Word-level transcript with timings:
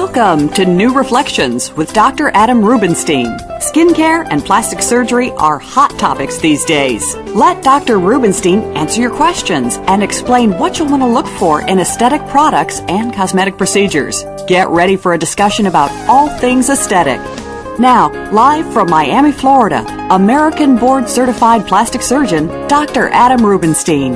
Welcome 0.00 0.48
to 0.50 0.64
New 0.64 0.94
Reflections 0.94 1.72
with 1.72 1.92
Dr. 1.92 2.30
Adam 2.32 2.64
Rubinstein. 2.64 3.36
Skincare 3.58 4.24
and 4.30 4.44
plastic 4.44 4.80
surgery 4.80 5.32
are 5.32 5.58
hot 5.58 5.90
topics 5.98 6.38
these 6.38 6.64
days. 6.64 7.16
Let 7.34 7.64
Dr. 7.64 7.98
Rubinstein 7.98 8.60
answer 8.76 9.00
your 9.00 9.10
questions 9.10 9.74
and 9.88 10.00
explain 10.00 10.56
what 10.56 10.78
you'll 10.78 10.88
want 10.88 11.02
to 11.02 11.08
look 11.08 11.26
for 11.26 11.62
in 11.62 11.80
aesthetic 11.80 12.24
products 12.28 12.78
and 12.86 13.12
cosmetic 13.12 13.58
procedures. 13.58 14.22
Get 14.46 14.68
ready 14.68 14.96
for 14.96 15.14
a 15.14 15.18
discussion 15.18 15.66
about 15.66 15.90
all 16.08 16.28
things 16.38 16.70
aesthetic. 16.70 17.18
Now, 17.80 18.08
live 18.30 18.72
from 18.72 18.88
Miami, 18.88 19.32
Florida, 19.32 19.84
American 20.10 20.76
board 20.76 21.08
certified 21.08 21.66
plastic 21.66 22.02
surgeon, 22.02 22.46
Dr. 22.68 23.08
Adam 23.08 23.44
Rubinstein. 23.44 24.14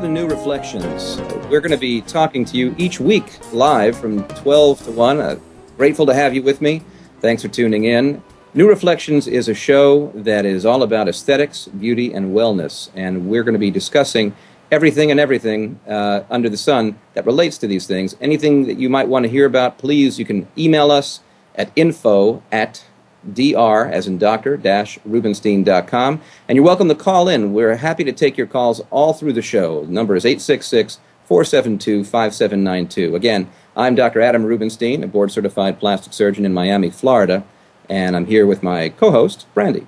To 0.00 0.08
New 0.08 0.26
Reflections. 0.26 1.20
We're 1.50 1.60
going 1.60 1.72
to 1.72 1.76
be 1.76 2.00
talking 2.00 2.46
to 2.46 2.56
you 2.56 2.74
each 2.78 2.98
week 3.00 3.38
live 3.52 3.98
from 3.98 4.24
12 4.28 4.84
to 4.84 4.92
1. 4.92 5.20
Uh, 5.20 5.38
grateful 5.76 6.06
to 6.06 6.14
have 6.14 6.34
you 6.34 6.42
with 6.42 6.62
me. 6.62 6.82
Thanks 7.20 7.42
for 7.42 7.48
tuning 7.48 7.84
in. 7.84 8.22
New 8.54 8.66
Reflections 8.66 9.26
is 9.26 9.46
a 9.48 9.52
show 9.52 10.10
that 10.14 10.46
is 10.46 10.64
all 10.64 10.82
about 10.84 11.06
aesthetics, 11.06 11.66
beauty, 11.66 12.14
and 12.14 12.34
wellness, 12.34 12.88
and 12.94 13.28
we're 13.28 13.42
going 13.42 13.52
to 13.52 13.58
be 13.58 13.70
discussing 13.70 14.34
everything 14.70 15.10
and 15.10 15.20
everything 15.20 15.78
uh, 15.86 16.22
under 16.30 16.48
the 16.48 16.56
sun 16.56 16.98
that 17.12 17.26
relates 17.26 17.58
to 17.58 17.66
these 17.66 17.86
things. 17.86 18.16
Anything 18.22 18.68
that 18.68 18.78
you 18.78 18.88
might 18.88 19.06
want 19.06 19.24
to 19.24 19.28
hear 19.28 19.44
about, 19.44 19.76
please, 19.76 20.18
you 20.18 20.24
can 20.24 20.48
email 20.56 20.90
us 20.90 21.20
at 21.56 21.70
info 21.76 22.42
at 22.50 22.86
dr 23.34 23.86
as 23.92 24.06
in 24.06 24.18
doctor 24.18 24.56
dash 24.56 24.98
rubinstein.com 25.00 26.20
and 26.48 26.56
you're 26.56 26.64
welcome 26.64 26.88
to 26.88 26.94
call 26.94 27.28
in 27.28 27.52
we're 27.52 27.76
happy 27.76 28.04
to 28.04 28.12
take 28.12 28.36
your 28.36 28.46
calls 28.46 28.80
all 28.90 29.12
through 29.12 29.32
the 29.32 29.42
show 29.42 29.84
the 29.84 29.92
number 29.92 30.16
is 30.16 30.24
866 30.24 30.98
472 31.30 32.02
5792. 32.02 33.14
Again, 33.14 33.48
I'm 33.76 33.94
Dr. 33.94 34.20
Adam 34.20 34.42
Rubinstein, 34.42 35.04
a 35.04 35.06
board 35.06 35.30
certified 35.30 35.78
plastic 35.78 36.12
surgeon 36.12 36.44
in 36.44 36.52
Miami, 36.52 36.90
Florida, 36.90 37.44
and 37.88 38.16
I'm 38.16 38.26
here 38.26 38.48
with 38.48 38.64
my 38.64 38.88
co 38.88 39.12
host, 39.12 39.46
Brandy. 39.54 39.86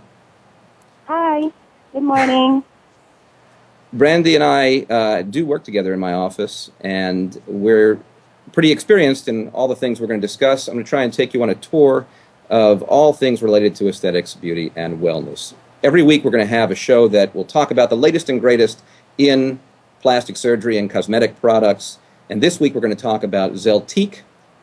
Hi, 1.09 1.51
good 1.93 2.05
morning. 2.05 2.63
Brandy 3.93 4.37
and 4.37 4.45
I 4.45 4.83
uh, 4.89 5.23
do 5.23 5.45
work 5.45 5.65
together 5.65 5.93
in 5.93 5.99
my 5.99 6.13
office, 6.13 6.71
and 6.81 7.43
we're 7.49 7.99
pretty 8.53 8.71
experienced 8.71 9.27
in 9.27 9.49
all 9.49 9.67
the 9.67 9.75
things 9.75 10.01
we're 10.01 10.07
going 10.07 10.21
to 10.21 10.25
discuss. 10.25 10.69
I'm 10.69 10.75
going 10.75 10.85
to 10.85 10.89
try 10.89 11.03
and 11.03 11.13
take 11.13 11.35
you 11.35 11.43
on 11.43 11.51
a 11.51 11.57
tour 11.57 12.07
of 12.53 12.83
all 12.83 13.13
things 13.13 13.43
related 13.43 13.75
to 13.75 13.89
aesthetics, 13.89 14.35
beauty, 14.35 14.71
and 14.77 15.01
wellness. 15.01 15.55
Every 15.83 16.03
week, 16.03 16.23
we're 16.23 16.31
going 16.31 16.47
to 16.47 16.55
have 16.55 16.71
a 16.71 16.77
show 16.77 17.09
that 17.09 17.35
will 17.35 17.45
talk 17.45 17.73
about 17.73 17.91
the 17.91 17.97
latest 17.97 18.29
and 18.29 18.41
greatest 18.41 18.83
in 19.19 19.59
plastic 20.03 20.37
surgery 20.37 20.77
and 20.77 20.91
cosmetic 20.91 21.41
products. 21.41 21.99
And 22.29 22.43
this 22.43 22.61
week 22.61 22.75
we're 22.75 22.81
going 22.81 22.95
to 22.95 23.03
talk 23.03 23.23
about 23.23 23.53
Zeltiq 23.53 24.21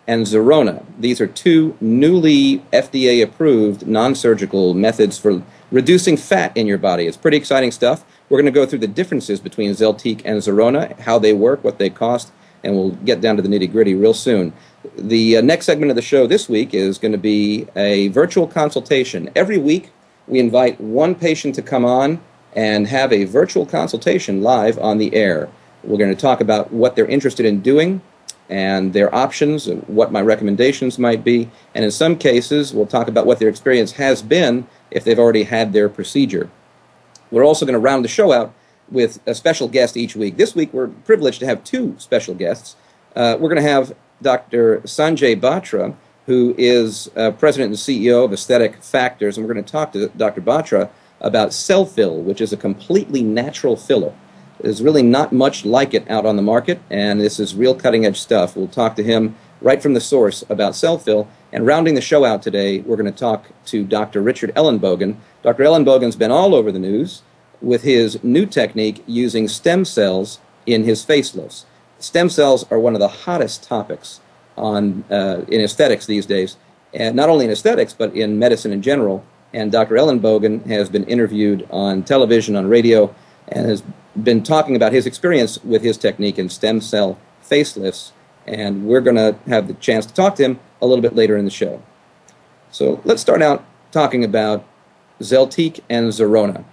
and 0.08 0.26
Zerona. 0.26 0.84
These 1.00 1.22
are 1.22 1.28
two 1.28 1.78
newly 1.80 2.60
FDA 2.74 3.24
approved 3.24 3.88
non 3.88 4.16
surgical 4.16 4.74
methods 4.74 5.18
for 5.18 5.42
reducing 5.72 6.18
fat 6.18 6.56
in 6.56 6.68
your 6.68 6.78
body. 6.78 7.08
It's 7.08 7.18
pretty 7.18 7.38
exciting 7.38 7.72
stuff. 7.72 8.04
We're 8.28 8.42
going 8.42 8.54
to 8.54 8.60
go 8.60 8.66
through 8.66 8.80
the 8.80 8.88
differences 8.88 9.40
between 9.40 9.72
Zeltiq 9.72 10.22
and 10.26 10.40
Zerona, 10.40 11.00
how 11.00 11.20
they 11.20 11.34
work, 11.34 11.64
what 11.64 11.80
they 11.80 11.90
cost, 11.90 12.32
and 12.64 12.76
we'll 12.76 12.92
get 12.92 13.22
down 13.22 13.36
to 13.38 13.42
the 13.42 13.50
nitty 13.50 13.72
gritty 13.72 13.96
real 13.96 14.14
soon. 14.14 14.54
The 14.98 15.38
uh, 15.38 15.42
next 15.42 15.66
segment 15.66 15.90
of 15.92 15.96
the 15.96 16.02
show 16.02 16.28
this 16.28 16.50
week 16.50 16.74
is 16.74 16.98
going 16.98 17.12
to 17.12 17.18
be 17.18 17.68
a 17.76 18.10
virtual 18.10 18.48
consultation. 18.48 19.30
Every 19.36 19.58
week, 19.58 19.92
we 20.28 20.40
invite 20.40 20.80
one 20.80 21.16
patient 21.16 21.56
to 21.56 21.62
come 21.62 21.86
on 21.86 22.22
and 22.56 22.88
have 22.88 23.12
a 23.14 23.26
virtual 23.26 23.66
consultation 23.66 24.42
live 24.42 24.78
on 24.80 24.98
the 24.98 25.14
air. 25.14 25.50
We're 25.84 25.98
going 25.98 26.14
to 26.14 26.22
talk 26.22 26.42
about 26.42 26.72
what 26.72 26.96
they're 26.96 27.06
interested 27.06 27.46
in 27.46 27.62
doing 27.62 28.02
and 28.50 28.94
their 28.94 29.14
options, 29.14 29.68
what 29.88 30.12
my 30.12 30.22
recommendations 30.22 30.98
might 30.98 31.24
be, 31.24 31.50
and 31.76 31.86
in 31.86 31.92
some 31.92 32.18
cases, 32.18 32.74
we'll 32.74 32.88
talk 32.88 33.08
about 33.08 33.28
what 33.28 33.38
their 33.38 33.48
experience 33.48 33.92
has 33.94 34.24
been 34.24 34.68
if 34.90 35.04
they've 35.04 35.20
already 35.20 35.44
had 35.44 35.72
their 35.72 35.88
procedure. 35.88 36.50
We're 37.30 37.46
also 37.46 37.66
going 37.66 37.74
to 37.74 37.80
round 37.80 38.04
the 38.04 38.10
show 38.10 38.32
out 38.32 38.54
with 38.92 39.20
a 39.26 39.36
special 39.36 39.68
guest 39.68 39.98
each 39.98 40.16
week. 40.16 40.38
This 40.38 40.56
week, 40.56 40.74
we're 40.74 40.88
privileged 40.88 41.40
to 41.40 41.46
have 41.46 41.64
two 41.64 41.96
special 41.98 42.34
guests. 42.34 42.76
Uh, 43.16 43.38
we're 43.40 43.50
going 43.50 43.64
to 43.64 43.70
have 43.70 43.96
Dr. 44.22 44.82
Sanjay 44.82 45.40
Batra, 45.40 45.96
who 46.26 46.54
is 46.58 47.10
uh, 47.16 47.32
president 47.32 47.70
and 47.70 47.78
CEO 47.78 48.26
of 48.26 48.34
Aesthetic 48.34 48.84
Factors, 48.84 49.38
and 49.38 49.46
we're 49.46 49.54
going 49.54 49.64
to 49.64 49.72
talk 49.72 49.94
to 49.94 50.10
Dr. 50.10 50.42
Batra 50.42 50.90
about 51.22 51.50
Selphyl, 51.50 52.24
which 52.24 52.42
is 52.42 52.54
a 52.54 52.58
completely 52.58 53.24
natural 53.24 53.76
filler. 53.76 54.14
There's 54.62 54.82
really 54.82 55.04
not 55.04 55.32
much 55.32 55.66
like 55.66 55.94
it 55.94 56.10
out 56.10 56.26
on 56.26 56.36
the 56.36 56.42
market, 56.42 56.82
and 56.90 57.20
this 57.20 57.40
is 57.40 57.56
real 57.56 57.74
cutting 57.74 58.06
edge 58.06 58.20
stuff. 58.20 58.56
We'll 58.56 58.68
talk 58.68 58.96
to 58.98 59.04
him 59.04 59.36
right 59.62 59.82
from 59.82 59.94
the 59.94 60.02
source 60.02 60.44
about 60.50 60.74
Selphyl. 60.74 61.28
And 61.52 61.66
rounding 61.66 61.96
the 61.96 62.02
show 62.02 62.26
out 62.26 62.42
today, 62.42 62.82
we're 62.82 62.98
going 62.98 63.12
to 63.12 63.18
talk 63.18 63.48
to 63.66 63.84
Dr. 63.84 64.22
Richard 64.22 64.54
Ellenbogen. 64.56 65.16
Dr. 65.42 65.64
Ellenbogen's 65.64 66.16
been 66.16 66.32
all 66.32 66.54
over 66.54 66.72
the 66.72 66.80
news 66.80 67.24
with 67.62 67.84
his 67.84 68.24
new 68.24 68.46
technique 68.46 69.04
using 69.06 69.48
stem 69.48 69.86
cells 69.86 70.40
in 70.66 70.84
his 70.84 71.06
facelifts. 71.06 71.66
Stem 72.00 72.30
cells 72.30 72.66
are 72.72 72.80
one 72.80 72.94
of 72.94 73.00
the 73.00 73.08
hottest 73.08 73.64
topics 73.64 74.22
on, 74.58 75.04
uh, 75.10 75.42
in 75.48 75.62
aesthetics 75.62 76.06
these 76.06 76.26
days, 76.26 76.58
and 76.94 77.16
not 77.16 77.30
only 77.30 77.46
in 77.46 77.52
aesthetics, 77.52 77.94
but 77.94 78.14
in 78.16 78.40
medicine 78.40 78.72
in 78.72 78.82
general. 78.82 79.24
And 79.54 79.72
Dr. 79.72 79.96
Ellenbogen 79.96 80.66
has 80.68 80.90
been 80.90 81.04
interviewed 81.06 81.68
on 81.72 82.04
television, 82.04 82.56
on 82.56 82.68
radio, 82.68 83.14
and 83.48 83.68
has 83.68 83.84
been 84.22 84.44
talking 84.44 84.76
about 84.76 84.94
his 84.94 85.06
experience 85.06 85.64
with 85.64 85.82
his 85.82 85.98
technique 85.98 86.38
in 86.38 86.50
stem 86.50 86.82
cell 86.82 87.18
facelifts. 87.44 88.12
And 88.46 88.86
we're 88.86 89.02
going 89.02 89.16
to 89.16 89.36
have 89.48 89.68
the 89.68 89.74
chance 89.76 90.06
to 90.06 90.14
talk 90.14 90.36
to 90.36 90.44
him 90.44 90.60
a 90.82 90.88
little 90.88 91.02
bit 91.02 91.16
later 91.16 91.36
in 91.36 91.46
the 91.46 91.52
show. 91.52 91.82
So 92.72 93.02
let's 93.04 93.22
start 93.22 93.42
out 93.42 93.66
talking 93.92 94.24
about 94.24 94.66
Zeltiq 95.20 95.80
and 95.90 96.10
Zerona. 96.10 96.64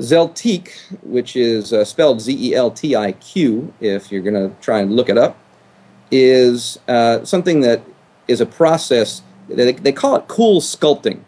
Zeltiq, 0.00 0.70
which 1.02 1.36
is 1.36 1.72
uh, 1.72 1.84
spelled 1.84 2.20
Z 2.20 2.32
E 2.32 2.54
L 2.54 2.70
T 2.70 2.96
I 2.96 3.12
Q, 3.12 3.72
if 3.80 4.10
you're 4.10 4.22
going 4.22 4.34
to 4.34 4.54
try 4.60 4.80
and 4.80 4.96
look 4.96 5.08
it 5.08 5.18
up, 5.18 5.38
is 6.10 6.78
uh, 6.88 7.24
something 7.24 7.60
that 7.60 7.82
is 8.26 8.40
a 8.40 8.46
process, 8.46 9.22
they, 9.48 9.72
they 9.72 9.92
call 9.92 10.16
it 10.16 10.26
cool 10.26 10.60
sculpting. 10.60 11.20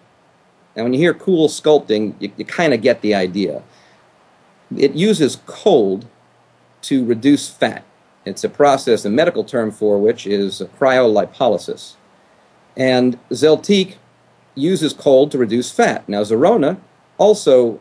Now, 0.74 0.84
when 0.84 0.94
you 0.94 1.00
hear 1.00 1.12
cool 1.12 1.48
sculpting, 1.48 2.14
you, 2.18 2.32
you 2.36 2.44
kind 2.44 2.72
of 2.72 2.80
get 2.80 3.02
the 3.02 3.14
idea. 3.14 3.62
It 4.76 4.94
uses 4.94 5.36
cold 5.46 6.06
to 6.82 7.04
reduce 7.04 7.50
fat. 7.50 7.84
It's 8.24 8.42
a 8.42 8.48
process, 8.48 9.02
the 9.02 9.10
medical 9.10 9.44
term 9.44 9.70
for 9.70 9.98
which 9.98 10.26
is 10.26 10.62
cryolipolysis. 10.78 11.94
And 12.76 13.18
Zeltiq 13.30 13.96
uses 14.54 14.94
cold 14.94 15.30
to 15.32 15.38
reduce 15.38 15.70
fat. 15.70 16.08
Now, 16.08 16.22
Zerona 16.22 16.78
also 17.18 17.80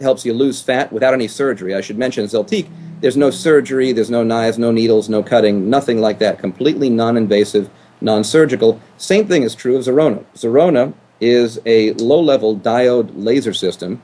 helps 0.00 0.24
you 0.24 0.32
lose 0.32 0.62
fat 0.62 0.92
without 0.92 1.14
any 1.14 1.28
surgery. 1.28 1.74
I 1.74 1.80
should 1.80 1.98
mention 1.98 2.24
Zeltiq, 2.24 2.68
there's 3.00 3.16
no 3.16 3.30
surgery, 3.30 3.92
there's 3.92 4.10
no 4.10 4.22
knives, 4.22 4.58
no 4.58 4.72
needles, 4.72 5.08
no 5.08 5.22
cutting, 5.22 5.68
nothing 5.68 6.00
like 6.00 6.18
that. 6.18 6.38
Completely 6.38 6.88
non 6.90 7.16
invasive, 7.16 7.70
non 8.00 8.24
surgical. 8.24 8.80
Same 8.96 9.26
thing 9.26 9.42
is 9.42 9.54
true 9.54 9.76
of 9.76 9.84
Zerona. 9.84 10.24
Zerona 10.34 10.94
is 11.20 11.60
a 11.66 11.92
low 11.94 12.20
level 12.20 12.56
diode 12.56 13.10
laser 13.14 13.52
system 13.52 14.02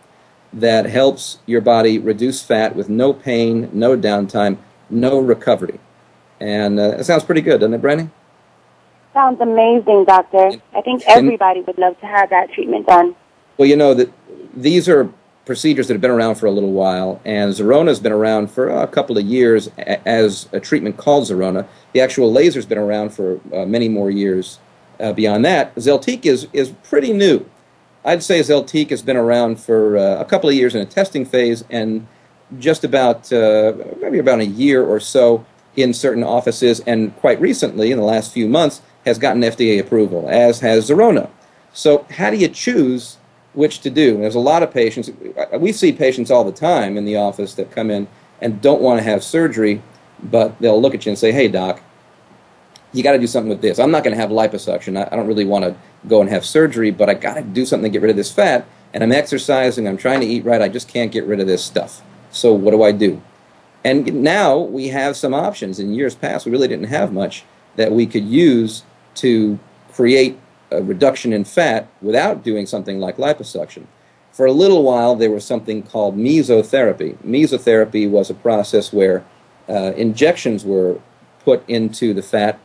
that 0.52 0.86
helps 0.86 1.38
your 1.46 1.60
body 1.60 1.98
reduce 1.98 2.42
fat 2.42 2.76
with 2.76 2.88
no 2.88 3.12
pain, 3.12 3.70
no 3.72 3.96
downtime, 3.96 4.58
no 4.90 5.18
recovery. 5.18 5.80
And 6.40 6.78
uh, 6.78 6.96
it 6.98 7.04
sounds 7.04 7.24
pretty 7.24 7.40
good, 7.40 7.60
doesn't 7.60 7.74
it, 7.74 7.80
Brandy? 7.80 8.10
Sounds 9.14 9.40
amazing, 9.40 10.04
doctor. 10.04 10.52
I 10.74 10.82
think 10.82 11.02
everybody 11.06 11.62
would 11.62 11.78
love 11.78 11.98
to 12.00 12.06
have 12.06 12.28
that 12.30 12.52
treatment 12.52 12.86
done. 12.86 13.16
Well, 13.56 13.66
you 13.66 13.76
know 13.76 13.94
that 13.94 14.12
these 14.54 14.90
are 14.90 15.10
procedures 15.46 15.86
that 15.86 15.94
have 15.94 16.00
been 16.00 16.10
around 16.10 16.34
for 16.34 16.46
a 16.46 16.50
little 16.50 16.72
while, 16.72 17.20
and 17.24 17.54
Zerona 17.54 17.88
has 17.88 18.00
been 18.00 18.12
around 18.12 18.50
for 18.50 18.68
a 18.68 18.86
couple 18.86 19.16
of 19.16 19.24
years 19.24 19.68
as 19.78 20.48
a 20.52 20.60
treatment 20.60 20.96
called 20.96 21.24
Zerona. 21.24 21.66
The 21.92 22.00
actual 22.00 22.30
laser's 22.32 22.66
been 22.66 22.78
around 22.78 23.10
for 23.10 23.40
uh, 23.54 23.64
many 23.64 23.88
more 23.88 24.10
years 24.10 24.58
uh, 24.98 25.12
beyond 25.12 25.44
that. 25.44 25.74
Zeltiq 25.76 26.26
is, 26.26 26.48
is 26.52 26.70
pretty 26.82 27.12
new. 27.12 27.46
I'd 28.04 28.22
say 28.22 28.40
Zeltiq 28.40 28.90
has 28.90 29.02
been 29.02 29.16
around 29.16 29.60
for 29.60 29.96
uh, 29.96 30.20
a 30.20 30.24
couple 30.24 30.50
of 30.50 30.56
years 30.56 30.74
in 30.74 30.80
a 30.80 30.86
testing 30.86 31.24
phase 31.24 31.64
and 31.70 32.06
just 32.58 32.84
about 32.84 33.32
uh, 33.32 33.72
maybe 34.00 34.18
about 34.18 34.40
a 34.40 34.46
year 34.46 34.84
or 34.84 35.00
so 35.00 35.44
in 35.76 35.92
certain 35.92 36.24
offices, 36.24 36.80
and 36.80 37.14
quite 37.16 37.40
recently, 37.40 37.90
in 37.92 37.98
the 37.98 38.04
last 38.04 38.32
few 38.32 38.48
months, 38.48 38.80
has 39.04 39.18
gotten 39.18 39.42
FDA 39.42 39.78
approval, 39.78 40.26
as 40.28 40.60
has 40.60 40.88
Zerona. 40.88 41.28
So, 41.72 42.06
how 42.10 42.30
do 42.30 42.36
you 42.36 42.48
choose 42.48 43.18
which 43.56 43.80
to 43.80 43.90
do? 43.90 44.18
There's 44.18 44.34
a 44.34 44.40
lot 44.40 44.62
of 44.62 44.72
patients. 44.72 45.10
We 45.58 45.72
see 45.72 45.92
patients 45.92 46.30
all 46.30 46.44
the 46.44 46.52
time 46.52 46.96
in 46.96 47.04
the 47.04 47.16
office 47.16 47.54
that 47.54 47.70
come 47.70 47.90
in 47.90 48.06
and 48.40 48.60
don't 48.60 48.80
want 48.80 48.98
to 48.98 49.02
have 49.02 49.24
surgery, 49.24 49.82
but 50.22 50.58
they'll 50.60 50.80
look 50.80 50.94
at 50.94 51.04
you 51.06 51.10
and 51.10 51.18
say, 51.18 51.32
"Hey, 51.32 51.48
doc, 51.48 51.80
you 52.92 53.02
got 53.02 53.12
to 53.12 53.18
do 53.18 53.26
something 53.26 53.50
with 53.50 53.60
this. 53.60 53.78
I'm 53.78 53.90
not 53.90 54.04
going 54.04 54.14
to 54.14 54.20
have 54.20 54.30
liposuction. 54.30 54.98
I, 54.98 55.08
I 55.10 55.16
don't 55.16 55.26
really 55.26 55.44
want 55.44 55.64
to 55.64 55.76
go 56.08 56.20
and 56.20 56.30
have 56.30 56.44
surgery, 56.44 56.90
but 56.90 57.10
I 57.10 57.14
got 57.14 57.34
to 57.34 57.42
do 57.42 57.66
something 57.66 57.90
to 57.90 57.92
get 57.92 58.02
rid 58.02 58.10
of 58.10 58.16
this 58.16 58.32
fat. 58.32 58.66
And 58.94 59.02
I'm 59.02 59.12
exercising. 59.12 59.86
I'm 59.86 59.96
trying 59.96 60.20
to 60.20 60.26
eat 60.26 60.44
right. 60.44 60.62
I 60.62 60.68
just 60.68 60.88
can't 60.88 61.12
get 61.12 61.24
rid 61.24 61.40
of 61.40 61.46
this 61.46 61.62
stuff. 61.62 62.02
So 62.30 62.52
what 62.52 62.70
do 62.70 62.82
I 62.82 62.92
do? 62.92 63.20
And 63.84 64.22
now 64.22 64.58
we 64.58 64.88
have 64.88 65.16
some 65.16 65.34
options. 65.34 65.78
In 65.78 65.92
years 65.92 66.14
past, 66.14 66.46
we 66.46 66.52
really 66.52 66.68
didn't 66.68 66.86
have 66.86 67.12
much 67.12 67.44
that 67.76 67.92
we 67.92 68.06
could 68.06 68.24
use 68.24 68.82
to 69.16 69.58
create 69.92 70.38
a 70.70 70.82
reduction 70.82 71.32
in 71.32 71.44
fat 71.44 71.88
without 72.02 72.42
doing 72.42 72.66
something 72.66 72.98
like 72.98 73.16
liposuction. 73.16 73.86
For 74.32 74.46
a 74.46 74.52
little 74.52 74.82
while, 74.82 75.16
there 75.16 75.30
was 75.30 75.44
something 75.44 75.82
called 75.82 76.16
mesotherapy. 76.16 77.16
Mesotherapy 77.24 78.08
was 78.08 78.28
a 78.28 78.34
process 78.34 78.92
where 78.92 79.24
uh, 79.68 79.92
injections 79.96 80.64
were 80.64 81.00
put 81.44 81.66
into 81.68 82.12
the 82.12 82.22
fat 82.22 82.58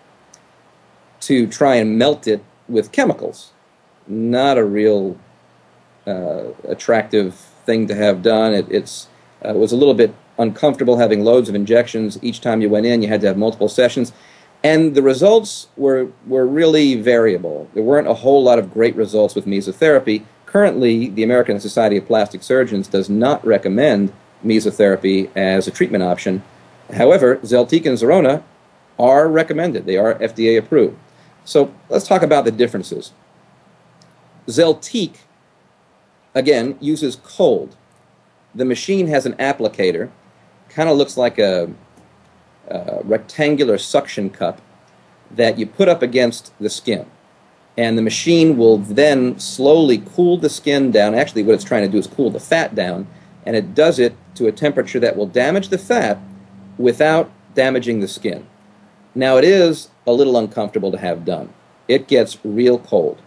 to 1.22 1.48
try 1.48 1.76
and 1.76 1.98
melt 1.98 2.28
it 2.28 2.44
with 2.68 2.92
chemicals. 2.92 3.52
Not 4.08 4.58
a 4.58 4.66
real 4.66 5.18
uh, 6.06 6.46
attractive 6.68 7.36
thing 7.36 7.88
to 7.88 7.96
have 7.96 8.22
done. 8.22 8.54
It 8.54 8.66
it's, 8.70 9.08
uh, 9.48 9.54
was 9.54 9.72
a 9.72 9.78
little 9.78 9.94
bit 9.94 10.14
uncomfortable 10.38 10.98
having 10.98 11.24
loads 11.24 11.48
of 11.48 11.56
injections. 11.56 12.18
Each 12.22 12.42
time 12.42 12.62
you 12.62 12.70
went 12.70 12.86
in, 12.86 13.02
you 13.02 13.08
had 13.08 13.22
to 13.22 13.28
have 13.28 13.38
multiple 13.38 13.70
sessions. 13.70 14.12
And 14.64 14.94
the 14.94 15.02
results 15.02 15.68
were, 15.76 16.10
were 16.28 16.46
really 16.46 16.96
variable. 16.96 17.68
There 17.74 17.84
weren't 17.84 18.08
a 18.08 18.14
whole 18.14 18.44
lot 18.44 18.60
of 18.60 18.74
great 18.74 18.96
results 18.96 19.34
with 19.34 19.46
mesotherapy. 19.46 20.24
Currently, 20.46 21.10
the 21.10 21.24
American 21.24 21.60
Society 21.60 21.98
of 21.98 22.06
Plastic 22.06 22.44
Surgeons 22.44 22.88
does 22.88 23.10
not 23.10 23.46
recommend 23.46 24.14
mesotherapy 24.46 25.30
as 25.36 25.68
a 25.68 25.72
treatment 25.72 26.04
option. 26.04 26.44
However, 26.94 27.38
Zeltiq 27.38 27.86
and 27.86 27.98
Zerona 27.98 28.44
are 29.00 29.28
recommended. 29.28 29.86
They 29.86 29.98
are 29.98 30.16
FDA 30.16 30.60
approved. 30.60 30.98
So 31.44 31.74
let's 31.90 32.08
talk 32.08 32.22
about 32.22 32.46
the 32.46 32.52
differences. 32.52 33.14
Zeltiq, 34.48 35.16
again, 36.36 36.78
uses 36.80 37.16
cold. 37.16 37.76
The 38.54 38.66
machine 38.66 39.08
has 39.08 39.26
an 39.26 39.34
applicator, 39.34 40.12
kind 40.70 40.90
of 40.90 40.98
looks 40.98 41.18
like 41.18 41.40
a, 41.40 41.72
a, 42.72 43.02
rectangular 43.04 43.78
suction 43.78 44.30
cup 44.30 44.62
that 45.30 45.58
you 45.58 45.66
put 45.66 45.88
up 45.88 46.02
against 46.02 46.58
the 46.60 46.70
skin. 46.70 47.06
And 47.78 47.98
the 47.98 48.02
machine 48.02 48.58
will 48.58 48.78
then 48.78 49.40
slowly 49.40 50.04
cool 50.14 50.38
the 50.38 50.50
skin 50.50 50.92
down. 50.92 51.16
Actually, 51.16 51.44
what 51.44 51.56
it's 51.56 51.64
trying 51.64 51.84
to 51.84 51.92
do 51.92 51.98
is 51.98 52.08
cool 52.08 52.30
the 52.30 52.40
fat 52.40 52.76
down, 52.76 53.08
and 53.46 53.56
it 53.56 53.74
does 53.74 53.98
it 53.98 54.16
to 54.36 54.48
a 54.48 54.52
temperature 54.52 55.00
that 55.00 55.16
will 55.16 55.26
damage 55.26 55.70
the 55.70 55.78
fat 55.78 56.20
without 56.78 57.32
damaging 57.56 58.00
the 58.00 58.08
skin. 58.08 58.46
Now, 59.16 59.38
it 59.38 59.44
is 59.44 59.90
a 60.08 60.14
little 60.14 60.38
uncomfortable 60.38 60.92
to 60.92 60.98
have 60.98 61.26
done. 61.26 61.54
It 61.88 62.08
gets 62.08 62.38
real 62.44 62.80
cold. 62.80 63.22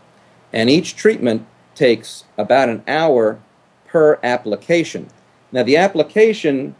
And 0.52 0.70
each 0.70 0.96
treatment 0.96 1.46
takes 1.74 2.24
about 2.38 2.68
an 2.68 2.82
hour 2.86 3.40
per 3.86 4.18
application. 4.22 5.08
Now, 5.52 5.62
the 5.62 5.76
application 5.76 6.74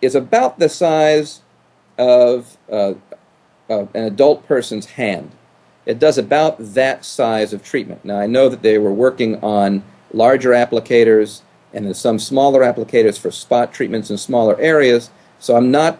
is 0.00 0.14
about 0.14 0.58
the 0.58 0.68
size 0.68 1.42
of, 1.98 2.56
uh, 2.70 2.94
an 3.68 3.88
adult 3.94 4.46
person's 4.46 4.86
hand. 4.86 5.30
It 5.86 5.98
does 5.98 6.18
about 6.18 6.56
that 6.58 7.04
size 7.04 7.52
of 7.52 7.62
treatment. 7.64 8.04
Now, 8.04 8.18
I 8.18 8.26
know 8.26 8.48
that 8.48 8.62
they 8.62 8.78
were 8.78 8.92
working 8.92 9.42
on 9.42 9.82
larger 10.12 10.50
applicators 10.50 11.42
and 11.72 11.86
there's 11.86 11.98
some 11.98 12.18
smaller 12.18 12.60
applicators 12.60 13.18
for 13.18 13.30
spot 13.30 13.72
treatments 13.72 14.10
in 14.10 14.18
smaller 14.18 14.58
areas, 14.60 15.10
so 15.38 15.56
I'm 15.56 15.70
not 15.70 15.98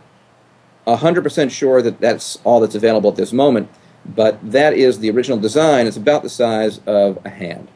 100% 0.86 1.50
sure 1.50 1.80
that 1.82 2.00
that's 2.00 2.38
all 2.44 2.60
that's 2.60 2.74
available 2.74 3.10
at 3.10 3.16
this 3.16 3.32
moment, 3.32 3.68
but 4.04 4.38
that 4.50 4.74
is 4.74 4.98
the 4.98 5.10
original 5.10 5.38
design. 5.38 5.86
It's 5.86 5.96
about 5.96 6.22
the 6.22 6.28
size 6.28 6.80
of 6.86 7.18
a 7.24 7.30
hand. 7.30 7.68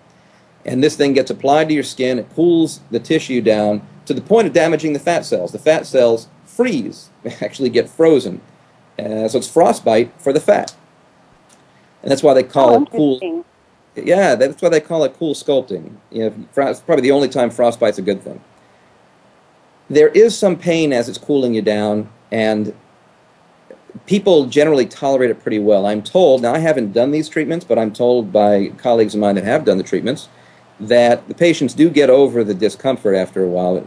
And 0.64 0.82
this 0.82 0.96
thing 0.96 1.12
gets 1.12 1.30
applied 1.30 1.68
to 1.68 1.74
your 1.74 1.84
skin, 1.84 2.18
it 2.18 2.34
cools 2.34 2.80
the 2.90 2.98
tissue 2.98 3.40
down 3.40 3.86
to 4.06 4.14
the 4.14 4.20
point 4.20 4.46
of 4.46 4.52
damaging 4.52 4.92
the 4.92 4.98
fat 4.98 5.24
cells. 5.24 5.52
The 5.52 5.58
fat 5.58 5.86
cells 5.86 6.28
freeze, 6.56 7.10
actually 7.40 7.70
get 7.70 7.88
frozen. 7.88 8.40
Uh, 8.98 9.28
so 9.28 9.38
it's 9.38 9.48
frostbite 9.48 10.12
for 10.18 10.32
the 10.32 10.40
fat. 10.40 10.74
And 12.02 12.10
that's 12.10 12.22
why 12.22 12.34
they 12.34 12.42
call 12.42 12.70
oh, 12.70 12.82
it 12.82 12.90
cool. 12.90 13.44
Yeah, 13.94 14.34
that's 14.34 14.60
why 14.62 14.68
they 14.68 14.80
call 14.80 15.04
it 15.04 15.14
cool 15.18 15.34
sculpting. 15.34 15.96
You 16.10 16.30
know, 16.30 16.68
it's 16.68 16.80
probably 16.80 17.02
the 17.02 17.12
only 17.12 17.28
time 17.28 17.50
frostbite's 17.50 17.98
a 17.98 18.02
good 18.02 18.22
thing. 18.22 18.40
There 19.88 20.08
is 20.08 20.36
some 20.36 20.56
pain 20.56 20.92
as 20.92 21.08
it's 21.08 21.18
cooling 21.18 21.54
you 21.54 21.62
down, 21.62 22.08
and 22.30 22.74
people 24.06 24.46
generally 24.46 24.86
tolerate 24.86 25.30
it 25.30 25.40
pretty 25.40 25.58
well. 25.58 25.86
I'm 25.86 26.02
told, 26.02 26.42
now 26.42 26.54
I 26.54 26.58
haven't 26.58 26.92
done 26.92 27.10
these 27.10 27.28
treatments, 27.28 27.64
but 27.64 27.78
I'm 27.78 27.92
told 27.92 28.32
by 28.32 28.68
colleagues 28.78 29.14
of 29.14 29.20
mine 29.20 29.36
that 29.36 29.44
have 29.44 29.64
done 29.64 29.78
the 29.78 29.84
treatments 29.84 30.28
that 30.78 31.26
the 31.28 31.34
patients 31.34 31.74
do 31.74 31.88
get 31.88 32.10
over 32.10 32.44
the 32.44 32.54
discomfort 32.54 33.14
after 33.14 33.42
a 33.42 33.48
while. 33.48 33.86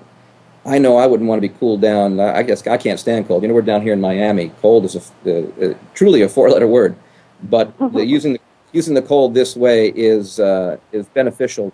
I 0.69 0.77
know 0.77 0.98
I 0.98 1.07
wouldn't 1.07 1.27
want 1.27 1.42
to 1.42 1.48
be 1.48 1.54
cooled 1.56 1.81
down. 1.81 2.19
I 2.19 2.44
guess 2.44 2.66
I 2.68 2.77
can't 2.77 3.00
stand 3.00 3.27
cold. 3.27 3.42
You 3.42 3.48
know, 3.48 3.56
we're 3.56 3.63
down 3.63 3.81
here 3.81 3.94
in 3.94 4.00
Miami. 4.00 4.51
Cold 4.62 4.86
is 4.86 4.95
a, 4.95 5.01
uh, 5.25 5.66
uh, 5.66 5.74
truly 5.95 6.21
a 6.21 6.30
four-letter 6.30 6.68
word, 6.68 6.95
but 7.42 7.75
the, 7.94 8.06
using 8.06 8.33
the, 8.33 8.39
using 8.71 8.94
the 8.94 9.01
cold 9.01 9.33
this 9.33 9.56
way 9.56 9.88
is 9.89 10.39
uh, 10.39 10.77
is 10.92 11.07
beneficial. 11.07 11.74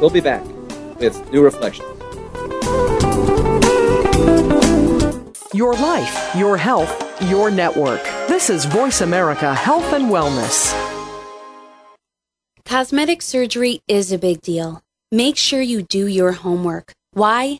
We'll 0.00 0.10
be 0.10 0.20
back 0.20 0.44
with 0.98 1.32
new 1.32 1.42
reflections. 1.42 1.88
Your 5.54 5.72
life, 5.76 6.36
your 6.36 6.58
health, 6.58 7.22
your 7.22 7.50
network. 7.50 8.02
This 8.28 8.50
is 8.50 8.66
Voice 8.66 9.00
America 9.00 9.54
Health 9.54 9.94
and 9.94 10.10
Wellness. 10.10 10.74
Cosmetic 12.66 13.22
surgery 13.22 13.80
is 13.88 14.12
a 14.12 14.18
big 14.18 14.42
deal. 14.42 14.82
Make 15.10 15.38
sure 15.38 15.62
you 15.62 15.82
do 15.82 16.06
your 16.06 16.32
homework. 16.32 16.92
Why? 17.12 17.58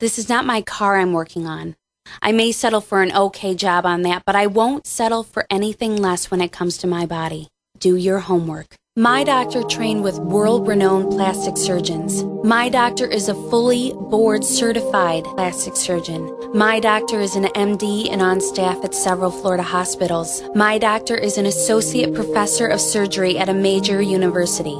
This 0.00 0.18
is 0.18 0.30
not 0.30 0.46
my 0.46 0.62
car 0.62 0.96
I'm 0.96 1.12
working 1.12 1.46
on. 1.46 1.76
I 2.22 2.32
may 2.32 2.50
settle 2.50 2.80
for 2.80 3.02
an 3.02 3.14
okay 3.14 3.54
job 3.54 3.84
on 3.84 4.02
that, 4.02 4.22
but 4.24 4.34
I 4.34 4.46
won't 4.46 4.86
settle 4.86 5.22
for 5.22 5.46
anything 5.50 5.96
less 5.96 6.30
when 6.30 6.40
it 6.40 6.50
comes 6.50 6.78
to 6.78 6.86
my 6.86 7.04
body. 7.04 7.48
Do 7.78 7.96
your 7.96 8.20
homework. 8.20 8.74
My 8.96 9.22
doctor 9.22 9.62
trained 9.62 10.02
with 10.02 10.18
world 10.18 10.66
renowned 10.66 11.10
plastic 11.10 11.58
surgeons. 11.58 12.24
My 12.42 12.70
doctor 12.70 13.06
is 13.06 13.28
a 13.28 13.34
fully 13.34 13.92
board 13.92 14.42
certified 14.42 15.24
plastic 15.24 15.76
surgeon. 15.76 16.34
My 16.54 16.80
doctor 16.80 17.20
is 17.20 17.36
an 17.36 17.44
MD 17.54 18.10
and 18.10 18.22
on 18.22 18.40
staff 18.40 18.82
at 18.82 18.94
several 18.94 19.30
Florida 19.30 19.62
hospitals. 19.62 20.42
My 20.54 20.78
doctor 20.78 21.14
is 21.14 21.36
an 21.36 21.44
associate 21.44 22.14
professor 22.14 22.66
of 22.66 22.80
surgery 22.80 23.36
at 23.36 23.50
a 23.50 23.54
major 23.54 24.00
university. 24.00 24.76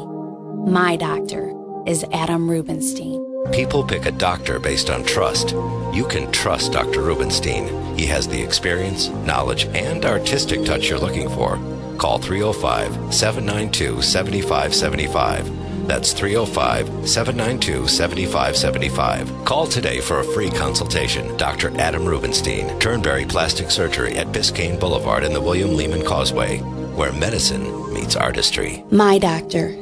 My 0.67 0.97
doctor 0.97 1.53
is 1.87 2.03
Adam 2.15 2.49
Rubinstein. 2.49 3.36
People 3.53 3.85
pick 3.85 4.07
a 4.07 4.13
doctor 4.13 4.59
based 4.59 4.91
on 4.91 5.05
trust. 5.05 5.53
You 5.93 6.07
can 6.09 6.31
trust 6.33 6.73
Dr. 6.73 7.03
Rubinstein. 7.03 7.97
He 7.97 8.07
has 8.07 8.29
the 8.29 8.43
experience, 8.43 9.09
knowledge, 9.09 9.65
and 9.67 10.05
artistic 10.05 10.65
touch 10.65 10.89
you're 10.89 10.99
looking 10.99 11.29
for. 11.29 11.59
Call 11.97 12.19
305 12.19 13.15
792 13.15 14.03
7575. 14.03 15.87
That's 15.87 16.13
305 16.13 17.09
792 17.09 17.87
7575. 17.87 19.45
Call 19.45 19.67
today 19.67 20.01
for 20.01 20.19
a 20.19 20.25
free 20.25 20.51
consultation. 20.51 21.37
Dr. 21.37 21.75
Adam 21.79 22.05
Rubinstein, 22.05 22.79
Turnberry 22.81 23.25
Plastic 23.25 23.71
Surgery 23.71 24.17
at 24.17 24.27
Biscayne 24.29 24.79
Boulevard 24.79 25.25
in 25.25 25.33
the 25.33 25.41
William 25.41 25.77
Lehman 25.77 26.05
Causeway, 26.05 26.59
where 26.97 27.13
medicine 27.13 27.95
meets 27.95 28.17
artistry. 28.17 28.85
My 28.91 29.19
doctor 29.19 29.75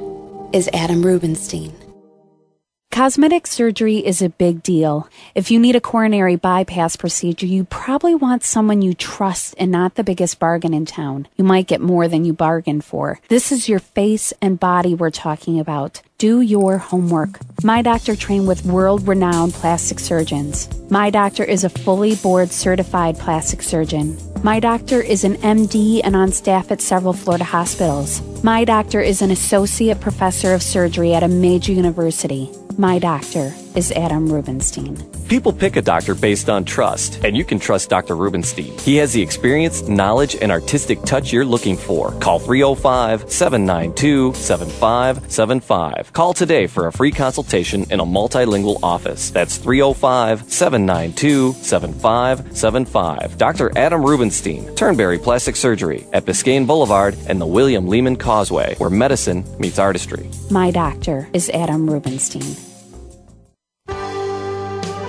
is 0.53 0.69
Adam 0.75 1.03
Rubinstein. 1.03 1.84
Cosmetic 2.95 3.49
surgery 3.49 3.97
is 4.07 4.23
a 4.23 4.29
big 4.29 4.63
deal. 4.63 5.09
If 5.35 5.51
you 5.51 5.59
need 5.59 5.75
a 5.75 5.81
coronary 5.81 6.37
bypass 6.37 6.95
procedure, 6.95 7.45
you 7.45 7.65
probably 7.65 8.15
want 8.15 8.45
someone 8.45 8.83
you 8.83 8.95
trust 8.95 9.57
and 9.59 9.73
not 9.73 9.97
the 9.97 10.05
biggest 10.05 10.39
bargain 10.39 10.73
in 10.73 10.87
town. 10.87 11.27
You 11.35 11.43
might 11.43 11.67
get 11.67 11.81
more 11.81 12.07
than 12.07 12.25
you 12.25 12.33
bargained 12.33 12.85
for. 12.85 13.19
This 13.27 13.51
is 13.51 13.69
your 13.69 13.81
face 13.81 14.33
and 14.41 14.61
body 14.61 14.95
we're 14.95 15.11
talking 15.11 15.59
about. 15.59 16.03
do 16.19 16.41
your 16.41 16.79
homework. 16.79 17.41
My 17.65 17.83
doctor 17.83 18.15
trained 18.15 18.47
with 18.47 18.65
world 18.65 19.09
renowned 19.09 19.55
plastic 19.55 19.99
surgeons. 19.99 20.69
My 20.89 21.11
doctor 21.11 21.43
is 21.43 21.65
a 21.65 21.69
fully 21.69 22.15
board 22.15 22.53
certified 22.53 23.19
plastic 23.19 23.63
surgeon. 23.63 24.17
My 24.45 24.61
doctor 24.61 25.01
is 25.01 25.25
an 25.25 25.35
MD 25.39 26.01
and 26.05 26.15
on 26.15 26.31
staff 26.31 26.71
at 26.71 26.81
several 26.81 27.13
Florida 27.13 27.43
hospitals. 27.43 28.23
My 28.45 28.65
doctor 28.65 29.01
is 29.01 29.21
an 29.21 29.33
associate 29.33 30.01
professor 30.01 30.55
of 30.55 30.63
surgery 30.63 31.13
at 31.13 31.25
a 31.25 31.29
major 31.29 31.73
university. 31.73 32.53
My 32.77 32.99
doctor 32.99 33.55
is 33.77 33.93
Adam 33.93 34.33
Rubinstein. 34.33 34.97
People 35.29 35.53
pick 35.53 35.77
a 35.77 35.83
doctor 35.83 36.15
based 36.15 36.49
on 36.49 36.65
trust, 36.65 37.25
and 37.25 37.37
you 37.37 37.45
can 37.45 37.59
trust 37.59 37.89
Dr. 37.89 38.17
Rubinstein. 38.17 38.77
He 38.79 38.97
has 38.97 39.13
the 39.13 39.23
experience, 39.23 39.83
knowledge, 39.83 40.37
and 40.37 40.51
artistic 40.51 41.01
touch 41.03 41.33
you're 41.33 41.45
looking 41.45 41.77
for. 41.77 42.13
Call 42.21 42.39
305 42.39 43.31
792 43.31 44.35
7575. 44.35 46.13
Call 46.13 46.35
today 46.35 46.67
for 46.67 46.89
a 46.89 46.93
free 46.93 47.13
consultation 47.13 47.85
in 47.91 48.01
a 48.01 48.05
multilingual 48.05 48.79
office. 48.83 49.31
That's 49.31 49.57
305 49.57 50.51
792 50.53 51.53
7575. 51.53 53.39
Dr. 53.39 53.77
Adam 53.79 54.05
Rubinstein, 54.05 54.75
Turnberry 54.75 55.19
Plastic 55.19 55.57
Surgery 55.57 56.07
at 56.13 56.25
Biscayne 56.25 56.67
Boulevard 56.67 57.17
and 57.29 57.41
the 57.41 57.47
William 57.47 57.87
Lehman 57.87 58.17
Causeway, 58.17 58.75
where 58.79 58.91
medicine 58.91 59.45
meets 59.59 59.79
artistry. 59.79 60.29
My 60.51 60.71
doctor 60.71 61.29
is 61.33 61.51
Adam 61.51 61.89
Rubinstein. 61.89 62.57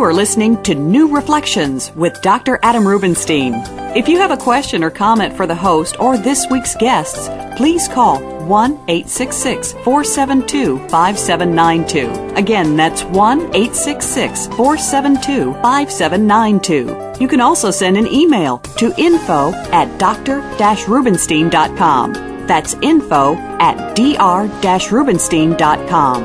You 0.00 0.06
are 0.06 0.14
listening 0.14 0.62
to 0.62 0.74
New 0.74 1.14
Reflections 1.14 1.92
with 1.94 2.22
Dr. 2.22 2.58
Adam 2.62 2.88
Rubinstein. 2.88 3.52
If 3.94 4.08
you 4.08 4.16
have 4.16 4.30
a 4.30 4.36
question 4.38 4.82
or 4.82 4.88
comment 4.88 5.36
for 5.36 5.46
the 5.46 5.54
host 5.54 6.00
or 6.00 6.16
this 6.16 6.46
week's 6.50 6.74
guests, 6.74 7.28
please 7.58 7.86
call 7.86 8.18
1 8.46 8.72
866 8.88 9.72
472 9.84 10.78
5792. 10.88 12.34
Again, 12.34 12.76
that's 12.76 13.04
1 13.04 13.40
866 13.54 14.46
472 14.46 15.52
5792. 15.60 17.22
You 17.22 17.28
can 17.28 17.42
also 17.42 17.70
send 17.70 17.98
an 17.98 18.06
email 18.06 18.56
to 18.78 18.94
info 18.98 19.52
at 19.70 19.98
dr 19.98 20.40
rubinstein.com. 20.40 22.12
That's 22.46 22.72
info 22.80 23.34
at 23.60 23.94
dr 23.94 24.94
rubinstein.com. 24.94 26.22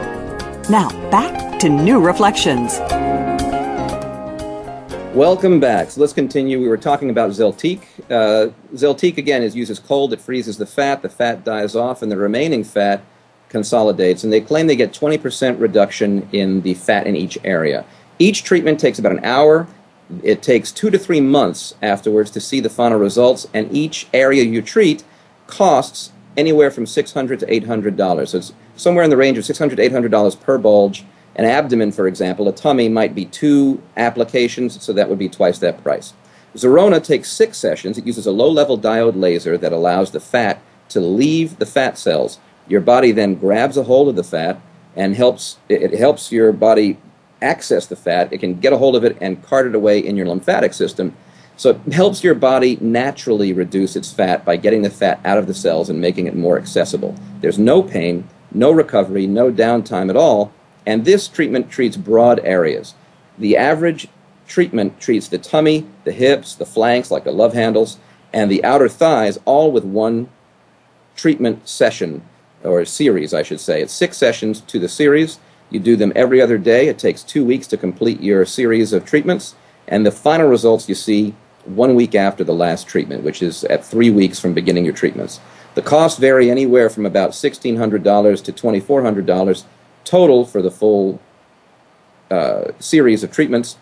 Now, 0.70 1.10
back 1.12 1.60
to 1.60 1.67
New 1.67 2.00
Reflections. 2.00 2.79
Welcome 5.15 5.62
back. 5.62 5.91
So 5.91 6.01
let's 6.01 6.12
continue. 6.12 6.60
We 6.60 6.67
were 6.67 6.75
talking 6.75 7.10
about 7.10 7.31
Zeltiq. 7.31 7.79
Uh, 8.12 8.51
again, 9.17 9.43
is 9.43 9.55
used 9.55 9.72
as 9.72 9.79
cold. 9.79 10.12
It 10.12 10.19
freezes 10.19 10.57
the 10.57 10.65
fat. 10.65 11.01
The 11.01 11.07
fat 11.07 11.45
dies 11.45 11.74
off, 11.74 12.01
and 12.01 12.12
the 12.12 12.17
remaining 12.17 12.65
fat 12.65 13.01
consolidates. 13.48 14.25
And 14.25 14.34
they 14.34 14.41
claim 14.41 14.67
they 14.67 14.75
get 14.75 14.91
20% 14.91 15.57
reduction 15.62 16.27
in 16.34 16.63
the 16.63 16.74
fat 16.74 17.07
in 17.07 17.15
each 17.15 17.38
area. 17.45 17.86
Each 18.19 18.43
treatment 18.43 18.77
takes 18.77 19.00
about 19.00 19.13
an 19.13 19.24
hour. 19.24 19.67
It 20.22 20.41
takes 20.41 20.74
two 20.74 20.89
to 20.89 21.00
three 21.00 21.22
months 21.22 21.75
afterwards 21.81 22.29
to 22.31 22.41
see 22.41 22.60
the 22.60 22.69
final 22.69 23.00
results, 23.00 23.48
and 23.53 23.74
each 23.74 24.07
area 24.13 24.43
you 24.43 24.62
treat 24.62 25.05
costs 25.48 26.12
anywhere 26.36 26.72
from 26.72 26.86
600 26.86 27.39
to 27.39 27.45
$800. 27.45 28.27
So 28.27 28.38
it's 28.39 28.53
somewhere 28.75 29.05
in 29.05 29.10
the 29.10 29.15
range 29.15 29.38
of 29.38 29.45
600 29.45 29.77
to 29.77 29.89
$800 29.89 30.41
per 30.41 30.57
bulge 30.57 31.05
an 31.35 31.45
abdomen, 31.45 31.91
for 31.91 32.07
example, 32.07 32.47
a 32.47 32.53
tummy 32.53 32.87
might 32.87 33.13
be 33.13 33.25
two 33.25 33.81
applications, 33.97 34.81
so 34.81 34.93
that 34.93 35.09
would 35.09 35.19
be 35.19 35.29
twice 35.29 35.59
that 35.59 35.83
price. 35.83 36.13
Zerona 36.55 37.03
takes 37.03 37.31
six 37.31 37.57
sessions. 37.57 37.97
It 37.97 38.07
uses 38.07 38.25
a 38.25 38.31
low 38.31 38.49
level 38.49 38.79
diode 38.79 39.19
laser 39.19 39.57
that 39.57 39.73
allows 39.73 40.11
the 40.11 40.21
fat 40.21 40.61
to 40.89 41.01
leave 41.01 41.59
the 41.59 41.65
fat 41.65 41.97
cells. 41.97 42.39
Your 42.67 42.79
body 42.81 43.11
then 43.11 43.35
grabs 43.35 43.75
a 43.75 43.83
hold 43.83 44.07
of 44.07 44.15
the 44.15 44.23
fat 44.23 44.61
and 44.95 45.15
helps 45.15 45.57
it 45.67 45.93
helps 45.93 46.31
your 46.31 46.53
body 46.53 46.97
access 47.41 47.85
the 47.85 47.97
fat. 47.97 48.31
It 48.31 48.39
can 48.39 48.59
get 48.59 48.71
a 48.71 48.77
hold 48.77 48.95
of 48.95 49.03
it 49.03 49.17
and 49.19 49.43
cart 49.43 49.67
it 49.67 49.75
away 49.75 49.99
in 49.99 50.15
your 50.15 50.27
lymphatic 50.27 50.73
system. 50.73 51.15
So 51.57 51.71
it 51.71 51.93
helps 51.93 52.23
your 52.23 52.35
body 52.35 52.77
naturally 52.79 53.51
reduce 53.51 53.95
its 53.97 54.11
fat 54.11 54.45
by 54.45 54.55
getting 54.55 54.81
the 54.81 54.89
fat 54.89 55.19
out 55.25 55.37
of 55.37 55.47
the 55.47 55.53
cells 55.53 55.89
and 55.89 55.99
making 55.99 56.27
it 56.27 56.35
more 56.35 56.57
accessible. 56.57 57.15
There's 57.41 57.59
no 57.59 57.83
pain, 57.83 58.27
no 58.53 58.71
recovery, 58.71 59.27
no 59.27 59.51
downtime 59.51 60.09
at 60.09 60.15
all 60.15 60.53
and 60.85 61.05
this 61.05 61.27
treatment 61.27 61.69
treats 61.69 61.97
broad 61.97 62.39
areas. 62.43 62.93
The 63.37 63.57
average 63.57 64.07
treatment 64.47 64.99
treats 64.99 65.27
the 65.27 65.37
tummy, 65.37 65.85
the 66.03 66.11
hips, 66.11 66.55
the 66.55 66.65
flanks, 66.65 67.11
like 67.11 67.23
the 67.23 67.31
love 67.31 67.53
handles, 67.53 67.97
and 68.33 68.49
the 68.49 68.63
outer 68.63 68.89
thighs, 68.89 69.39
all 69.45 69.71
with 69.71 69.83
one 69.83 70.29
treatment 71.15 71.67
session, 71.67 72.21
or 72.63 72.83
series, 72.85 73.33
I 73.33 73.43
should 73.43 73.59
say. 73.59 73.81
It's 73.81 73.93
six 73.93 74.17
sessions 74.17 74.61
to 74.61 74.79
the 74.79 74.89
series. 74.89 75.39
You 75.69 75.79
do 75.79 75.95
them 75.95 76.13
every 76.15 76.41
other 76.41 76.57
day. 76.57 76.87
It 76.87 76.99
takes 76.99 77.23
two 77.23 77.43
weeks 77.43 77.67
to 77.67 77.77
complete 77.77 78.21
your 78.21 78.45
series 78.45 78.93
of 78.93 79.05
treatments, 79.05 79.55
and 79.87 80.05
the 80.05 80.11
final 80.11 80.47
results 80.47 80.89
you 80.89 80.95
see 80.95 81.35
one 81.65 81.95
week 81.95 82.13
after 82.13 82.43
the 82.43 82.53
last 82.53 82.87
treatment, 82.87 83.23
which 83.23 83.41
is 83.41 83.63
at 83.65 83.83
three 83.83 84.11
weeks 84.11 84.39
from 84.39 84.53
beginning 84.53 84.85
your 84.85 84.93
treatments. 84.93 85.39
The 85.73 85.81
costs 85.81 86.19
vary 86.19 86.49
anywhere 86.49 86.89
from 86.89 87.05
about 87.05 87.31
$1,600 87.31 88.43
to 88.43 88.53
$2,400 88.53 89.63
total 90.05 90.45
for 90.45 90.62
the 90.62 90.71
full 90.71 91.19
uh, 92.31 92.71
series 92.79 93.24
of 93.24 93.31
treatments. 93.31 93.77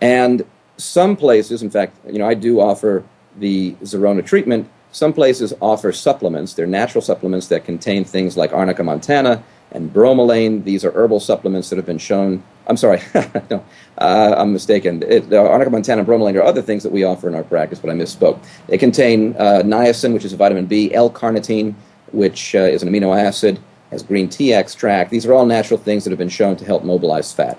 And 0.00 0.44
some 0.78 1.16
places, 1.16 1.62
in 1.62 1.70
fact, 1.70 1.96
you 2.06 2.18
know, 2.18 2.26
I 2.26 2.34
do 2.34 2.60
offer 2.60 3.04
the 3.38 3.72
Zerona 3.82 4.24
treatment. 4.24 4.68
Some 4.92 5.12
places 5.12 5.54
offer 5.60 5.92
supplements. 5.92 6.54
They're 6.54 6.66
natural 6.66 7.02
supplements 7.02 7.48
that 7.48 7.64
contain 7.64 8.04
things 8.04 8.36
like 8.36 8.52
Arnica 8.52 8.82
montana 8.82 9.42
and 9.70 9.92
bromelain. 9.92 10.64
These 10.64 10.84
are 10.84 10.92
herbal 10.92 11.20
supplements 11.20 11.70
that 11.70 11.76
have 11.76 11.86
been 11.86 11.98
shown. 11.98 12.42
I'm 12.66 12.76
sorry, 12.76 13.00
no, 13.50 13.64
uh, 13.98 14.34
I'm 14.36 14.52
mistaken. 14.52 15.02
It, 15.02 15.32
Arnica 15.32 15.70
montana 15.70 16.00
and 16.00 16.08
bromelain 16.08 16.34
are 16.36 16.42
other 16.42 16.62
things 16.62 16.82
that 16.82 16.92
we 16.92 17.04
offer 17.04 17.28
in 17.28 17.34
our 17.34 17.42
practice, 17.42 17.78
but 17.78 17.90
I 17.90 17.94
misspoke. 17.94 18.44
They 18.66 18.78
contain 18.78 19.34
uh, 19.36 19.62
niacin, 19.64 20.12
which 20.12 20.24
is 20.24 20.32
a 20.32 20.36
vitamin 20.36 20.66
B, 20.66 20.92
L-carnitine, 20.94 21.74
which 22.12 22.54
uh, 22.54 22.58
is 22.58 22.82
an 22.82 22.88
amino 22.90 23.18
acid, 23.18 23.58
has 23.92 24.02
green 24.02 24.28
tea 24.28 24.52
extract. 24.52 25.10
These 25.10 25.26
are 25.26 25.34
all 25.34 25.46
natural 25.46 25.78
things 25.78 26.02
that 26.02 26.10
have 26.10 26.18
been 26.18 26.28
shown 26.28 26.56
to 26.56 26.64
help 26.64 26.82
mobilize 26.82 27.32
fat. 27.32 27.58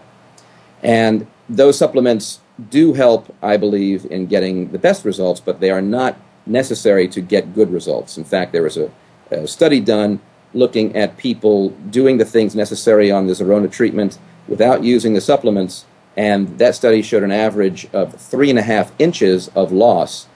And 0.82 1.28
those 1.48 1.78
supplements 1.78 2.40
do 2.70 2.94
help, 2.94 3.34
I 3.42 3.56
believe, 3.56 4.06
in 4.12 4.25
getting 4.25 4.72
the 4.72 4.80
best 4.80 5.06
results, 5.06 5.40
but 5.40 5.60
they 5.60 5.70
are 5.70 5.82
not 5.82 6.18
necessary 6.46 7.08
to 7.10 7.22
get 7.22 7.54
good 7.54 7.72
results. 7.72 8.18
In 8.18 8.24
fact, 8.24 8.52
there 8.52 8.63
was 8.63 8.78
a, 8.78 8.92
a 9.32 9.48
study 9.48 9.80
done 9.80 10.20
looking 10.54 10.96
at 10.96 11.18
people 11.18 11.70
doing 11.70 12.18
the 12.18 12.25
things 12.25 12.56
necessary 12.56 13.12
on 13.12 13.28
the 13.28 13.34
Zerona 13.34 13.72
treatment 13.72 14.18
without 14.48 14.84
using 14.84 15.13
the 15.13 15.22
supplements, 15.22 15.86
and 16.18 16.60
that 16.60 16.75
study 16.75 17.02
showed 17.02 17.24
an 17.24 17.32
average 17.32 17.88
of 17.94 18.13
three 18.16 18.50
and 18.50 18.60
a 18.60 18.63
half 18.63 18.92
inches 19.00 19.50
of 19.50 19.72
loss 19.72 20.28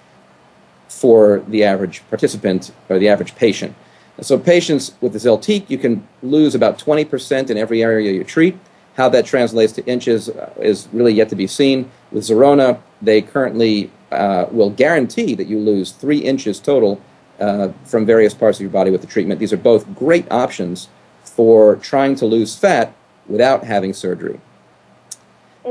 for 0.88 1.44
the 1.48 1.63
average 1.63 2.01
participant 2.10 2.72
or 2.88 2.98
the 3.00 3.10
average 3.10 3.36
patient. 3.36 3.75
So 4.22 4.38
patients 4.40 4.94
with 5.00 5.14
the 5.14 5.20
Zeltiq, 5.20 5.70
you 5.70 5.78
can 5.78 6.08
lose 6.24 6.56
about 6.56 6.80
20% 6.80 7.50
in 7.50 7.58
every 7.58 7.84
area 7.84 8.12
you 8.12 8.24
treat. 8.24 8.58
How 8.96 9.10
that 9.10 9.26
translates 9.26 9.74
to 9.74 9.86
inches 9.86 10.30
uh, 10.30 10.52
is 10.60 10.88
really 10.92 11.14
yet 11.14 11.30
to 11.30 11.36
be 11.36 11.46
seen. 11.46 11.92
With 12.12 12.24
Zerona, 12.24 12.80
they 13.00 13.22
currently 13.22 13.92
uh, 14.12 14.48
will 14.50 14.72
guarantee 14.72 15.36
that 15.36 15.48
you 15.48 15.60
lose 15.60 15.92
three 15.92 16.18
inches 16.18 16.60
total 16.60 17.00
uh, 17.40 17.70
from 17.86 18.08
various 18.08 18.34
parts 18.34 18.58
of 18.58 18.62
your 18.62 18.72
body 18.72 18.90
with 18.90 19.02
the 19.02 19.08
treatment. 19.08 19.40
These 19.40 19.54
are 19.54 19.58
both 19.58 19.94
great 19.96 20.30
options 20.32 20.90
for 21.24 21.76
trying 21.76 22.16
to 22.16 22.26
lose 22.26 22.56
fat 22.56 22.96
without 23.28 23.64
having 23.64 23.94
surgery. 23.94 24.40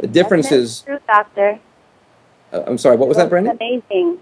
The 0.00 0.06
difference 0.06 0.52
is. 0.52 0.82
True, 0.82 0.98
doctor. 1.06 1.58
Uh, 2.52 2.62
I'm 2.66 2.78
sorry, 2.78 2.96
what 2.96 3.08
was 3.08 3.16
that, 3.16 3.28
Brandon? 3.28 3.56
Amazing. 3.56 4.18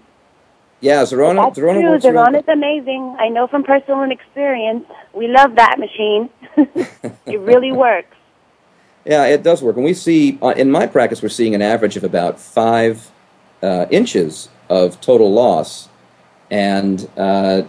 Yeah, 0.81 1.03
Zerona. 1.03 1.47
That's 1.47 1.59
Zerona 1.59 1.73
true. 1.73 1.83
really 1.83 1.99
Zerona's 1.99 2.47
amazing. 2.47 3.15
I 3.19 3.29
know 3.29 3.47
from 3.47 3.63
personal 3.63 4.09
experience. 4.11 4.85
We 5.13 5.27
love 5.27 5.55
that 5.55 5.79
machine. 5.79 6.29
it 7.25 7.39
really 7.39 7.71
works. 7.85 8.15
Yeah, 9.05 9.25
it 9.25 9.43
does 9.43 9.61
work. 9.61 9.75
And 9.75 9.85
we 9.85 9.93
see, 9.93 10.37
uh, 10.41 10.49
in 10.49 10.71
my 10.71 10.87
practice, 10.87 11.21
we're 11.21 11.29
seeing 11.29 11.55
an 11.55 11.61
average 11.61 11.95
of 11.95 12.03
about 12.03 12.39
five 12.39 13.11
uh, 13.61 13.85
inches 13.89 14.49
of 14.69 14.99
total 14.99 15.31
loss. 15.31 15.89
And 16.49 17.09
uh, 17.17 17.63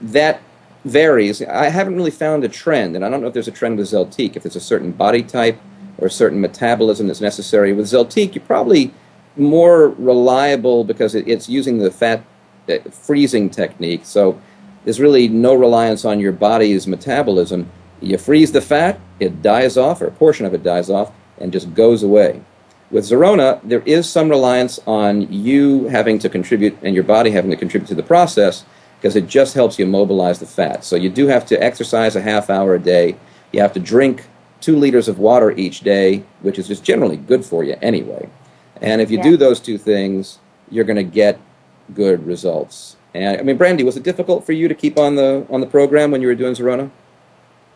that 0.00 0.40
varies. 0.84 1.42
I 1.42 1.68
haven't 1.68 1.94
really 1.94 2.10
found 2.10 2.44
a 2.44 2.48
trend, 2.48 2.96
and 2.96 3.04
I 3.04 3.08
don't 3.08 3.20
know 3.20 3.28
if 3.28 3.34
there's 3.34 3.48
a 3.48 3.52
trend 3.52 3.78
with 3.78 3.88
Zeltiq, 3.88 4.36
if 4.36 4.42
there's 4.42 4.56
a 4.56 4.60
certain 4.60 4.92
body 4.92 5.22
type 5.22 5.58
or 5.98 6.08
a 6.08 6.10
certain 6.10 6.40
metabolism 6.40 7.06
that's 7.06 7.20
necessary. 7.20 7.72
With 7.72 7.86
Zeltiq, 7.86 8.34
you're 8.34 8.44
probably 8.44 8.92
more 9.36 9.88
reliable 9.90 10.84
because 10.84 11.14
it, 11.14 11.26
it's 11.28 11.48
using 11.48 11.78
the 11.78 11.90
fat 11.90 12.24
Uh, 12.68 12.78
freezing 12.90 13.50
technique. 13.50 14.02
So 14.04 14.40
there's 14.84 15.00
really 15.00 15.26
no 15.28 15.54
reliance 15.54 16.04
on 16.04 16.20
your 16.20 16.32
body's 16.32 16.86
metabolism. 16.86 17.68
You 18.00 18.18
freeze 18.18 18.52
the 18.52 18.60
fat, 18.60 19.00
it 19.18 19.42
dies 19.42 19.76
off, 19.76 20.00
or 20.00 20.06
a 20.06 20.10
portion 20.12 20.46
of 20.46 20.54
it 20.54 20.62
dies 20.62 20.88
off, 20.88 21.10
and 21.38 21.52
just 21.52 21.74
goes 21.74 22.02
away. 22.04 22.40
With 22.90 23.04
Zerona, 23.04 23.60
there 23.64 23.82
is 23.86 24.08
some 24.08 24.28
reliance 24.28 24.78
on 24.86 25.32
you 25.32 25.88
having 25.88 26.18
to 26.20 26.28
contribute 26.28 26.76
and 26.82 26.94
your 26.94 27.04
body 27.04 27.30
having 27.30 27.50
to 27.50 27.56
contribute 27.56 27.88
to 27.88 27.94
the 27.94 28.02
process 28.02 28.64
because 29.00 29.16
it 29.16 29.26
just 29.26 29.54
helps 29.54 29.78
you 29.78 29.86
mobilize 29.86 30.38
the 30.38 30.46
fat. 30.46 30.84
So 30.84 30.94
you 30.94 31.10
do 31.10 31.26
have 31.26 31.44
to 31.46 31.60
exercise 31.60 32.14
a 32.14 32.20
half 32.22 32.48
hour 32.50 32.74
a 32.74 32.78
day. 32.78 33.16
You 33.50 33.60
have 33.60 33.72
to 33.72 33.80
drink 33.80 34.26
two 34.60 34.76
liters 34.76 35.08
of 35.08 35.18
water 35.18 35.50
each 35.52 35.80
day, 35.80 36.22
which 36.42 36.58
is 36.58 36.68
just 36.68 36.84
generally 36.84 37.16
good 37.16 37.44
for 37.44 37.64
you 37.64 37.76
anyway. 37.82 38.28
And 38.80 39.00
if 39.00 39.10
you 39.10 39.16
Yeah. 39.18 39.24
do 39.24 39.36
those 39.36 39.58
two 39.58 39.78
things, 39.78 40.38
you're 40.70 40.84
going 40.84 40.96
to 40.96 41.02
get 41.02 41.38
good 41.94 42.26
results. 42.26 42.96
And 43.14 43.38
I 43.38 43.42
mean, 43.42 43.56
Brandy, 43.56 43.84
was 43.84 43.96
it 43.96 44.02
difficult 44.02 44.44
for 44.44 44.52
you 44.52 44.68
to 44.68 44.74
keep 44.74 44.98
on 44.98 45.16
the 45.16 45.46
on 45.50 45.60
the 45.60 45.66
program 45.66 46.10
when 46.10 46.22
you 46.22 46.28
were 46.28 46.34
doing 46.34 46.54
Zerona? 46.54 46.90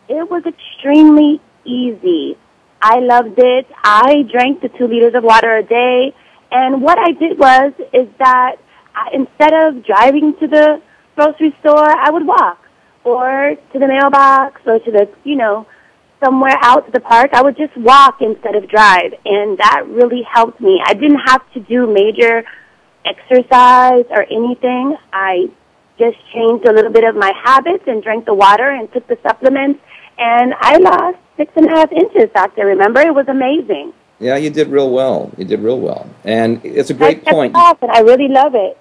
It 0.09 0.31
was 0.31 0.45
extremely 0.47 1.41
easy. 1.65 2.39
I 2.81 3.01
loved 3.01 3.39
it. 3.39 3.67
I 3.83 4.23
drank 4.31 4.61
the 4.61 4.69
two 4.69 4.87
liters 4.87 5.15
of 5.15 5.25
water 5.25 5.57
a 5.57 5.63
day. 5.63 6.15
And 6.53 6.81
what 6.81 6.99
I 6.99 7.13
did 7.13 7.39
was, 7.39 7.73
is 7.93 8.09
that 8.19 8.57
I, 8.95 9.11
instead 9.13 9.53
of 9.53 9.85
driving 9.85 10.37
to 10.39 10.47
the 10.47 10.81
grocery 11.17 11.57
store, 11.61 11.91
I 11.91 12.11
would 12.11 12.27
walk. 12.27 12.61
Or 13.05 13.57
to 13.73 13.79
the 13.79 13.87
mailbox, 13.87 14.61
or 14.67 14.79
to 14.79 14.91
the, 14.91 15.09
you 15.25 15.37
know, 15.37 15.67
somewhere 16.23 16.57
out 16.61 16.87
to 16.87 16.93
the 16.93 17.01
park. 17.01 17.31
I 17.33 17.43
would 17.43 17.57
just 17.57 17.77
walk 17.77 18.21
instead 18.21 18.55
of 18.55 18.69
drive. 18.69 19.15
And 19.25 19.59
that 19.59 19.85
really 19.89 20.23
helped 20.23 20.61
me. 20.61 20.81
I 20.85 20.95
didn't 20.95 21.21
have 21.21 21.43
to 21.53 21.61
do 21.61 21.87
major 21.93 22.45
exercise 23.07 24.05
or 24.11 24.25
anything. 24.25 24.97
I 25.13 25.49
just 25.99 26.19
changed 26.33 26.67
a 26.67 26.73
little 26.73 26.93
bit 26.93 27.05
of 27.05 27.17
my 27.17 27.33
habits 27.45 27.85
and 27.87 28.03
drank 28.03 28.27
the 28.27 28.35
water 28.35 28.69
and 28.69 28.93
took 28.93 29.07
the 29.07 29.19
supplements. 29.23 29.81
And 30.19 30.55
I 30.61 30.77
lost 30.79 31.19
six 31.37 31.53
and 31.57 31.67
a 31.67 31.71
half 31.71 31.93
inches, 31.93 32.31
Doctor. 32.35 32.67
Remember? 32.67 33.01
It 33.01 33.15
was 33.15 33.29
amazing. 33.29 33.93
Yeah, 34.19 34.37
you 34.37 34.51
did 34.51 34.69
real 34.69 34.91
well. 34.91 35.31
You 35.37 35.45
did 35.45 35.61
real 35.61 35.79
well. 35.79 36.09
And 36.25 36.65
it's 36.65 36.91
a 36.91 36.95
great 36.95 37.23
I 37.27 37.31
point. 37.31 37.55
off, 37.55 37.83
and 37.83 37.91
I 37.91 38.01
really 38.01 38.29
love 38.29 38.55
it. 38.55 38.79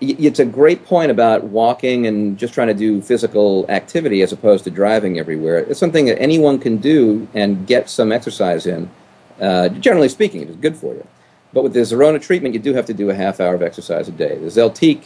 It's 0.00 0.40
a 0.40 0.44
great 0.44 0.84
point 0.84 1.12
about 1.12 1.44
walking 1.44 2.06
and 2.08 2.36
just 2.36 2.54
trying 2.54 2.68
to 2.68 2.74
do 2.74 3.00
physical 3.00 3.66
activity 3.68 4.22
as 4.22 4.32
opposed 4.32 4.64
to 4.64 4.70
driving 4.70 5.18
everywhere. 5.18 5.58
It's 5.58 5.78
something 5.78 6.06
that 6.06 6.20
anyone 6.20 6.58
can 6.58 6.78
do 6.78 7.28
and 7.34 7.66
get 7.68 7.88
some 7.88 8.10
exercise 8.10 8.66
in. 8.66 8.90
Uh, 9.40 9.68
generally 9.68 10.08
speaking, 10.08 10.42
it 10.42 10.50
is 10.50 10.56
good 10.56 10.76
for 10.76 10.94
you. 10.94 11.06
But 11.52 11.62
with 11.62 11.74
the 11.74 11.80
Zerona 11.80 12.20
treatment, 12.20 12.54
you 12.54 12.60
do 12.60 12.72
have 12.74 12.86
to 12.86 12.94
do 12.94 13.10
a 13.10 13.14
half 13.14 13.40
hour 13.40 13.54
of 13.54 13.62
exercise 13.62 14.08
a 14.08 14.12
day. 14.12 14.38
The 14.38 14.46
Zeltiq 14.46 15.04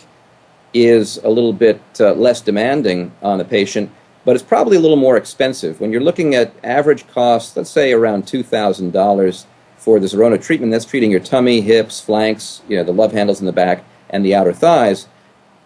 is 0.73 1.19
a 1.19 1.29
little 1.29 1.53
bit 1.53 1.81
uh, 1.99 2.13
less 2.13 2.41
demanding 2.41 3.13
on 3.23 3.39
the 3.39 3.45
patient, 3.45 3.91
but 4.25 4.37
it's 4.37 4.45
probably 4.45 4.77
a 4.77 4.81
little 4.81 4.97
more 4.97 5.17
expensive. 5.17 5.81
When 5.81 5.93
you're 5.93 6.03
looking 6.03 6.35
at 6.35 6.53
average 6.63 7.07
costs, 7.09 7.57
let's 7.57 7.71
say 7.71 7.93
around 7.93 8.25
$2,000 8.25 9.47
for 9.79 9.99
the 9.99 10.07
Zerona 10.07 10.43
treatment, 10.43 10.73
that's 10.73 10.85
treating 10.85 11.11
your 11.11 11.21
tummy, 11.21 11.61
hips, 11.61 12.01
flanks, 12.01 12.63
you 12.69 12.77
know, 12.77 12.85
the 12.85 12.93
love 12.93 13.13
handles 13.13 13.41
in 13.41 13.47
the 13.47 13.53
back, 13.53 13.85
and 14.11 14.25
the 14.25 14.35
outer 14.35 14.53
thighs. 14.53 15.09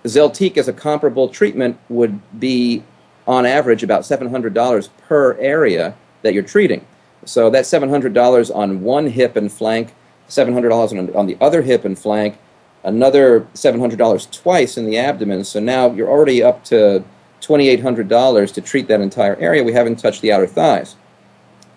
Zeltiq 0.04 0.56
as 0.56 0.68
a 0.68 0.72
comparable 0.72 1.28
treatment 1.28 1.78
would 1.88 2.20
be 2.40 2.82
on 3.26 3.44
average 3.44 3.82
about 3.82 4.02
$700 4.02 4.88
per 5.06 5.34
area 5.38 5.94
that 6.22 6.34
you're 6.34 6.42
treating. 6.42 6.84
So 7.25 7.50
that's 7.50 7.70
$700 7.70 8.54
on 8.54 8.82
one 8.82 9.06
hip 9.06 9.37
and 9.37 9.52
flank, 9.52 9.94
$700 10.30 10.99
on, 10.99 11.14
on 11.14 11.26
the 11.26 11.37
other 11.40 11.60
hip 11.62 11.84
and 11.84 11.99
flank, 11.99 12.38
another 12.84 13.42
$700 13.54 14.30
twice 14.30 14.78
in 14.78 14.87
the 14.87 14.96
abdomen. 14.96 15.44
So 15.44 15.60
now 15.60 15.90
you're 15.92 16.08
already 16.08 16.42
up 16.42 16.64
to 16.64 17.04
$2,800 17.42 18.54
to 18.54 18.60
treat 18.60 18.88
that 18.88 19.00
entire 19.00 19.37
area. 19.37 19.62
We 19.62 19.72
haven't 19.72 19.96
touched 19.96 20.22
the 20.22 20.32
outer 20.32 20.46
thighs. 20.46 20.96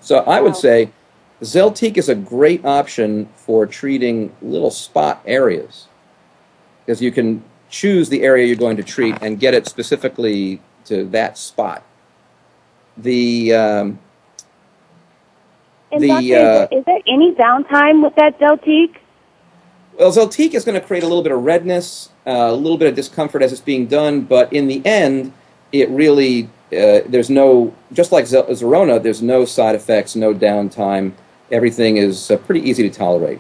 So 0.01 0.19
I 0.19 0.39
would 0.39 0.53
Wow. 0.53 0.60
say 0.60 0.89
Zeltiq 1.41 1.98
is 1.98 2.10
a 2.10 2.15
great 2.15 2.63
option 2.63 3.27
for 3.36 3.65
treating 3.65 4.31
little 4.41 4.72
spot 4.72 5.22
areas 5.25 5.88
because 6.86 7.01
you 7.01 7.12
can 7.12 7.43
choose 7.69 8.07
the 8.10 8.22
area 8.24 8.45
you're 8.45 8.55
going 8.55 8.77
to 8.77 8.83
treat 8.83 9.15
and 9.22 9.39
get 9.39 9.53
it 9.53 9.67
specifically 9.67 10.62
to 10.86 11.05
that 11.05 11.38
spot. 11.38 11.83
The 12.98 13.53
um, 13.53 14.00
And 15.94 16.03
The, 16.03 16.08
Doctor, 16.08 16.24
is, 16.24 16.34
uh, 16.34 16.68
there, 16.70 16.79
is 16.79 16.86
there 16.86 17.00
any 17.08 17.34
downtime 17.34 18.03
with 18.03 18.16
that 18.16 18.40
Zeltiq? 18.40 18.96
Well, 20.00 20.12
Zeltiq 20.12 20.56
is 20.56 20.66
going 20.66 20.79
to 20.79 20.86
create 20.86 21.03
a 21.03 21.08
little 21.08 21.22
bit 21.22 21.32
of 21.32 21.44
redness, 21.44 22.10
uh, 22.25 22.32
a 22.32 22.56
little 22.56 22.79
bit 22.79 22.88
of 22.88 22.96
discomfort 22.96 23.44
as 23.44 23.51
it's 23.51 23.62
being 23.62 23.86
done, 23.86 24.22
but 24.22 24.51
in 24.51 24.68
the 24.68 24.84
end, 24.86 25.34
it 25.72 25.90
really 25.90 26.50
uh, 26.72 27.01
there's 27.08 27.29
no 27.29 27.74
just 27.92 28.12
like 28.12 28.25
Zerona, 28.25 29.01
there's 29.01 29.22
no 29.22 29.46
side 29.46 29.75
effects, 29.75 30.16
no 30.16 30.34
downtime. 30.34 31.14
Everything 31.51 31.98
is 31.98 32.32
uh, 32.32 32.38
pretty 32.38 32.68
easy 32.68 32.88
to 32.90 32.96
tolerate. 32.96 33.40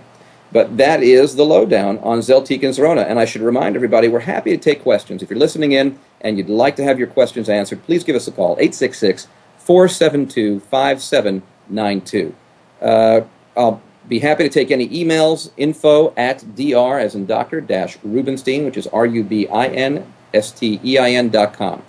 But 0.51 0.77
that 0.77 1.01
is 1.01 1.35
the 1.35 1.43
lowdown 1.43 1.97
on 1.99 2.19
Zeltiq 2.19 2.61
and 2.61 2.75
Zerona. 2.75 3.09
And 3.09 3.17
I 3.17 3.25
should 3.25 3.41
remind 3.41 3.75
everybody, 3.75 4.07
we're 4.07 4.19
happy 4.19 4.51
to 4.51 4.57
take 4.57 4.83
questions. 4.83 5.23
If 5.23 5.31
you're 5.31 5.39
listening 5.39 5.71
in 5.71 5.97
and 6.21 6.37
you'd 6.37 6.49
like 6.49 6.75
to 6.75 6.83
have 6.83 6.99
your 6.99 7.07
questions 7.07 7.49
answered, 7.49 7.81
please 7.83 8.03
give 8.03 8.15
us 8.15 8.27
a 8.27 8.31
call, 8.31 8.51
866 8.59 9.27
472 9.57 10.59
5792. 10.59 12.35
Uh, 12.83 13.21
I'll 13.55 13.81
be 14.09 14.19
happy 14.19 14.43
to 14.43 14.49
take 14.49 14.69
any 14.69 14.89
emails, 14.89 15.51
info 15.55 16.13
at 16.17 16.43
dr, 16.55 16.99
as 16.99 17.15
in 17.15 17.25
Dr. 17.25 17.61
dash 17.61 17.97
Rubinstein, 18.03 18.65
which 18.65 18.77
is 18.77 18.85
R 18.87 19.05
U 19.05 19.23
B 19.23 19.47
I 19.47 19.67
N 19.67 20.05
S 20.33 20.51
T 20.51 20.79
E 20.83 20.97
I 20.97 21.11
N 21.11 21.29
dot 21.29 21.53
com. 21.53 21.81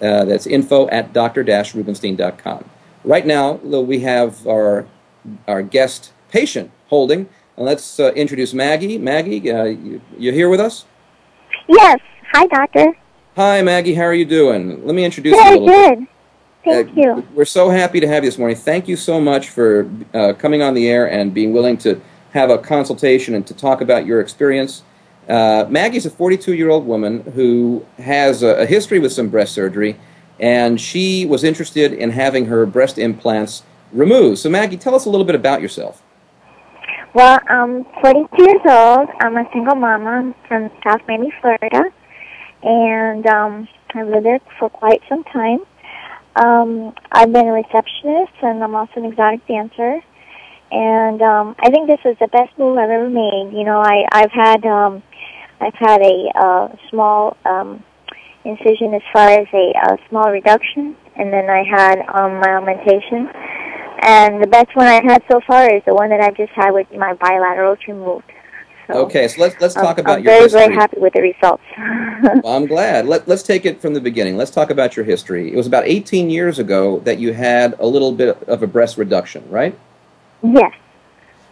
Uh, 0.00 0.24
that's 0.24 0.46
info 0.46 0.88
at 0.88 1.12
dr 1.12 1.42
dash 1.42 1.74
Rubinstein 1.74 2.16
dot 2.16 2.38
com. 2.38 2.64
Right 3.04 3.26
now, 3.26 3.54
we 3.54 4.00
have 4.00 4.46
our, 4.46 4.86
our 5.48 5.62
guest 5.62 6.12
patient 6.30 6.70
holding. 6.88 7.28
And 7.56 7.64
let's 7.64 7.98
uh, 7.98 8.12
introduce 8.12 8.52
Maggie. 8.52 8.98
Maggie, 8.98 9.50
uh, 9.50 9.64
you, 9.64 10.00
you 10.18 10.32
here 10.32 10.48
with 10.48 10.60
us? 10.60 10.84
Yes. 11.68 12.00
Hi, 12.32 12.46
doctor. 12.46 12.92
Hi, 13.36 13.62
Maggie. 13.62 13.94
How 13.94 14.02
are 14.02 14.14
you 14.14 14.24
doing? 14.24 14.84
Let 14.84 14.94
me 14.94 15.04
introduce 15.04 15.34
you 15.34 15.40
a 15.40 15.44
Very 15.44 15.58
little 15.58 15.96
bit. 15.96 16.08
Thank 16.66 16.98
Uh, 16.98 17.00
you. 17.00 17.28
We're 17.34 17.44
so 17.44 17.70
happy 17.70 18.00
to 18.00 18.08
have 18.08 18.24
you 18.24 18.30
this 18.30 18.38
morning. 18.38 18.56
Thank 18.56 18.88
you 18.88 18.96
so 18.96 19.20
much 19.20 19.50
for 19.50 19.88
uh, 20.12 20.32
coming 20.32 20.62
on 20.62 20.74
the 20.74 20.88
air 20.88 21.08
and 21.08 21.32
being 21.32 21.52
willing 21.52 21.76
to 21.78 22.00
have 22.32 22.50
a 22.50 22.58
consultation 22.58 23.34
and 23.34 23.46
to 23.46 23.54
talk 23.54 23.80
about 23.80 24.04
your 24.04 24.20
experience. 24.20 24.82
Uh, 25.28 25.64
Maggie's 25.68 26.06
a 26.06 26.10
42 26.10 26.54
year 26.54 26.68
old 26.68 26.84
woman 26.84 27.20
who 27.34 27.84
has 27.98 28.42
a, 28.42 28.62
a 28.62 28.66
history 28.66 28.98
with 28.98 29.12
some 29.12 29.28
breast 29.28 29.52
surgery, 29.52 29.96
and 30.40 30.80
she 30.80 31.24
was 31.24 31.44
interested 31.44 31.92
in 31.92 32.10
having 32.10 32.46
her 32.46 32.66
breast 32.66 32.98
implants 32.98 33.62
removed. 33.92 34.38
So, 34.38 34.50
Maggie, 34.50 34.76
tell 34.76 34.94
us 34.94 35.06
a 35.06 35.10
little 35.10 35.24
bit 35.24 35.36
about 35.36 35.62
yourself. 35.62 36.02
Well, 37.14 37.38
I'm 37.48 37.84
42 38.02 38.42
years 38.42 38.60
old. 38.66 39.08
I'm 39.20 39.36
a 39.36 39.48
single 39.52 39.76
mama 39.76 40.34
from 40.48 40.70
South 40.84 41.00
Miami, 41.08 41.32
Florida, 41.40 41.90
and 42.62 43.26
um, 43.26 43.68
I've 43.94 44.08
lived 44.08 44.26
there 44.26 44.40
for 44.58 44.68
quite 44.68 45.00
some 45.08 45.24
time. 45.24 45.60
Um, 46.36 46.94
I've 47.10 47.32
been 47.32 47.48
a 47.48 47.52
receptionist, 47.52 48.32
and 48.42 48.62
I'm 48.62 48.74
also 48.74 48.92
an 48.96 49.06
exotic 49.06 49.46
dancer. 49.46 50.00
And 50.70 51.22
um, 51.22 51.56
I 51.60 51.70
think 51.70 51.86
this 51.86 52.00
is 52.04 52.16
the 52.20 52.28
best 52.28 52.58
move 52.58 52.76
I've 52.76 52.90
ever 52.90 53.08
made. 53.08 53.52
You 53.52 53.64
know, 53.64 53.80
I 53.80 54.04
I've 54.12 54.32
had 54.32 54.66
um, 54.66 55.02
I've 55.60 55.74
had 55.74 56.02
a 56.02 56.30
uh, 56.34 56.68
small 56.90 57.36
um, 57.46 57.82
incision 58.44 58.92
as 58.94 59.02
far 59.12 59.28
as 59.28 59.46
a, 59.54 59.72
a 59.78 59.96
small 60.08 60.30
reduction, 60.30 60.96
and 61.16 61.32
then 61.32 61.48
I 61.48 61.62
had 61.64 62.00
um, 62.12 62.40
my 62.40 62.56
augmentation. 62.56 63.28
And 64.02 64.42
the 64.42 64.46
best 64.46 64.68
one 64.74 64.86
I've 64.86 65.04
had 65.04 65.22
so 65.30 65.40
far 65.46 65.72
is 65.74 65.82
the 65.86 65.94
one 65.94 66.10
that 66.10 66.20
I've 66.20 66.36
just 66.36 66.52
had 66.52 66.70
with 66.72 66.86
my 66.92 67.14
bilaterals 67.14 67.78
removed. 67.88 68.30
So 68.86 68.94
Okay, 69.06 69.28
so 69.28 69.40
let's, 69.40 69.60
let's 69.60 69.74
talk 69.74 69.98
I'm, 69.98 70.04
about 70.04 70.18
I'm 70.18 70.24
your 70.24 70.32
very, 70.32 70.42
history. 70.44 70.60
very 70.60 70.74
happy 70.74 70.98
with 71.00 71.12
the 71.12 71.20
results. 71.22 71.62
Well, 72.42 72.56
I'm 72.56 72.66
glad. 72.66 73.06
Let, 73.06 73.28
let's 73.28 73.42
take 73.42 73.66
it 73.66 73.80
from 73.80 73.94
the 73.94 74.00
beginning. 74.00 74.36
Let's 74.36 74.50
talk 74.50 74.70
about 74.70 74.96
your 74.96 75.04
history. 75.04 75.52
It 75.52 75.56
was 75.56 75.66
about 75.66 75.84
18 75.86 76.30
years 76.30 76.58
ago 76.58 77.00
that 77.00 77.18
you 77.18 77.32
had 77.32 77.74
a 77.78 77.86
little 77.86 78.12
bit 78.12 78.42
of 78.48 78.62
a 78.62 78.66
breast 78.66 78.96
reduction, 78.96 79.48
right? 79.50 79.78
yes, 80.42 80.72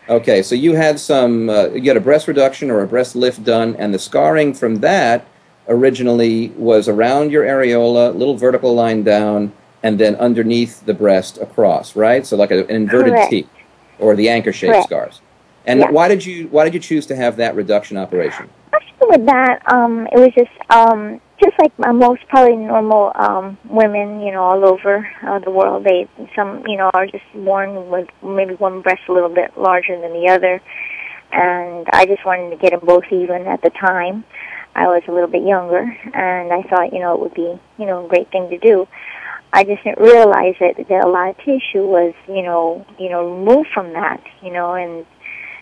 Okay, 0.08 0.42
so 0.42 0.54
you 0.54 0.74
had 0.74 1.00
some, 1.00 1.48
uh, 1.48 1.68
you 1.68 1.88
had 1.88 1.96
a 1.96 2.00
breast 2.00 2.28
reduction 2.28 2.70
or 2.70 2.82
a 2.82 2.86
breast 2.86 3.16
lift 3.16 3.42
done, 3.42 3.74
and 3.76 3.94
the 3.94 3.98
scarring 3.98 4.52
from 4.52 4.76
that 4.80 5.24
originally 5.66 6.48
was 6.50 6.88
around 6.88 7.30
your 7.32 7.44
areola, 7.44 8.14
little 8.14 8.36
vertical 8.36 8.74
line 8.74 9.02
down, 9.02 9.50
and 9.82 9.98
then 9.98 10.14
underneath 10.16 10.84
the 10.84 10.92
breast 10.92 11.38
across, 11.38 11.96
right? 11.96 12.26
So 12.26 12.36
like 12.36 12.50
a, 12.50 12.64
an 12.66 12.70
inverted 12.70 13.14
Correct. 13.14 13.30
T, 13.30 13.48
or 13.98 14.14
the 14.14 14.28
anchor-shaped 14.28 14.72
Correct. 14.72 14.88
scars. 14.88 15.20
And 15.66 15.80
Yeah. 15.80 15.90
why 15.90 16.08
did 16.08 16.24
you 16.24 16.48
why 16.50 16.64
did 16.64 16.74
you 16.74 16.80
choose 16.80 17.06
to 17.06 17.16
have 17.16 17.36
that 17.36 17.56
reduction 17.56 17.96
operation? 17.96 18.48
actually 18.72 19.18
with 19.18 19.26
that, 19.26 19.60
um, 19.72 20.06
it 20.12 20.18
was 20.18 20.32
just 20.34 20.50
um, 20.70 21.20
just 21.42 21.58
like 21.58 21.72
uh, 21.84 21.92
most 21.92 22.26
probably 22.28 22.56
normal 22.56 23.12
um, 23.14 23.58
women, 23.68 24.20
you 24.20 24.32
know, 24.32 24.42
all 24.42 24.64
over 24.64 25.08
uh, 25.22 25.38
the 25.38 25.50
world. 25.50 25.84
They 25.84 26.08
some 26.34 26.64
you 26.66 26.76
know 26.76 26.90
are 26.94 27.06
just 27.06 27.24
born 27.34 27.90
with 27.90 28.08
maybe 28.22 28.54
one 28.54 28.82
breast 28.82 29.02
a 29.08 29.12
little 29.12 29.28
bit 29.28 29.56
larger 29.56 29.98
than 30.00 30.12
the 30.12 30.28
other, 30.28 30.60
and 31.32 31.86
I 31.92 32.06
just 32.06 32.24
wanted 32.24 32.50
to 32.50 32.56
get 32.56 32.70
them 32.70 32.80
both 32.84 33.04
even 33.10 33.46
at 33.46 33.62
the 33.62 33.70
time. 33.70 34.24
I 34.76 34.88
was 34.88 35.02
a 35.06 35.12
little 35.12 35.28
bit 35.28 35.44
younger, 35.44 35.82
and 36.14 36.52
I 36.52 36.62
thought 36.62 36.92
you 36.92 37.00
know 37.00 37.14
it 37.14 37.20
would 37.20 37.34
be 37.34 37.58
you 37.78 37.86
know 37.86 38.04
a 38.04 38.08
great 38.08 38.30
thing 38.30 38.50
to 38.50 38.58
do. 38.58 38.86
I 39.52 39.62
just 39.62 39.84
didn't 39.84 40.00
realize 40.00 40.56
that 40.58 40.76
that 40.88 41.04
a 41.04 41.08
lot 41.08 41.30
of 41.30 41.36
tissue 41.38 41.86
was, 41.86 42.12
you 42.26 42.42
know, 42.42 42.84
you 42.98 43.08
know, 43.08 43.36
removed 43.36 43.68
from 43.72 43.92
that, 43.92 44.20
you 44.42 44.52
know, 44.52 44.74
and 44.74 45.06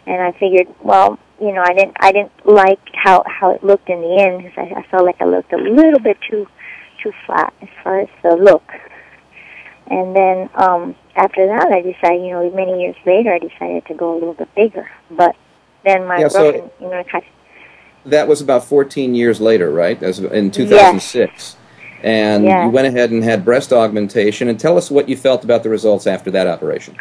and 0.07 0.21
I 0.23 0.33
figured, 0.33 0.69
well, 0.83 1.19
you 1.41 1.53
know, 1.53 1.62
I 1.62 1.75
didn't 1.75 1.97
I 2.01 2.12
didn't 2.12 2.33
like 2.47 2.81
how 2.95 3.25
how 3.27 3.51
it 3.51 3.62
looked 3.65 3.88
in 3.88 4.01
the 4.01 4.17
end 4.19 4.43
because 4.45 4.59
I, 4.59 4.81
I 4.81 4.83
felt 4.91 5.05
like 5.05 5.21
I 5.21 5.25
looked 5.25 5.53
a 5.53 5.57
little 5.57 6.01
bit 6.01 6.19
too 6.29 6.47
too 7.03 7.12
flat 7.27 7.53
as 7.61 7.69
far 7.83 8.01
as 8.01 8.09
the 8.23 8.37
look. 8.37 8.62
And 9.88 10.15
then 10.15 10.49
um 10.55 10.95
after 11.17 11.47
that, 11.47 11.67
I 11.67 11.83
decided, 11.83 12.23
you 12.25 12.31
know, 12.31 12.51
many 12.51 12.81
years 12.81 12.97
later, 13.05 13.33
I 13.33 13.38
decided 13.38 13.87
to 13.87 13.95
go 13.95 14.12
a 14.12 14.15
little 14.15 14.35
bit 14.35 14.55
bigger. 14.55 14.88
But 15.11 15.37
then 15.85 16.07
my 16.07 16.19
Yeah, 16.19 16.29
so- 16.29 16.71
you 16.81 16.88
know, 16.88 17.03
kind 17.05 17.25
That 18.07 18.27
was 18.29 18.41
about 18.41 18.65
14 18.65 19.15
years 19.15 19.41
later, 19.41 19.71
right? 19.71 19.99
That 20.01 20.07
was 20.07 20.19
in 20.21 20.51
2006. 20.51 21.57
And 22.03 22.45
Yes. 22.45 22.65
you 22.65 22.71
went 22.71 22.88
ahead 22.88 23.11
and 23.12 23.23
had 23.23 23.45
breast 23.45 23.73
augmentation. 23.73 24.49
And 24.49 24.59
tell 24.59 24.77
us 24.77 24.91
what 24.91 25.09
you 25.09 25.17
felt 25.17 25.45
about 25.45 25.62
the 25.62 25.69
results 25.69 26.07
after 26.09 26.31
that 26.33 26.47
operation. 26.49 26.97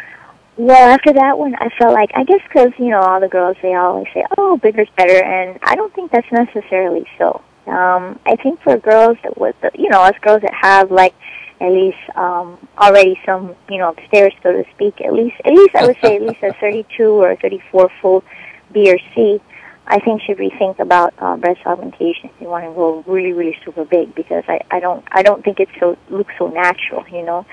Well, 0.56 0.90
after 0.90 1.12
that 1.14 1.38
one, 1.38 1.54
I 1.54 1.70
felt 1.78 1.94
like 1.94 2.10
I 2.14 2.24
guess 2.24 2.40
because 2.46 2.72
you 2.78 2.90
know 2.90 3.00
all 3.00 3.20
the 3.20 3.28
girls 3.28 3.56
they 3.62 3.74
always 3.74 4.06
say, 4.12 4.24
"Oh, 4.36 4.58
bigger's 4.58 4.88
better," 4.96 5.24
and 5.24 5.58
I 5.62 5.74
don't 5.76 5.94
think 5.94 6.12
that's 6.12 6.30
necessarily 6.30 7.06
so. 7.16 7.40
Um, 7.66 8.18
I 8.26 8.36
think 8.36 8.60
for 8.60 8.76
girls 8.76 9.16
that 9.22 9.38
with 9.38 9.56
the, 9.62 9.70
you 9.74 9.88
know 9.88 10.02
us 10.02 10.14
girls 10.20 10.42
that 10.42 10.52
have 10.52 10.90
like 10.90 11.14
at 11.60 11.70
least 11.70 11.96
um, 12.16 12.58
already 12.76 13.18
some 13.24 13.54
you 13.70 13.78
know 13.78 13.90
upstairs 13.90 14.34
so 14.42 14.52
to 14.52 14.64
speak, 14.74 15.00
at 15.00 15.14
least 15.14 15.36
at 15.44 15.54
least 15.54 15.74
I 15.74 15.86
would 15.86 15.96
say 16.02 16.16
at 16.16 16.22
least 16.22 16.42
a 16.42 16.52
32 16.60 17.02
or 17.02 17.34
34 17.36 17.90
full 18.02 18.24
B 18.72 18.92
or 18.92 18.98
C. 19.14 19.40
I 19.86 19.98
think 20.00 20.22
should 20.22 20.36
rethink 20.36 20.78
about 20.78 21.14
uh, 21.18 21.36
breast 21.36 21.60
augmentation 21.66 22.30
if 22.30 22.40
you 22.40 22.48
want 22.48 22.64
to 22.64 22.72
go 22.72 23.02
really 23.06 23.32
really 23.32 23.56
super 23.64 23.86
big 23.86 24.14
because 24.14 24.44
I 24.48 24.60
I 24.70 24.80
don't 24.80 25.02
I 25.10 25.22
don't 25.22 25.42
think 25.42 25.60
it 25.60 25.68
so 25.80 25.96
looks 26.10 26.34
so 26.38 26.48
natural 26.48 27.06
you 27.10 27.24
know. 27.24 27.46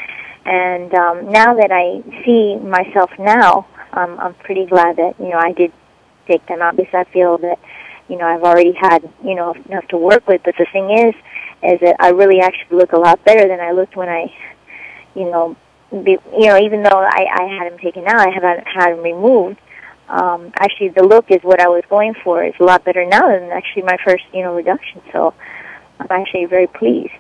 And 0.45 0.93
um, 0.93 1.32
now 1.32 1.56
that 1.56 1.71
I 1.71 2.02
see 2.25 2.56
myself 2.58 3.12
now, 3.19 3.67
um, 3.93 4.19
I'm 4.19 4.34
pretty 4.36 4.65
glad 4.65 4.97
that 4.97 5.15
you 5.19 5.30
know 5.30 5.38
I 5.38 5.52
did 5.52 5.71
take 6.28 6.45
them 6.47 6.62
out 6.62 6.75
because 6.75 6.93
I 6.93 7.04
feel 7.12 7.38
that 7.39 7.60
you 8.08 8.17
know 8.17 8.25
I've 8.25 8.43
already 8.43 8.73
had 8.73 9.10
you 9.23 9.36
know 9.36 9.54
enough 9.54 9.88
to 9.89 9.97
work 9.97 10.28
with. 10.28 10.41
But 10.43 10.56
the 10.58 10.65
thing 10.71 10.91
is, 10.91 11.15
is 11.63 11.80
that 11.82 11.97
I 11.99 12.10
really 12.10 12.39
actually 12.39 12.78
look 12.78 12.93
a 12.93 12.97
lot 12.97 13.23
better 13.25 13.47
than 13.47 13.60
I 13.60 13.71
looked 13.71 13.95
when 13.95 14.10
I, 14.10 14.34
you 15.15 15.25
know, 15.25 15.56
be, 15.91 16.17
you 16.38 16.47
know 16.47 16.58
even 16.58 16.84
though 16.84 16.99
I, 16.99 17.25
I 17.34 17.43
had 17.58 17.71
them 17.71 17.80
taken 17.80 18.08
out, 18.08 18.19
I 18.19 18.30
haven't 18.32 18.65
had 18.67 18.93
them 18.93 19.04
removed. 19.04 19.60
Um, 20.08 20.52
actually, 20.56 20.89
the 20.89 21.04
look 21.04 21.30
is 21.30 21.41
what 21.43 21.60
I 21.60 21.67
was 21.67 21.84
going 21.89 22.15
for. 22.23 22.43
It's 22.43 22.60
a 22.60 22.63
lot 22.63 22.84
better 22.84 23.06
now 23.06 23.28
than 23.28 23.52
actually 23.52 23.84
my 23.84 23.97
first 24.04 24.23
you 24.34 24.43
know 24.43 24.56
reduction. 24.56 25.02
So 25.12 25.34
I'm 25.99 26.08
actually 26.10 26.45
very 26.45 26.67
pleased. 26.67 27.12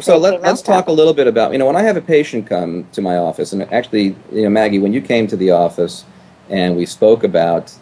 So 0.00 0.18
let, 0.18 0.42
let's 0.42 0.60
talk 0.60 0.88
a 0.88 0.92
little 0.92 1.14
bit 1.14 1.26
about, 1.26 1.52
you 1.52 1.58
know, 1.58 1.66
when 1.66 1.76
I 1.76 1.82
have 1.82 1.96
a 1.96 2.02
patient 2.02 2.46
come 2.46 2.86
to 2.92 3.00
my 3.00 3.16
office, 3.16 3.52
and 3.52 3.62
actually, 3.72 4.14
you 4.30 4.42
know, 4.42 4.50
Maggie, 4.50 4.78
when 4.78 4.92
you 4.92 5.00
came 5.00 5.26
to 5.28 5.36
the 5.36 5.50
office 5.52 6.04
and 6.50 6.76
we 6.76 6.84
spoke 6.84 7.24
about 7.24 7.72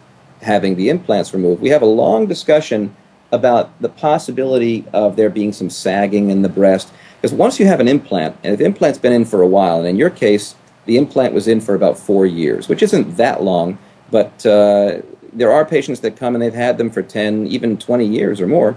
having 0.40 0.76
the 0.76 0.90
implants 0.90 1.34
removed, 1.34 1.60
we 1.60 1.70
have 1.70 1.82
a 1.82 1.86
long 1.86 2.26
discussion 2.26 2.94
about 3.32 3.80
the 3.80 3.88
possibility 3.88 4.84
of 4.92 5.16
there 5.16 5.28
being 5.28 5.52
some 5.52 5.68
sagging 5.68 6.30
in 6.30 6.42
the 6.42 6.48
breast. 6.48 6.92
Because 7.20 7.34
once 7.36 7.58
you 7.58 7.66
have 7.66 7.80
an 7.80 7.88
implant, 7.88 8.36
and 8.44 8.52
if 8.52 8.58
the 8.60 8.64
implant's 8.64 8.98
been 8.98 9.12
in 9.12 9.24
for 9.24 9.42
a 9.42 9.46
while, 9.48 9.78
and 9.78 9.88
in 9.88 9.96
your 9.96 10.10
case, 10.10 10.54
the 10.86 10.96
implant 10.96 11.34
was 11.34 11.48
in 11.48 11.60
for 11.60 11.74
about 11.74 11.98
four 11.98 12.26
years, 12.26 12.68
which 12.68 12.82
isn't 12.82 13.16
that 13.16 13.42
long, 13.42 13.76
but 14.10 14.46
uh, 14.46 15.00
there 15.32 15.50
are 15.50 15.64
patients 15.64 16.00
that 16.00 16.16
come 16.16 16.36
and 16.36 16.42
they've 16.42 16.54
had 16.54 16.78
them 16.78 16.90
for 16.90 17.02
10, 17.02 17.48
even 17.48 17.76
20 17.76 18.06
years 18.06 18.40
or 18.40 18.46
more. 18.46 18.76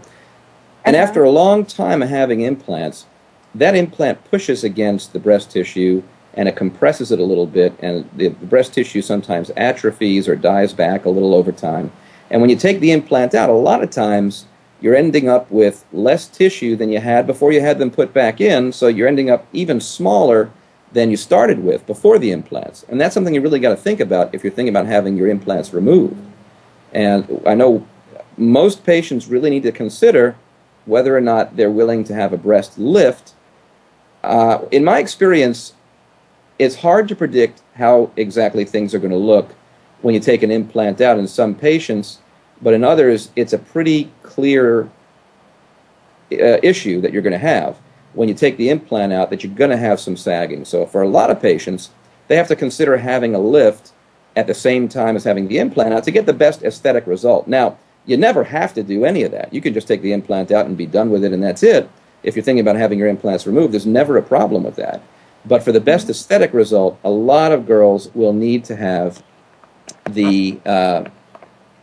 And 0.83 0.95
after 0.95 1.23
a 1.23 1.29
long 1.29 1.65
time 1.65 2.01
of 2.01 2.09
having 2.09 2.41
implants, 2.41 3.05
that 3.55 3.75
implant 3.75 4.23
pushes 4.25 4.63
against 4.63 5.13
the 5.13 5.19
breast 5.19 5.51
tissue 5.51 6.03
and 6.33 6.47
it 6.47 6.55
compresses 6.55 7.11
it 7.11 7.19
a 7.19 7.23
little 7.23 7.47
bit, 7.47 7.73
and 7.79 8.07
the, 8.15 8.29
breast 8.29 8.71
tissue 8.73 9.01
sometimes 9.01 9.49
atrophies 9.57 10.27
or 10.27 10.35
dies 10.35 10.71
back 10.71 11.05
a 11.05 11.09
little 11.09 11.33
over 11.33 11.51
time. 11.51 11.91
And 12.29 12.41
when 12.41 12.51
you 12.51 12.55
take 12.55 12.79
the 12.79 12.91
implant 12.91 13.33
out, 13.33 13.49
a 13.49 13.53
lot 13.53 13.81
of 13.81 13.89
times 13.89 14.45
you're 14.79 14.95
ending 14.95 15.27
up 15.27 15.49
with 15.49 15.83
less 15.91 16.27
tissue 16.27 16.75
than 16.75 16.91
you 16.91 16.99
had 16.99 17.25
before 17.25 17.51
you 17.51 17.61
had 17.61 17.79
them 17.79 17.89
put 17.89 18.13
back 18.13 18.39
in, 18.39 18.71
so 18.71 18.87
you're 18.87 19.07
ending 19.07 19.31
up 19.31 19.47
even 19.51 19.81
smaller 19.81 20.51
than 20.91 21.09
you 21.09 21.17
started 21.17 21.63
with 21.63 21.85
before 21.87 22.19
the 22.19 22.31
implants. 22.31 22.85
And 22.87 23.01
that's 23.01 23.15
something 23.15 23.33
you 23.33 23.41
really 23.41 23.59
got 23.59 23.71
to 23.71 23.75
think 23.75 23.99
about 23.99 24.33
if 24.33 24.43
you're 24.43 24.53
thinking 24.53 24.73
about 24.73 24.85
having 24.85 25.17
your 25.17 25.27
implants 25.27 25.73
removed. 25.73 26.15
And 26.93 27.41
I 27.45 27.55
know 27.55 27.85
most 28.37 28.85
patients 28.85 29.27
really 29.27 29.49
need 29.49 29.63
to 29.63 29.71
consider 29.71 30.35
whether 30.85 31.17
or 31.17 31.21
not 31.21 31.57
they're 31.57 31.71
willing 31.71 32.03
to 32.05 32.13
have 32.13 32.31
a 32.31 32.37
breast 32.37 32.77
lift. 32.77 33.33
Uh, 34.27 34.67
in 34.71 34.83
my 34.83 34.99
experience, 34.99 35.73
it's 36.59 36.75
hard 36.75 37.07
to 37.07 37.15
predict 37.15 37.61
how 37.75 38.11
exactly 38.17 38.65
things 38.65 38.93
are 38.93 38.99
going 38.99 39.11
to 39.11 39.17
look 39.17 39.55
when 40.01 40.13
you 40.13 40.19
take 40.19 40.43
an 40.43 40.51
implant 40.51 40.99
out 40.99 41.17
in 41.17 41.27
some 41.27 41.55
patients, 41.55 42.19
but 42.61 42.73
in 42.73 42.83
others, 42.83 43.31
it's 43.35 43.53
a 43.53 43.57
pretty 43.57 44.11
clear 44.23 44.89
uh, 46.31 46.59
issue 46.61 46.99
that 46.99 47.13
you're 47.13 47.21
going 47.21 47.31
to 47.31 47.39
have 47.39 47.77
when 48.13 48.27
you 48.27 48.35
take 48.35 48.57
the 48.57 48.69
implant 48.69 49.13
out 49.13 49.29
that 49.29 49.43
you're 49.43 49.53
going 49.53 49.71
to 49.71 49.77
have 49.77 49.99
some 49.99 50.17
sagging. 50.17 50.65
So 50.65 50.85
for 50.85 51.01
a 51.01 51.07
lot 51.07 51.31
of 51.31 51.41
patients, 51.41 51.91
they 52.27 52.35
have 52.35 52.47
to 52.49 52.55
consider 52.55 52.97
having 52.97 53.33
a 53.33 53.39
lift 53.39 53.93
at 54.35 54.45
the 54.45 54.53
same 54.53 54.89
time 54.89 55.15
as 55.15 55.23
having 55.23 55.47
the 55.47 55.59
implant 55.59 55.93
out 55.93 56.03
to 56.03 56.11
get 56.11 56.25
the 56.25 56.33
best 56.33 56.63
aesthetic 56.63 57.07
result. 57.07 57.47
Now, 57.47 57.77
you 58.05 58.17
never 58.17 58.43
have 58.43 58.73
to 58.73 58.83
do 58.83 59.05
any 59.05 59.23
of 59.23 59.31
that. 59.31 59.53
You 59.53 59.61
can 59.61 59.73
just 59.73 59.87
take 59.87 60.01
the 60.01 60.11
implant 60.11 60.51
out 60.51 60.65
and 60.65 60.75
be 60.75 60.85
done 60.85 61.11
with 61.11 61.23
it, 61.23 61.31
and 61.31 61.41
that's 61.41 61.63
it. 61.63 61.89
If 62.23 62.35
you're 62.35 62.43
thinking 62.43 62.61
about 62.61 62.75
having 62.75 62.99
your 62.99 63.07
implants 63.07 63.45
removed, 63.45 63.73
there's 63.73 63.85
never 63.85 64.17
a 64.17 64.23
problem 64.23 64.63
with 64.63 64.75
that. 64.75 65.01
But 65.45 65.63
for 65.63 65.71
the 65.71 65.79
best 65.79 66.09
aesthetic 66.09 66.53
result, 66.53 66.99
a 67.03 67.09
lot 67.09 67.51
of 67.51 67.65
girls 67.65 68.13
will 68.13 68.33
need 68.33 68.65
to 68.65 68.75
have 68.75 69.23
the 70.09 70.59
uh, 70.65 71.05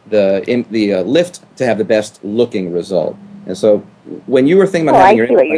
the 0.07 0.45
in, 0.49 0.67
the 0.71 0.95
uh, 0.95 1.03
lift 1.03 1.41
to 1.57 1.65
have 1.65 1.79
the 1.79 1.85
best 1.85 2.23
looking 2.25 2.73
result. 2.73 3.17
And 3.47 3.57
so, 3.57 3.79
when 4.27 4.47
you 4.47 4.57
were 4.57 4.67
thinking 4.67 4.89
about 4.89 5.01
Oh, 5.01 5.05
I 5.05 5.15
having 5.15 5.17
your 5.17 5.39
what 5.39 5.47
you're 5.47 5.55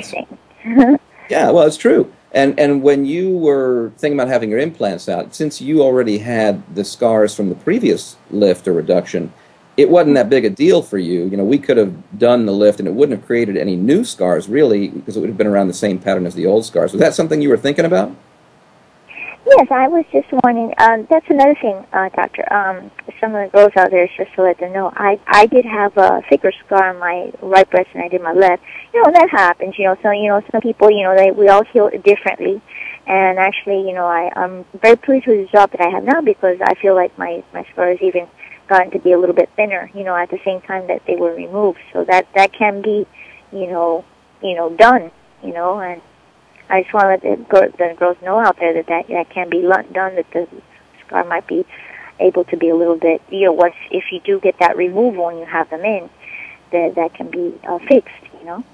implants, 0.65 1.03
yeah, 1.31 1.51
well, 1.51 1.67
it's 1.67 1.77
true. 1.77 2.13
And 2.33 2.59
and 2.59 2.83
when 2.83 3.07
you 3.07 3.37
were 3.37 3.93
thinking 3.97 4.19
about 4.19 4.29
having 4.29 4.51
your 4.51 4.59
implants 4.59 5.09
out, 5.09 5.35
since 5.35 5.61
you 5.61 5.83
already 5.83 6.19
had 6.19 6.63
the 6.75 6.85
scars 6.85 7.35
from 7.35 7.49
the 7.49 7.55
previous 7.55 8.17
lift 8.31 8.69
or 8.69 8.73
reduction, 8.73 9.33
it 9.77 9.91
wasn't 9.91 10.15
that 10.15 10.31
big 10.31 10.45
a 10.45 10.51
deal 10.51 10.83
for 10.83 10.99
you. 10.99 11.27
You 11.27 11.37
know, 11.37 11.45
we 11.45 11.59
could 11.59 11.77
have 11.77 12.19
done 12.19 12.47
the 12.47 12.53
lift, 12.53 12.79
and 12.79 12.89
it 12.89 12.95
wouldn't 12.95 13.19
have 13.19 13.27
created 13.27 13.57
any 13.57 13.77
new 13.77 14.05
scars 14.05 14.49
really, 14.49 14.89
because 14.89 15.17
it 15.17 15.21
would 15.21 15.29
have 15.29 15.37
been 15.39 15.47
around 15.47 15.69
the 15.69 15.75
same 15.75 15.99
pattern 15.99 16.27
as 16.27 16.35
the 16.35 16.47
old 16.47 16.65
scars. 16.65 16.93
Was 16.93 17.01
that 17.01 17.15
something 17.15 17.43
you 17.43 17.49
were 17.49 17.57
thinking 17.57 17.85
about? 17.85 18.15
Yes, 19.49 19.69
I 19.71 19.87
was 19.87 20.05
just 20.11 20.27
wondering. 20.43 20.75
Um, 20.79 21.07
that's 21.09 21.27
another 21.31 21.55
thing, 21.55 21.87
uh, 21.93 22.09
Doctor. 22.09 22.53
Um, 22.53 22.91
some 23.21 23.33
of 23.35 23.47
the 23.47 23.57
girls 23.57 23.73
out 23.77 23.91
there, 23.93 24.09
just 24.17 24.35
to 24.35 24.43
let 24.43 24.59
them 24.59 24.73
know, 24.73 24.93
I 24.97 25.21
I 25.29 25.47
did 25.47 25.65
have 25.65 25.97
a 25.97 26.21
thicker 26.29 26.53
scar 26.65 26.91
on 26.91 26.99
my 26.99 27.33
right 27.41 27.69
breast 27.71 27.91
than 27.93 28.03
I 28.03 28.09
did 28.09 28.23
my 28.23 28.33
left. 28.33 28.63
You 28.93 29.03
know 29.03 29.13
that 29.13 29.31
happens. 29.31 29.79
You 29.79 29.85
know, 29.85 29.97
so 30.03 30.11
you 30.11 30.29
know 30.29 30.43
some 30.51 30.61
people, 30.63 30.91
you 30.91 31.05
know, 31.05 31.15
they 31.15 31.31
we 31.31 31.49
all 31.49 31.63
heal 31.63 31.91
differently. 31.91 32.61
And 33.07 33.39
actually, 33.39 33.87
you 33.89 33.95
know, 33.95 34.07
I 34.07 34.33
I'm 34.35 34.65
very 34.83 34.97
pleased 34.97 35.29
with 35.29 35.47
the 35.47 35.53
job 35.53 35.71
that 35.71 35.81
I 35.81 35.91
have 35.91 36.03
now 36.03 36.21
because 36.21 36.59
I 36.61 36.75
feel 36.75 36.97
like 36.97 37.17
my 37.17 37.45
my 37.55 37.65
scars 37.73 37.99
even 38.03 38.27
gotten 38.69 38.91
to 38.93 38.99
be 38.99 39.13
a 39.13 39.19
little 39.19 39.35
bit 39.35 39.49
thinner. 39.57 39.91
You 39.95 40.05
know, 40.05 40.17
at 40.17 40.31
the 40.31 40.41
same 40.45 40.61
time 40.63 40.87
that 40.89 41.03
they 41.07 41.17
were 41.17 41.35
removed, 41.35 41.79
so 41.93 42.05
that 42.05 42.27
that 42.35 42.53
can 42.53 42.83
be, 42.83 43.07
you 43.53 43.67
know, 43.67 44.05
you 44.43 44.55
know, 44.55 44.71
done. 44.71 45.11
You 45.43 45.53
know, 45.53 45.79
and 45.81 46.01
I 46.69 46.83
just 46.83 46.95
want 46.95 47.23
to 47.23 47.29
let 47.29 47.49
the, 47.49 47.73
the 47.79 47.95
girls 47.99 48.17
know 48.23 48.39
out 48.39 48.59
there 48.59 48.75
that, 48.75 48.87
that 48.87 49.09
that 49.09 49.31
can 49.31 49.49
be 49.49 49.63
done. 49.63 50.17
That 50.17 50.27
the 50.33 50.49
scar 51.07 51.25
might 51.25 51.47
be 51.47 51.65
able 52.19 52.45
to 52.45 52.57
be 52.57 52.69
a 52.71 52.77
little 52.77 52.97
bit, 52.97 53.21
you 53.29 53.45
know, 53.45 53.53
once 53.53 53.75
if 53.91 54.05
you 54.11 54.21
do 54.21 54.41
get 54.41 54.59
that 54.59 54.77
removal 54.77 55.29
and 55.29 55.39
you 55.39 55.45
have 55.45 55.69
them 55.71 55.85
in, 55.85 56.09
that 56.73 56.95
that 56.95 57.15
can 57.15 57.31
be 57.31 57.55
uh, 57.69 57.79
fixed. 57.81 58.15
You 58.41 58.47
know. 58.47 58.65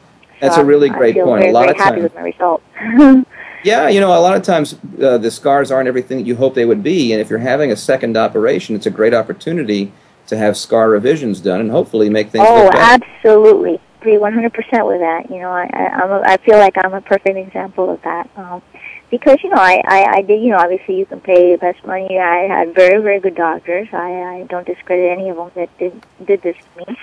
That's 0.41 0.57
a 0.57 0.65
really 0.65 0.89
I'm- 0.91 0.99
great 0.99 1.15
I 1.15 1.19
feel 1.19 1.27
point. 1.27 1.41
Very, 1.43 1.51
a 1.51 1.55
lot 1.55 1.61
very 1.67 1.71
of 1.73 1.77
happy 1.77 2.01
times, 2.01 2.03
with 2.03 2.15
my 2.15 2.21
result. 2.23 2.63
yeah, 3.65 3.89
you 3.89 4.01
know, 4.01 4.09
a 4.17 4.21
lot 4.21 4.37
of 4.37 4.43
times 4.43 4.75
uh, 5.03 5.19
the 5.19 5.31
scars 5.31 5.71
aren't 5.71 5.89
everything 5.89 6.19
that 6.19 6.27
you 6.27 6.37
hope 6.37 6.55
they 6.55 6.65
would 6.65 6.83
be, 6.83 7.13
and 7.13 7.21
if 7.21 7.31
you're 7.31 7.39
having 7.39 7.73
a 7.73 7.77
second 7.77 8.17
operation, 8.17 8.75
it's 8.75 8.87
a 8.87 8.91
great 8.91 9.15
opportunity 9.15 9.93
to 10.27 10.37
have 10.37 10.57
scar 10.57 10.91
revisions 10.91 11.41
done 11.41 11.61
and 11.61 11.71
hopefully 11.71 12.09
make 12.09 12.31
things 12.31 12.47
oh, 12.49 12.65
look 12.65 12.73
better. 12.73 13.05
absolutely. 13.05 13.81
Agree 14.01 14.15
100% 14.15 14.53
with 14.87 15.01
that. 15.01 15.31
You 15.31 15.41
know, 15.41 15.51
I, 15.51 15.69
I, 15.73 15.87
I'm 15.87 16.11
a, 16.11 16.21
I 16.25 16.37
feel 16.39 16.59
like 16.59 16.75
I'm 16.77 16.95
a 16.95 17.01
perfect 17.01 17.37
example 17.37 17.91
of 17.91 18.03
that. 18.03 18.31
Um, 18.37 18.63
because, 19.11 19.43
you 19.43 19.51
know, 19.51 19.61
I, 19.61 19.83
I, 19.87 20.05
I 20.05 20.23
did, 20.23 20.43
you 20.43 20.49
know, 20.51 20.57
obviously 20.57 20.99
you 20.99 21.07
can 21.07 21.21
pay 21.21 21.53
the 21.53 21.59
best 21.59 21.85
money. 21.87 22.19
I 22.19 22.47
had 22.47 22.75
very, 22.75 23.01
very 23.03 23.21
good 23.21 23.35
doctors. 23.35 23.89
I, 23.93 24.23
I 24.23 24.47
don't 24.49 24.67
discredit 24.67 25.11
any 25.11 25.29
of 25.29 25.37
them 25.37 25.51
that 25.55 25.79
did, 25.79 26.07
did 26.25 26.43
this 26.43 26.57
to 26.57 26.87
me. 26.87 26.99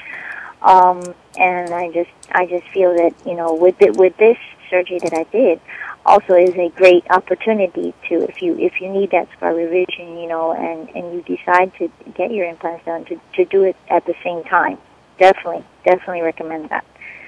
Um, 0.62 1.14
and 1.38 1.74
I 1.74 1.92
just, 1.92 2.10
I 2.32 2.46
just 2.48 2.68
feel 2.70 2.96
that, 2.96 3.14
you 3.26 3.36
know, 3.36 3.54
with 3.54 3.80
it, 3.82 3.96
with 3.96 4.18
this 4.18 4.38
surgery 4.70 5.00
that 5.00 5.14
I 5.14 5.24
did, 5.24 5.62
also 6.06 6.34
is 6.34 6.56
a 6.56 6.70
great 6.70 7.06
opportunity 7.10 7.94
to, 8.08 8.24
if 8.28 8.42
you, 8.42 8.58
if 8.58 8.82
you 8.82 8.90
need 8.90 9.12
that 9.12 9.28
scar 9.36 9.54
revision, 9.54 10.18
you 10.18 10.28
know, 10.28 10.54
and, 10.54 10.90
and 10.96 11.14
you 11.14 11.38
decide 11.38 11.74
to 11.76 11.92
get 12.16 12.32
your 12.32 12.48
implants 12.48 12.86
done, 12.86 13.06
to, 13.06 13.20
to 13.34 13.46
do 13.46 13.64
it 13.64 13.76
at 13.90 14.06
the 14.06 14.16
same 14.24 14.44
time 14.44 14.78
definitely, 15.20 15.64
definitely 15.86 16.22
recommend 16.22 16.70
that. 16.70 16.84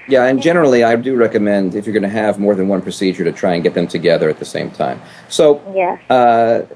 Yeah, 0.08 0.24
and 0.24 0.42
generally, 0.42 0.82
I 0.82 0.96
do 0.96 1.14
recommend 1.14 1.76
if 1.76 1.86
you're 1.86 1.92
going 1.92 2.02
to 2.02 2.08
have 2.08 2.40
more 2.40 2.56
than 2.56 2.66
one 2.66 2.82
procedure 2.82 3.22
to 3.22 3.30
try 3.30 3.54
and 3.54 3.62
get 3.62 3.74
them 3.74 3.86
together 3.86 4.28
at 4.28 4.40
the 4.40 4.44
same 4.44 4.72
time. 4.72 5.00
So, 5.28 5.62
Yes. 5.72 6.00
uh, 6.10 6.66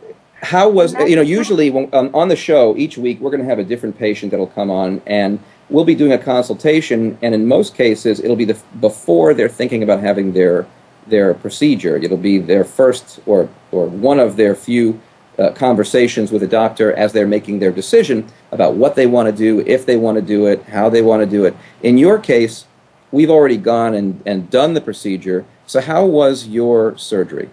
how 0.43 0.69
was 0.69 0.93
you 1.09 1.17
know 1.17 1.23
usually 1.23 1.71
when, 1.71 1.89
um, 1.93 2.11
on 2.15 2.29
the 2.29 2.37
show 2.37 2.77
each 2.77 2.99
week 2.99 3.19
we're 3.21 3.31
going 3.31 3.43
to 3.43 3.49
have 3.49 3.59
a 3.59 3.65
different 3.65 3.99
patient 3.99 4.31
that'll 4.31 4.47
come 4.47 4.71
on 4.71 5.01
and 5.07 5.41
we'll 5.71 5.85
be 5.85 5.95
doing 5.95 6.13
a 6.13 6.19
consultation 6.19 7.17
and 7.23 7.35
in 7.35 7.49
most 7.49 7.75
cases 7.75 8.21
it'll 8.21 8.37
be 8.37 8.45
the 8.45 8.57
before 8.79 9.33
they're 9.33 9.49
thinking 9.49 9.83
about 9.83 9.99
having 9.99 10.35
their 10.35 10.67
their 11.09 11.35
procedure. 11.35 11.97
It'll 11.97 12.17
be 12.17 12.39
their 12.39 12.65
first 12.65 13.21
or 13.27 13.49
or 13.73 13.87
one 13.87 14.19
of 14.19 14.37
their 14.37 14.55
few 14.55 15.01
uh, 15.39 15.51
conversations 15.53 16.33
with 16.33 16.43
a 16.43 16.47
doctor 16.47 16.93
as 16.95 17.13
they're 17.13 17.27
making 17.27 17.59
their 17.59 17.73
decision 17.73 18.27
about 18.53 18.75
what 18.75 18.95
they 18.95 19.07
want 19.07 19.27
to 19.27 19.33
do 19.33 19.61
if 19.67 19.85
they 19.85 19.97
want 19.97 20.17
to 20.17 20.23
do 20.23 20.47
it 20.47 20.63
how 20.65 20.89
they 20.89 21.03
want 21.03 21.23
to 21.23 21.27
do 21.27 21.45
it. 21.45 21.55
In 21.83 21.99
your 21.99 22.19
case 22.19 22.67
we've 23.13 23.31
already 23.31 23.57
gone 23.57 23.95
and, 23.95 24.23
and 24.27 24.51
done 24.51 24.75
the 24.75 24.81
procedure. 24.81 25.45
So 25.67 25.81
how 25.81 26.05
was 26.05 26.47
your 26.47 26.97
surgery? 26.97 27.51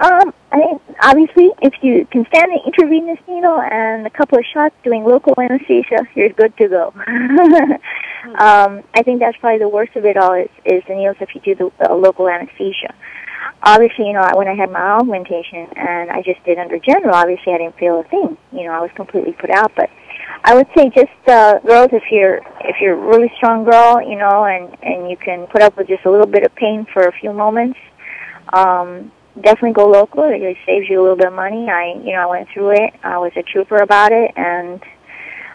Um, 0.00 0.32
I 0.52 0.58
mean, 0.58 0.80
obviously, 1.00 1.50
if 1.62 1.72
you 1.80 2.06
can 2.10 2.26
stand 2.26 2.52
the 2.52 2.60
intravenous 2.66 3.18
needle 3.26 3.58
and 3.58 4.06
a 4.06 4.10
couple 4.10 4.38
of 4.38 4.44
shots 4.52 4.74
doing 4.84 5.02
local 5.02 5.34
anesthesia, 5.38 6.06
you're 6.14 6.28
good 6.28 6.54
to 6.58 6.68
go. 6.68 6.92
um, 8.38 8.84
I 8.92 9.02
think 9.02 9.20
that's 9.20 9.36
probably 9.38 9.60
the 9.60 9.68
worst 9.68 9.96
of 9.96 10.04
it 10.04 10.18
all 10.18 10.34
is, 10.34 10.50
is 10.66 10.82
the 10.86 10.94
needles 10.94 11.16
if 11.20 11.34
you 11.34 11.40
do 11.40 11.54
the 11.54 11.90
uh, 11.90 11.94
local 11.94 12.28
anesthesia. 12.28 12.94
Obviously, 13.62 14.08
you 14.08 14.12
know, 14.12 14.28
when 14.34 14.46
I 14.46 14.54
had 14.54 14.70
my 14.70 14.80
augmentation 14.80 15.68
and 15.74 16.10
I 16.10 16.20
just 16.20 16.44
did 16.44 16.58
under 16.58 16.78
general, 16.78 17.14
obviously 17.14 17.54
I 17.54 17.58
didn't 17.58 17.78
feel 17.78 18.00
a 18.00 18.04
thing. 18.04 18.36
You 18.52 18.64
know, 18.64 18.72
I 18.72 18.80
was 18.80 18.90
completely 18.94 19.32
put 19.32 19.50
out. 19.50 19.72
But 19.74 19.88
I 20.44 20.54
would 20.54 20.66
say 20.76 20.90
just 20.90 21.28
uh, 21.28 21.60
girls, 21.60 21.90
if 21.92 22.02
you're 22.10 22.42
if 22.60 22.76
you're 22.78 22.94
a 22.94 23.06
really 23.06 23.32
strong 23.36 23.64
girl, 23.64 24.02
you 24.02 24.18
know, 24.18 24.44
and 24.44 24.76
and 24.82 25.10
you 25.10 25.16
can 25.16 25.46
put 25.46 25.62
up 25.62 25.78
with 25.78 25.88
just 25.88 26.04
a 26.04 26.10
little 26.10 26.26
bit 26.26 26.44
of 26.44 26.54
pain 26.56 26.86
for 26.92 27.04
a 27.04 27.12
few 27.12 27.32
moments. 27.32 27.78
Um, 28.52 29.12
definitely 29.40 29.72
go 29.72 29.88
local. 29.88 30.24
It 30.24 30.56
saves 30.66 30.88
you 30.88 31.00
a 31.00 31.02
little 31.02 31.16
bit 31.16 31.28
of 31.28 31.32
money. 31.32 31.68
I, 31.70 31.94
you 32.04 32.12
know, 32.12 32.22
I 32.22 32.26
went 32.26 32.48
through 32.50 32.70
it. 32.72 32.94
I 33.02 33.18
was 33.18 33.32
a 33.36 33.42
trooper 33.42 33.76
about 33.76 34.12
it, 34.12 34.32
and 34.36 34.82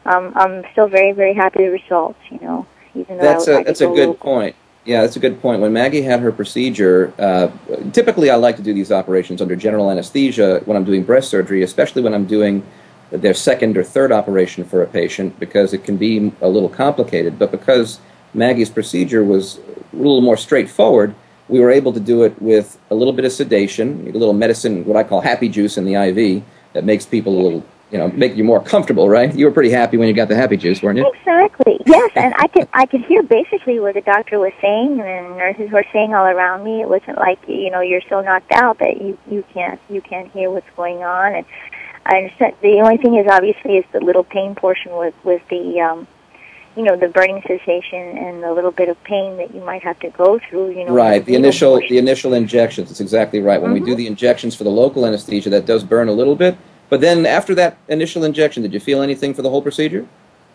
um, 0.05 0.33
I'm 0.35 0.63
still 0.71 0.87
very, 0.87 1.11
very 1.11 1.33
happy 1.33 1.63
with 1.63 1.73
the 1.73 1.79
results. 1.83 2.19
You 2.31 2.39
know, 2.39 2.65
even 2.95 3.17
though 3.17 3.23
That's 3.23 3.47
I, 3.47 3.51
a 3.51 3.57
I 3.59 3.63
that's 3.63 3.81
a 3.81 3.85
go 3.85 3.95
good 3.95 4.07
local. 4.09 4.31
point. 4.31 4.55
Yeah, 4.85 5.01
that's 5.01 5.17
a 5.17 5.19
good 5.19 5.41
point. 5.41 5.61
When 5.61 5.73
Maggie 5.73 6.01
had 6.01 6.21
her 6.21 6.31
procedure, 6.31 7.13
uh, 7.19 7.51
typically 7.91 8.29
I 8.29 8.35
like 8.35 8.55
to 8.55 8.61
do 8.63 8.73
these 8.73 8.89
operations 8.89 9.41
under 9.41 9.53
general 9.55 9.91
anesthesia 9.91 10.61
when 10.63 10.77
I'm 10.77 10.85
doing 10.85 11.03
breast 11.03 11.29
surgery, 11.29 11.61
especially 11.63 12.01
when 12.01 12.13
I'm 12.13 12.25
doing 12.25 12.63
their 13.11 13.33
second 13.33 13.77
or 13.77 13.83
third 13.83 14.13
operation 14.13 14.63
for 14.63 14.81
a 14.83 14.87
patient, 14.87 15.37
because 15.41 15.73
it 15.73 15.83
can 15.83 15.97
be 15.97 16.31
a 16.39 16.47
little 16.47 16.69
complicated. 16.69 17.37
But 17.37 17.51
because 17.51 17.99
Maggie's 18.33 18.69
procedure 18.69 19.25
was 19.25 19.59
a 19.91 19.95
little 19.97 20.21
more 20.21 20.37
straightforward, 20.37 21.13
we 21.49 21.59
were 21.59 21.71
able 21.71 21.93
to 21.93 21.99
do 21.99 22.23
it 22.23 22.39
with 22.41 22.77
a 22.89 22.95
little 22.95 23.13
bit 23.13 23.25
of 23.25 23.31
sedation, 23.31 24.07
a 24.07 24.17
little 24.17 24.33
medicine, 24.33 24.85
what 24.85 24.97
I 24.97 25.03
call 25.03 25.21
happy 25.21 25.49
juice 25.49 25.77
in 25.77 25.85
the 25.85 25.95
IV, 25.95 26.43
that 26.73 26.83
makes 26.83 27.05
people 27.05 27.39
a 27.39 27.41
little, 27.41 27.65
you 27.91 27.97
know, 27.97 28.09
make 28.09 28.35
you 28.35 28.43
more 28.43 28.61
comfortable, 28.61 29.09
right? 29.09 29.33
You 29.33 29.45
were 29.45 29.51
pretty 29.51 29.69
happy 29.69 29.97
when 29.97 30.07
you 30.07 30.13
got 30.13 30.27
the 30.27 30.35
happy 30.35 30.57
juice, 30.57 30.81
weren't 30.81 30.97
you? 30.97 31.11
Exactly. 31.15 31.79
Yes, 31.85 32.11
and 32.15 32.33
I 32.37 32.47
could 32.47 32.67
I 32.73 32.85
could 32.85 33.01
hear 33.05 33.23
basically 33.23 33.79
what 33.79 33.93
the 33.93 34.01
doctor 34.01 34.39
was 34.39 34.51
saying, 34.61 34.99
and 34.99 35.33
the 35.33 35.37
nurses 35.37 35.71
were 35.71 35.85
saying 35.93 36.13
all 36.13 36.25
around 36.25 36.63
me. 36.63 36.81
It 36.81 36.89
wasn't 36.89 37.17
like 37.17 37.39
you 37.47 37.71
know 37.71 37.79
you're 37.79 38.01
so 38.09 38.21
knocked 38.21 38.51
out 38.51 38.79
that 38.79 39.01
you 39.01 39.17
you 39.29 39.43
can't 39.53 39.79
you 39.89 40.01
can't 40.01 40.29
hear 40.31 40.51
what's 40.51 40.69
going 40.75 41.03
on. 41.03 41.33
And 41.33 41.45
I 42.05 42.17
understand. 42.17 42.55
The 42.61 42.81
only 42.81 42.97
thing 42.97 43.15
is 43.15 43.27
obviously 43.27 43.77
is 43.77 43.85
the 43.93 44.01
little 44.01 44.23
pain 44.23 44.55
portion 44.55 44.95
with 44.95 45.15
with 45.23 45.41
the 45.49 45.79
um, 45.79 46.07
you 46.77 46.83
know 46.83 46.95
the 46.95 47.07
burning 47.07 47.41
sensation 47.47 48.17
and 48.17 48.43
the 48.43 48.53
little 48.53 48.71
bit 48.71 48.87
of 48.87 49.01
pain 49.03 49.35
that 49.37 49.53
you 49.53 49.61
might 49.61 49.83
have 49.83 49.99
to 49.99 50.09
go 50.11 50.39
through. 50.47 50.69
You 50.69 50.85
know, 50.85 50.93
Right, 50.93 51.25
the 51.25 51.35
initial 51.35 51.79
the 51.79 51.97
initial 51.97 52.33
injections. 52.33 52.89
That's 52.89 53.01
exactly 53.01 53.39
right. 53.41 53.61
When 53.61 53.73
we 53.73 53.79
Mm-hmm. 53.79 53.89
do 53.89 53.95
the 53.95 54.07
injections 54.07 54.55
for 54.55 54.63
the 54.63 54.69
local 54.69 55.05
anesthesia, 55.05 55.49
that 55.49 55.65
does 55.65 55.83
burn 55.83 56.07
a 56.07 56.13
little 56.13 56.35
bit. 56.35 56.57
But 56.89 57.01
then 57.01 57.25
after 57.25 57.53
that 57.55 57.77
initial 57.89 58.23
injection, 58.23 58.63
did 58.63 58.73
you 58.73 58.79
feel 58.79 59.01
anything 59.01 59.33
for 59.33 59.41
the 59.41 59.49
whole 59.49 59.61
procedure? 59.61 60.07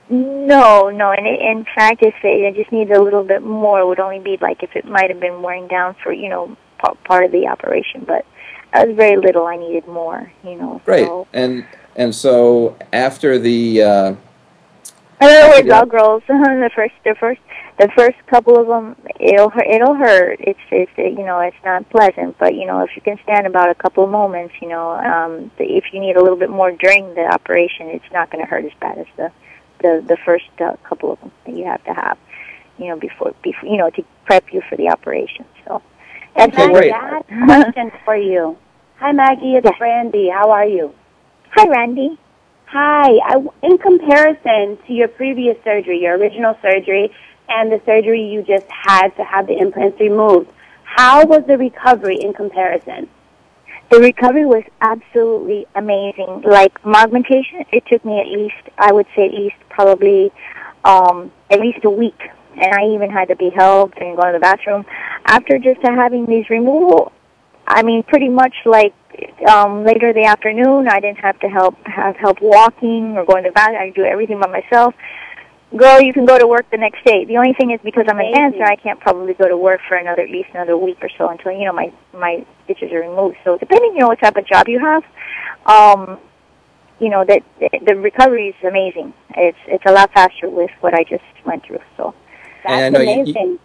No, 0.08 0.90
no, 0.90 1.10
and 1.12 1.26
in 1.26 1.64
fact, 1.74 2.02
if 2.02 2.14
it, 2.22 2.40
it 2.40 2.54
just 2.54 2.70
needed 2.72 2.96
a 2.96 3.02
little 3.02 3.22
bit 3.24 3.42
more, 3.42 3.80
it 3.80 3.86
would 3.86 4.00
only 4.00 4.18
be 4.18 4.36
like 4.40 4.62
if 4.62 4.74
it 4.76 4.84
might 4.84 5.10
have 5.10 5.20
been 5.20 5.42
wearing 5.42 5.68
down 5.68 5.94
for 6.02 6.12
you 6.12 6.28
know 6.28 6.56
pa- 6.78 6.94
part 7.04 7.24
of 7.24 7.32
the 7.32 7.46
operation, 7.46 8.04
but 8.06 8.24
that 8.72 8.88
was 8.88 8.96
very 8.96 9.16
little. 9.16 9.46
I 9.46 9.56
needed 9.56 9.86
more, 9.88 10.30
you 10.44 10.56
know. 10.56 10.80
Great. 10.84 11.06
So, 11.06 11.26
And 11.32 11.64
and 11.96 12.14
so 12.14 12.76
after 12.92 13.38
the 13.38 13.82
uh, 13.82 14.14
in 15.30 15.36
other 15.44 15.48
words, 15.56 15.66
Yeah. 15.66 15.78
all 15.78 15.86
girls, 15.86 16.22
the 16.28 16.70
first, 16.74 16.94
the 17.04 17.14
first, 17.18 17.40
the 17.78 17.88
first 17.96 18.16
couple 18.26 18.58
of 18.58 18.66
them, 18.66 18.96
it'll 19.18 19.48
hurt. 19.50 19.66
It'll 19.66 19.94
hurt. 19.94 20.38
It's, 20.40 20.60
it's, 20.70 20.90
you 20.96 21.24
know, 21.24 21.40
it's 21.40 21.56
not 21.64 21.88
pleasant. 21.90 22.36
But 22.38 22.54
you 22.54 22.66
know, 22.66 22.80
if 22.80 22.90
you 22.96 23.02
can 23.02 23.18
stand 23.22 23.46
about 23.46 23.70
a 23.70 23.74
couple 23.74 24.04
of 24.04 24.10
moments, 24.10 24.54
you 24.60 24.68
know, 24.68 24.90
um, 24.92 25.50
the, 25.58 25.64
if 25.64 25.84
you 25.92 26.00
need 26.00 26.16
a 26.16 26.22
little 26.22 26.36
bit 26.38 26.50
more 26.50 26.70
during 26.72 27.14
the 27.14 27.26
operation, 27.26 27.88
it's 27.88 28.10
not 28.12 28.30
going 28.30 28.44
to 28.44 28.48
hurt 28.50 28.64
as 28.64 28.72
bad 28.80 28.98
as 28.98 29.06
the, 29.16 29.32
the, 29.82 30.04
the 30.06 30.16
first 30.24 30.44
uh, 30.60 30.76
couple 30.88 31.12
of 31.12 31.20
them 31.20 31.32
that 31.46 31.56
you 31.56 31.64
have 31.64 31.82
to 31.84 31.92
have, 31.94 32.18
you 32.78 32.88
know, 32.88 32.96
before, 32.98 33.34
before, 33.42 33.68
you 33.68 33.76
know, 33.78 33.90
to 33.90 34.04
prep 34.26 34.44
you 34.52 34.62
for 34.68 34.76
the 34.76 34.88
operation. 34.88 35.44
So 35.66 35.82
that's 36.36 36.52
Okay, 36.52 36.64
a 36.66 36.70
great. 36.72 36.92
I 36.92 37.08
had 37.08 37.22
a 37.30 37.44
question 37.62 37.92
for 38.04 38.16
you. 38.16 38.56
Hi, 38.98 39.12
Maggie. 39.12 39.54
It's 39.56 39.64
Yes. 39.64 39.78
Brandy. 39.78 40.28
How 40.28 40.50
are 40.50 40.66
you? 40.66 40.94
Hi, 41.50 41.66
Randy. 41.68 42.18
Hi. 42.72 43.18
I, 43.22 43.36
in 43.62 43.76
comparison 43.76 44.78
to 44.86 44.94
your 44.94 45.08
previous 45.08 45.62
surgery, 45.62 46.00
your 46.00 46.16
original 46.16 46.56
surgery, 46.62 47.12
and 47.46 47.70
the 47.70 47.82
surgery 47.84 48.22
you 48.22 48.42
just 48.42 48.64
had 48.70 49.08
to 49.16 49.24
have 49.24 49.46
the 49.46 49.58
implants 49.58 50.00
removed, 50.00 50.50
how 50.84 51.26
was 51.26 51.44
the 51.46 51.58
recovery 51.58 52.16
in 52.18 52.32
comparison? 52.32 53.10
The 53.90 54.00
recovery 54.00 54.46
was 54.46 54.62
absolutely 54.80 55.66
amazing. 55.74 56.44
Like 56.46 56.72
augmentation, 56.82 57.66
it 57.72 57.84
took 57.90 58.06
me 58.06 58.18
at 58.20 58.28
least, 58.28 58.74
I 58.78 58.90
would 58.90 59.06
say 59.14 59.26
at 59.26 59.34
least 59.34 59.56
probably 59.68 60.32
um, 60.82 61.30
at 61.50 61.60
least 61.60 61.84
a 61.84 61.90
week. 61.90 62.22
And 62.56 62.72
I 62.72 62.94
even 62.94 63.10
had 63.10 63.28
to 63.28 63.36
be 63.36 63.50
helped 63.50 63.98
and 63.98 64.16
go 64.16 64.24
to 64.24 64.32
the 64.32 64.40
bathroom. 64.40 64.86
After 65.26 65.58
just 65.58 65.82
having 65.82 66.24
these 66.24 66.48
removal, 66.48 67.12
I 67.66 67.82
mean, 67.82 68.02
pretty 68.02 68.30
much 68.30 68.54
like 68.64 68.94
um, 69.48 69.84
later 69.84 70.08
in 70.10 70.16
the 70.16 70.24
afternoon, 70.24 70.88
I 70.88 71.00
didn't 71.00 71.18
have 71.18 71.38
to 71.40 71.48
help 71.48 71.74
have 71.86 72.16
help 72.16 72.40
walking 72.40 73.16
or 73.16 73.24
going 73.24 73.44
to 73.44 73.50
the 73.50 73.54
bathroom. 73.54 73.80
I 73.82 73.86
could 73.86 73.94
do 73.96 74.04
everything 74.04 74.40
by 74.40 74.48
myself. 74.48 74.94
Girl, 75.76 76.02
you 76.02 76.12
can 76.12 76.26
go 76.26 76.38
to 76.38 76.46
work 76.46 76.70
the 76.70 76.76
next 76.76 77.02
day. 77.04 77.24
The 77.24 77.38
only 77.38 77.54
thing 77.54 77.70
is 77.70 77.80
because 77.82 78.04
I'm 78.06 78.18
a 78.20 78.30
dancer, 78.30 78.62
I 78.62 78.76
can't 78.76 79.00
probably 79.00 79.32
go 79.32 79.48
to 79.48 79.56
work 79.56 79.80
for 79.88 79.96
another 79.96 80.20
at 80.22 80.30
least 80.30 80.50
another 80.52 80.76
week 80.76 80.98
or 81.00 81.08
so 81.16 81.28
until 81.30 81.52
you 81.52 81.64
know 81.64 81.72
my 81.72 81.90
my 82.12 82.44
stitches 82.64 82.92
are 82.92 83.00
removed. 83.00 83.36
So 83.44 83.56
depending, 83.56 83.94
you 83.94 84.00
know, 84.00 84.08
what 84.08 84.20
type 84.20 84.36
of 84.36 84.46
job 84.46 84.68
you 84.68 84.78
have, 84.80 85.02
um, 85.66 86.18
you 86.98 87.08
know 87.08 87.24
that 87.24 87.42
the 87.86 87.94
recovery 87.96 88.48
is 88.48 88.54
amazing. 88.66 89.14
It's 89.36 89.58
it's 89.66 89.84
a 89.86 89.92
lot 89.92 90.12
faster 90.12 90.50
with 90.50 90.70
what 90.80 90.92
I 90.94 91.04
just 91.04 91.24
went 91.46 91.64
through. 91.64 91.80
So 91.96 92.14
That's 92.64 92.74
And 92.74 92.96
I 92.96 92.98
know 92.98 93.00
you- 93.02 93.10
you- 93.10 93.22
amazing. 93.22 93.58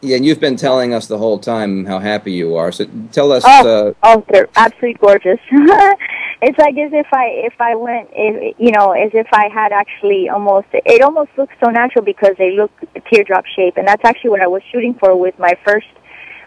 Yeah, 0.00 0.16
and 0.16 0.24
you've 0.24 0.40
been 0.40 0.56
telling 0.56 0.94
us 0.94 1.06
the 1.08 1.18
whole 1.18 1.38
time 1.38 1.84
how 1.84 1.98
happy 1.98 2.32
you 2.32 2.54
are. 2.54 2.70
So 2.70 2.86
tell 3.10 3.32
us. 3.32 3.42
Oh, 3.46 3.88
Uh, 3.88 3.92
oh, 4.04 4.24
they're 4.28 4.48
absolutely 4.54 4.94
gorgeous. 4.94 5.40
it's 5.50 6.58
like 6.58 6.76
as 6.78 6.92
if 6.92 7.06
I 7.12 7.26
if 7.46 7.60
I 7.60 7.74
went, 7.74 8.08
if, 8.12 8.54
you 8.58 8.70
know, 8.70 8.92
as 8.92 9.10
if 9.12 9.26
I 9.32 9.48
had 9.48 9.72
actually 9.72 10.28
almost. 10.28 10.68
It 10.72 11.02
almost 11.02 11.30
looks 11.36 11.54
so 11.62 11.70
natural 11.70 12.04
because 12.04 12.36
they 12.38 12.52
look 12.52 12.70
teardrop 13.10 13.44
shape, 13.56 13.76
and 13.76 13.88
that's 13.88 14.04
actually 14.04 14.30
what 14.30 14.40
I 14.40 14.46
was 14.46 14.62
shooting 14.70 14.94
for 14.94 15.16
with 15.16 15.36
my 15.38 15.58
first, 15.64 15.88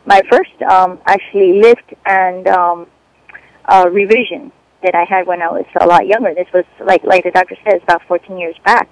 my 0.06 0.22
first 0.30 0.62
um, 0.62 1.00
actually 1.06 1.62
lift 1.62 1.94
and 2.06 2.48
um, 2.48 2.88
uh, 3.66 3.90
revision 3.92 4.54
that 4.82 4.96
I 4.96 5.04
had 5.04 5.28
when 5.28 5.42
I 5.42 5.52
was 5.52 5.66
a 5.80 5.86
lot 5.86 6.08
younger. 6.08 6.34
This 6.34 6.48
was 6.54 6.66
like 6.80 7.04
like 7.04 7.26
the 7.26 7.32
doctor 7.32 7.58
says 7.70 7.82
about 7.84 8.02
14 8.08 8.38
years 8.38 8.56
back. 8.64 8.90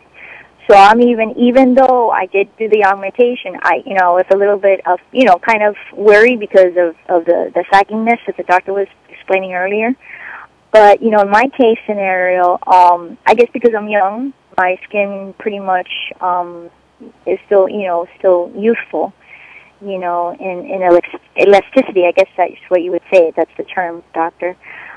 So 0.70 0.76
I'm 0.76 1.02
even 1.02 1.38
even 1.38 1.74
though 1.74 2.12
I 2.12 2.28
did 2.28 2.56
do 2.58 2.70
the 2.70 2.86
augmentation, 2.86 3.58
I 3.64 3.82
you 3.86 3.96
know 3.96 4.16
with 4.16 4.32
a 4.32 4.38
little 4.38 4.58
bit 4.58 4.86
of 4.86 5.00
you 5.12 5.26
know 5.26 5.38
kind 5.40 5.64
of 5.64 5.76
worry 5.94 6.36
because 6.36 6.76
of 6.78 6.96
of 7.08 7.26
the 7.26 7.52
the 7.56 7.64
saggingness 7.72 8.20
that 8.28 8.38
the 8.38 8.44
doctor 8.44 8.74
was 8.74 8.88
explaining 9.10 9.54
earlier. 9.54 9.96
But 10.72 11.02
you 11.02 11.10
know, 11.10 11.22
in 11.22 11.30
my 11.30 11.50
case 11.58 11.80
scenario, 11.88 12.60
um, 12.68 13.18
I 13.26 13.34
guess 13.34 13.50
because 13.52 13.74
I'm 13.76 13.90
young, 13.90 14.34
my 14.58 14.80
skin 14.84 15.34
pretty 15.40 15.60
much 15.60 15.90
um, 16.22 16.70
is 17.26 17.40
still 17.48 17.68
you 17.68 17.88
know 17.88 18.06
still 18.20 18.52
youthful. 18.56 19.12
You 19.82 19.98
know, 19.98 20.36
in 20.40 20.66
in 20.66 20.82
elast- 20.82 21.20
elasticity, 21.36 22.06
I 22.06 22.12
guess 22.12 22.30
that's 22.38 22.54
what 22.68 22.84
you 22.84 22.92
would 22.92 23.08
say. 23.12 23.34
That's 23.36 23.52
the 23.58 23.64
term, 23.64 24.04
doctor 24.14 24.56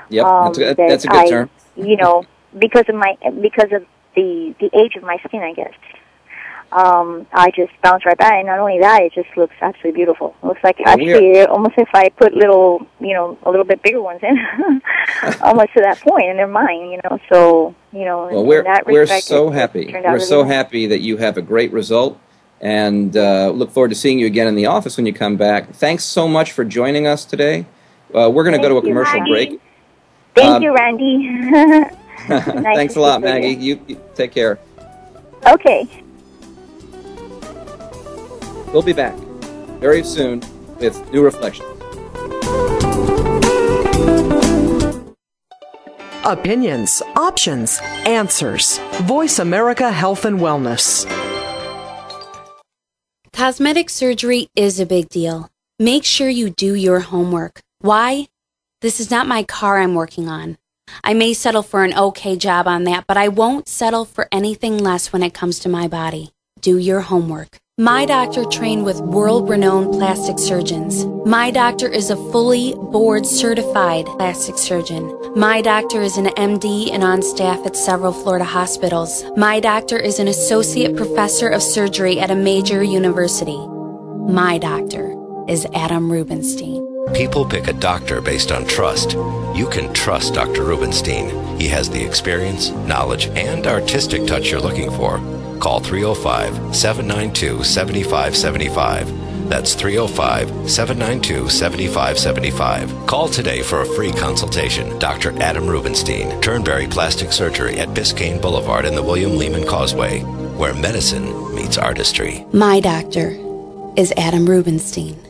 yep, 0.09 0.25
um, 0.25 0.53
that's, 0.53 0.59
a, 0.59 0.73
that's 0.75 1.05
a 1.05 1.07
good 1.07 1.17
I- 1.17 1.29
term. 1.29 1.49
you 1.75 1.97
know, 1.97 2.25
because 2.57 2.85
of 2.87 2.95
my 2.95 3.17
because 3.41 3.71
of 3.71 3.85
the 4.15 4.53
the 4.59 4.69
age 4.79 4.95
of 4.95 5.03
my 5.03 5.17
skin, 5.25 5.41
I 5.41 5.53
guess. 5.53 5.73
Um, 6.71 7.27
I 7.31 7.51
just 7.51 7.71
bounce 7.83 8.03
right 8.03 8.17
back, 8.17 8.33
and 8.33 8.47
not 8.47 8.57
only 8.57 8.79
that, 8.79 9.03
it 9.03 9.13
just 9.13 9.29
looks 9.37 9.53
absolutely 9.61 9.91
beautiful. 9.91 10.35
It 10.41 10.47
looks 10.47 10.63
like 10.63 10.79
are- 10.79 10.89
actually 10.89 11.41
almost 11.45 11.75
if 11.77 11.87
I 11.93 12.09
put 12.09 12.33
little, 12.33 12.87
you 12.99 13.13
know, 13.13 13.37
a 13.43 13.51
little 13.51 13.65
bit 13.65 13.83
bigger 13.83 14.01
ones 14.01 14.21
in, 14.23 14.35
almost 15.43 15.73
to 15.75 15.81
that 15.81 15.99
point, 15.99 16.25
and 16.29 16.39
they're 16.39 16.47
mine, 16.47 16.89
you 16.89 16.99
know. 17.03 17.19
So 17.31 17.75
you 17.91 18.05
know, 18.05 18.27
Well, 18.31 18.43
we're 18.45 18.63
that 18.63 18.87
we're 18.87 19.05
so 19.05 19.49
it- 19.49 19.51
it 19.51 19.53
happy. 19.53 19.87
out 19.95 20.03
We're 20.03 20.13
really 20.13 20.19
so 20.25 20.43
happy 20.45 20.87
that 20.87 21.01
you 21.01 21.17
have 21.17 21.37
a 21.37 21.41
great 21.43 21.71
result. 21.71 22.17
and 22.59 23.17
uh, 23.17 23.49
look 23.51 23.69
forward 23.71 23.89
to 23.89 23.95
seeing 23.95 24.17
you 24.17 24.25
again 24.25 24.47
in 24.47 24.55
the 24.55 24.65
office 24.67 24.95
when 24.97 25.05
you 25.05 25.11
come 25.13 25.35
back. 25.35 25.73
Thanks 25.73 26.03
so 26.05 26.27
much 26.29 26.53
for 26.53 26.63
joining 26.63 27.05
us 27.05 27.25
today. 27.25 27.65
Uh, 28.15 28.29
we're 28.33 28.45
going 28.45 28.55
to 28.55 28.61
go 28.61 28.69
to 28.69 28.77
a 28.77 28.81
commercial 28.81 29.19
you, 29.19 29.33
break. 29.33 29.61
Thank 30.33 30.55
Um, 30.55 30.63
you, 30.63 30.73
Randy. 30.73 31.89
Nice 32.29 32.75
Thanks 32.75 32.95
a 32.95 32.99
lot, 32.99 33.21
Maggie. 33.21 33.49
you. 33.49 33.75
You, 33.75 33.85
you 33.87 34.01
take 34.15 34.31
care. 34.31 34.59
Okay. 35.45 35.87
We'll 38.71 38.81
be 38.81 38.93
back 38.93 39.15
very 39.79 40.03
soon 40.03 40.41
with 40.79 41.11
new 41.11 41.23
reflections. 41.23 41.69
Opinions, 46.25 47.01
options, 47.17 47.79
answers. 48.05 48.79
Voice 49.01 49.39
America 49.39 49.91
Health 49.91 50.23
and 50.23 50.39
Wellness. 50.39 51.05
Cosmetic 53.33 53.89
surgery 53.89 54.47
is 54.55 54.79
a 54.79 54.85
big 54.85 55.09
deal. 55.09 55.49
Make 55.79 56.05
sure 56.05 56.29
you 56.29 56.49
do 56.49 56.75
your 56.75 57.01
homework. 57.01 57.59
Why? 57.79 58.27
This 58.81 59.01
is 59.01 59.11
not 59.11 59.27
my 59.27 59.43
car 59.43 59.79
I'm 59.81 59.95
working 59.95 60.29
on. 60.29 60.57
I 61.03 61.13
may 61.13 61.33
settle 61.33 61.63
for 61.63 61.83
an 61.83 61.97
okay 61.97 62.35
job 62.35 62.67
on 62.67 62.83
that, 62.83 63.05
but 63.07 63.17
I 63.17 63.27
won't 63.27 63.67
settle 63.67 64.05
for 64.05 64.27
anything 64.31 64.77
less 64.77 65.13
when 65.13 65.23
it 65.23 65.33
comes 65.33 65.59
to 65.59 65.69
my 65.69 65.87
body. 65.87 66.31
Do 66.59 66.77
your 66.77 67.01
homework. 67.01 67.59
My 67.79 68.05
doctor 68.05 68.45
trained 68.45 68.85
with 68.85 69.01
world 69.01 69.49
renowned 69.49 69.93
plastic 69.93 70.37
surgeons. 70.37 71.05
My 71.25 71.49
doctor 71.49 71.87
is 71.87 72.11
a 72.11 72.15
fully 72.31 72.75
board 72.75 73.25
certified 73.25 74.05
plastic 74.05 74.59
surgeon. 74.59 75.11
My 75.35 75.59
doctor 75.61 76.03
is 76.03 76.17
an 76.17 76.27
MD 76.27 76.91
and 76.91 77.03
on 77.03 77.23
staff 77.23 77.65
at 77.65 77.75
several 77.75 78.13
Florida 78.13 78.45
hospitals. 78.45 79.25
My 79.35 79.59
doctor 79.59 79.97
is 79.97 80.19
an 80.19 80.27
associate 80.27 80.95
professor 80.95 81.49
of 81.49 81.63
surgery 81.63 82.19
at 82.19 82.29
a 82.29 82.35
major 82.35 82.83
university. 82.83 83.57
My 84.31 84.59
doctor 84.59 85.15
is 85.47 85.65
Adam 85.73 86.11
Rubinstein. 86.11 86.92
People 87.11 87.45
pick 87.45 87.67
a 87.67 87.73
doctor 87.73 88.21
based 88.21 88.51
on 88.51 88.65
trust. 88.65 89.11
You 89.11 89.67
can 89.69 89.93
trust 89.93 90.33
Dr. 90.33 90.63
Rubinstein. 90.63 91.59
He 91.59 91.67
has 91.67 91.89
the 91.89 92.03
experience, 92.03 92.69
knowledge, 92.69 93.27
and 93.27 93.67
artistic 93.67 94.25
touch 94.25 94.49
you're 94.49 94.61
looking 94.61 94.89
for. 94.89 95.17
Call 95.59 95.79
305 95.79 96.75
792 96.75 97.63
7575. 97.63 99.47
That's 99.47 99.75
305 99.75 100.71
792 100.71 101.49
7575. 101.49 103.05
Call 103.05 103.27
today 103.27 103.61
for 103.61 103.81
a 103.81 103.85
free 103.85 104.11
consultation. 104.11 104.97
Dr. 104.97 105.39
Adam 105.39 105.67
Rubinstein, 105.67 106.41
Turnberry 106.41 106.87
Plastic 106.87 107.31
Surgery 107.31 107.79
at 107.79 107.89
Biscayne 107.89 108.41
Boulevard 108.41 108.85
in 108.85 108.95
the 108.95 109.03
William 109.03 109.37
Lehman 109.37 109.67
Causeway, 109.67 110.21
where 110.57 110.73
medicine 110.73 111.53
meets 111.53 111.77
artistry. 111.77 112.45
My 112.53 112.79
doctor 112.79 113.37
is 113.95 114.11
Adam 114.17 114.47
Rubinstein. 114.47 115.22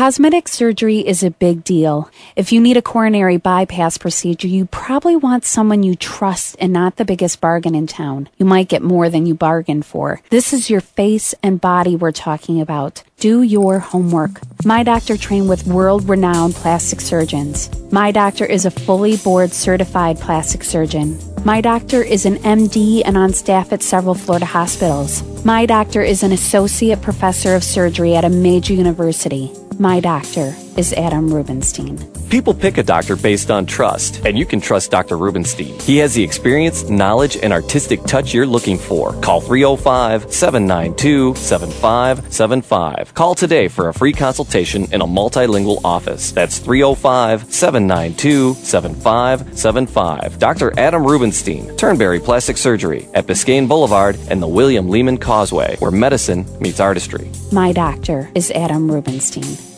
Cosmetic 0.00 0.48
surgery 0.48 1.00
is 1.00 1.22
a 1.22 1.30
big 1.30 1.62
deal. 1.62 2.10
If 2.34 2.52
you 2.52 2.60
need 2.60 2.78
a 2.78 2.80
coronary 2.82 3.36
bypass 3.36 3.98
procedure, 3.98 4.48
you 4.48 4.64
probably 4.64 5.14
want 5.14 5.44
someone 5.44 5.82
you 5.82 5.94
trust 5.94 6.56
and 6.58 6.72
not 6.72 6.96
the 6.96 7.04
biggest 7.04 7.42
bargain 7.42 7.74
in 7.74 7.86
town. 7.86 8.30
You 8.38 8.46
might 8.46 8.70
get 8.70 8.82
more 8.82 9.10
than 9.10 9.26
you 9.26 9.34
bargained 9.34 9.84
for. 9.84 10.22
This 10.30 10.54
is 10.54 10.70
your 10.70 10.80
face 10.80 11.34
and 11.42 11.60
body 11.60 11.96
we're 11.96 12.12
talking 12.12 12.62
about. 12.62 13.02
Do 13.18 13.42
your 13.42 13.80
homework. 13.80 14.40
My 14.64 14.84
doctor 14.84 15.18
trained 15.18 15.50
with 15.50 15.66
world 15.66 16.08
renowned 16.08 16.54
plastic 16.54 17.02
surgeons. 17.02 17.68
My 17.92 18.10
doctor 18.10 18.46
is 18.46 18.64
a 18.64 18.70
fully 18.70 19.18
board 19.18 19.52
certified 19.52 20.18
plastic 20.18 20.64
surgeon. 20.64 21.18
My 21.44 21.60
doctor 21.60 22.02
is 22.02 22.24
an 22.24 22.36
MD 22.36 23.02
and 23.04 23.18
on 23.18 23.34
staff 23.34 23.70
at 23.70 23.82
several 23.82 24.14
Florida 24.14 24.46
hospitals. 24.46 25.22
My 25.44 25.66
doctor 25.66 26.00
is 26.00 26.22
an 26.22 26.32
associate 26.32 27.02
professor 27.02 27.54
of 27.54 27.64
surgery 27.64 28.14
at 28.14 28.24
a 28.24 28.30
major 28.30 28.72
university. 28.72 29.52
My 29.80 29.98
doctor 29.98 30.54
is 30.76 30.92
Adam 30.92 31.32
Rubinstein. 31.32 31.96
People 32.28 32.52
pick 32.52 32.76
a 32.76 32.82
doctor 32.82 33.16
based 33.16 33.50
on 33.50 33.64
trust, 33.64 34.20
and 34.26 34.38
you 34.38 34.44
can 34.44 34.60
trust 34.60 34.90
Dr. 34.90 35.16
Rubinstein. 35.16 35.80
He 35.80 35.96
has 35.96 36.12
the 36.12 36.22
experience, 36.22 36.90
knowledge, 36.90 37.38
and 37.38 37.50
artistic 37.50 38.04
touch 38.04 38.34
you're 38.34 38.44
looking 38.44 38.76
for. 38.76 39.14
Call 39.22 39.40
305 39.40 40.30
792 40.30 41.34
7575. 41.34 43.14
Call 43.14 43.34
today 43.34 43.68
for 43.68 43.88
a 43.88 43.94
free 43.94 44.12
consultation 44.12 44.84
in 44.92 45.00
a 45.00 45.06
multilingual 45.06 45.80
office. 45.82 46.30
That's 46.30 46.58
305 46.58 47.50
792 47.50 48.56
7575. 48.62 50.38
Dr. 50.38 50.78
Adam 50.78 51.04
Rubinstein, 51.04 51.74
Turnberry 51.78 52.20
Plastic 52.20 52.58
Surgery 52.58 53.08
at 53.14 53.26
Biscayne 53.26 53.66
Boulevard 53.66 54.18
and 54.28 54.42
the 54.42 54.46
William 54.46 54.90
Lehman 54.90 55.16
Causeway, 55.16 55.76
where 55.78 55.90
medicine 55.90 56.44
meets 56.60 56.80
artistry. 56.80 57.30
My 57.50 57.72
doctor 57.72 58.30
is 58.34 58.50
Adam 58.50 58.90
Rubinstein. 58.90 59.69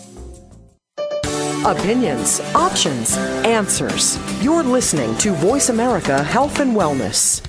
Opinions, 1.64 2.40
options, 2.56 3.16
answers. 3.46 4.18
You're 4.42 4.64
listening 4.64 5.16
to 5.18 5.32
Voice 5.32 5.68
America 5.68 6.20
Health 6.20 6.58
and 6.58 6.76
Wellness. 6.76 7.40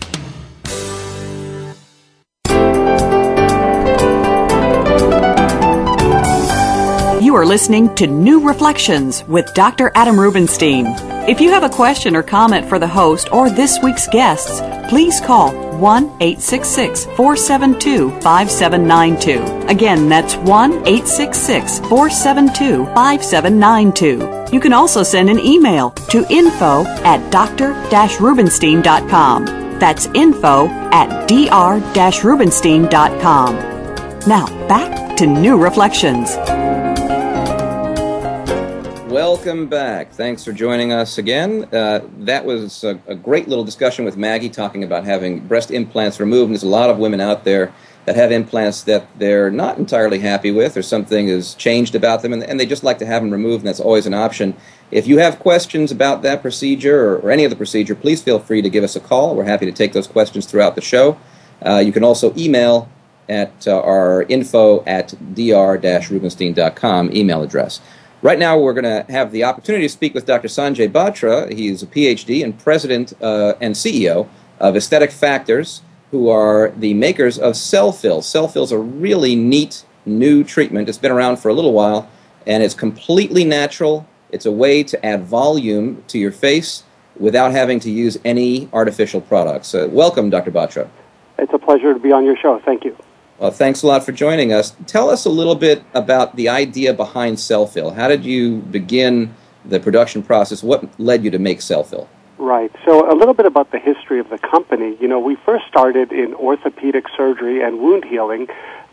You 7.23 7.35
are 7.35 7.45
listening 7.45 7.95
to 7.95 8.05
New 8.05 8.47
Reflections 8.47 9.23
with 9.23 9.51
Dr. 9.55 9.91
Adam 9.95 10.19
Rubinstein. 10.19 10.85
If 11.27 11.41
you 11.41 11.49
have 11.49 11.63
a 11.63 11.69
question 11.69 12.15
or 12.15 12.21
comment 12.21 12.69
for 12.69 12.77
the 12.77 12.87
host 12.87 13.33
or 13.33 13.49
this 13.49 13.79
week's 13.81 14.07
guests, 14.07 14.61
please 14.89 15.19
call 15.21 15.72
1 15.73 16.05
866 16.19 17.05
472 17.05 18.11
5792. 18.21 19.67
Again, 19.67 20.07
that's 20.09 20.35
1 20.35 20.71
866 20.71 21.79
472 21.79 22.85
5792. 22.93 24.53
You 24.53 24.59
can 24.59 24.73
also 24.73 25.03
send 25.03 25.29
an 25.29 25.39
email 25.39 25.91
to 26.09 26.25
info 26.29 26.85
at 27.03 27.31
dr 27.31 27.73
rubinstein.com. 28.19 29.45
That's 29.79 30.05
info 30.13 30.67
at 30.91 31.27
dr 31.27 32.21
rubinstein.com. 32.27 33.55
Now, 34.27 34.45
back 34.67 35.17
to 35.17 35.27
New 35.27 35.57
Reflections. 35.57 36.37
Welcome 39.33 39.65
back. 39.65 40.11
Thanks 40.11 40.45
for 40.45 40.53
joining 40.53 40.93
us 40.93 41.17
again. 41.17 41.67
Uh, 41.73 42.01
that 42.19 42.45
was 42.45 42.83
a, 42.83 42.99
a 43.07 43.15
great 43.15 43.47
little 43.47 43.63
discussion 43.63 44.05
with 44.05 44.15
Maggie 44.15 44.47
talking 44.47 44.83
about 44.83 45.05
having 45.05 45.39
breast 45.39 45.71
implants 45.71 46.19
removed. 46.19 46.49
And 46.49 46.53
there's 46.53 46.61
a 46.61 46.67
lot 46.67 46.91
of 46.91 46.99
women 46.99 47.19
out 47.19 47.43
there 47.43 47.73
that 48.05 48.15
have 48.15 48.31
implants 48.31 48.83
that 48.83 49.07
they're 49.17 49.49
not 49.49 49.79
entirely 49.79 50.19
happy 50.19 50.51
with, 50.51 50.77
or 50.77 50.83
something 50.83 51.29
has 51.29 51.55
changed 51.55 51.95
about 51.95 52.21
them, 52.21 52.31
and, 52.31 52.43
and 52.43 52.59
they 52.59 52.65
just 52.67 52.83
like 52.83 52.99
to 52.99 53.07
have 53.07 53.23
them 53.23 53.31
removed, 53.31 53.63
and 53.63 53.67
that's 53.67 53.79
always 53.79 54.05
an 54.05 54.13
option. 54.13 54.55
If 54.91 55.07
you 55.07 55.17
have 55.17 55.39
questions 55.39 55.91
about 55.91 56.21
that 56.21 56.43
procedure 56.43 57.03
or, 57.03 57.17
or 57.17 57.31
any 57.31 57.43
other 57.43 57.55
procedure, 57.55 57.95
please 57.95 58.21
feel 58.21 58.37
free 58.37 58.61
to 58.61 58.69
give 58.69 58.83
us 58.83 58.95
a 58.95 58.99
call. 58.99 59.35
We're 59.35 59.45
happy 59.45 59.65
to 59.65 59.71
take 59.71 59.93
those 59.93 60.07
questions 60.07 60.45
throughout 60.45 60.75
the 60.75 60.81
show. 60.81 61.17
Uh, 61.65 61.79
you 61.79 61.91
can 61.91 62.03
also 62.03 62.35
email 62.37 62.87
at 63.27 63.67
uh, 63.67 63.81
our 63.81 64.23
info 64.23 64.83
at 64.85 65.15
dr-rubinstein.com 65.33 67.15
email 67.15 67.41
address. 67.41 67.81
Right 68.23 68.39
now, 68.39 68.57
we're 68.57 68.71
going 68.71 68.85
to 68.85 69.11
have 69.11 69.33
the 69.33 69.43
opportunity 69.43 69.83
to 69.83 69.89
speak 69.89 70.13
with 70.13 70.25
Dr. 70.25 70.47
Sanjay 70.47 70.89
Batra. 70.89 71.51
He's 71.51 71.83
a 71.83 71.85
PhD 71.85 72.41
and 72.41 72.57
president 72.57 73.11
uh, 73.21 73.55
and 73.59 73.75
CEO 73.75 74.29
of 74.61 74.77
Aesthetic 74.77 75.11
Factors, 75.11 75.81
who 76.11 76.29
are 76.29 76.71
the 76.77 76.93
makers 76.93 77.37
of 77.37 77.57
cell 77.57 77.91
Selphyl. 77.91 78.19
Selphyl 78.19 78.63
is 78.63 78.71
a 78.71 78.77
really 78.77 79.35
neat 79.35 79.83
new 80.05 80.45
treatment. 80.45 80.87
It's 80.87 80.97
been 80.97 81.11
around 81.11 81.35
for 81.35 81.49
a 81.49 81.53
little 81.53 81.73
while, 81.73 82.09
and 82.47 82.63
it's 82.63 82.73
completely 82.73 83.43
natural. 83.43 84.07
It's 84.31 84.45
a 84.45 84.53
way 84.53 84.83
to 84.83 85.05
add 85.05 85.25
volume 85.25 86.01
to 86.07 86.17
your 86.17 86.31
face 86.31 86.83
without 87.19 87.51
having 87.51 87.81
to 87.81 87.91
use 87.91 88.17
any 88.23 88.69
artificial 88.71 89.19
products. 89.19 89.75
Uh, 89.75 89.89
welcome, 89.91 90.29
Dr. 90.29 90.49
Batra. 90.49 90.87
It's 91.39 91.51
a 91.53 91.59
pleasure 91.59 91.93
to 91.93 91.99
be 91.99 92.13
on 92.13 92.23
your 92.23 92.37
show. 92.37 92.57
Thank 92.63 92.85
you. 92.85 92.95
Well, 93.43 93.51
thanks 93.51 93.83
a 93.83 93.87
lot 93.87 94.05
for 94.05 94.13
joining 94.13 94.53
us. 94.53 94.73
Tell 94.87 95.09
us 95.09 95.25
a 95.25 95.29
little 95.29 95.55
bit 95.55 95.83
about 95.93 96.37
the 96.37 96.47
idea 96.47 96.93
behind 96.93 97.35
Selphyl. 97.35 97.93
How 97.93 98.07
did 98.07 98.23
you 98.23 98.59
begin 98.59 99.35
the 99.65 99.81
production 99.81 100.23
process? 100.23 100.63
What 100.63 100.97
led 100.97 101.25
you 101.25 101.31
to 101.31 101.39
make 101.39 101.59
Selphyl? 101.59 102.07
Right. 102.37 102.71
So, 102.85 103.11
a 103.11 103.13
little 103.13 103.33
bit 103.33 103.45
about 103.45 103.71
the 103.71 103.79
history 103.79 104.21
of 104.21 104.29
the 104.29 104.37
company. 104.37 104.95
You 105.01 105.09
know, 105.09 105.19
we 105.19 105.35
first 105.35 105.67
started 105.67 106.13
in 106.13 106.33
orthopedic 106.35 107.03
surgery 107.17 107.61
and 107.61 107.79
wound 107.79 108.05
healing, 108.05 108.47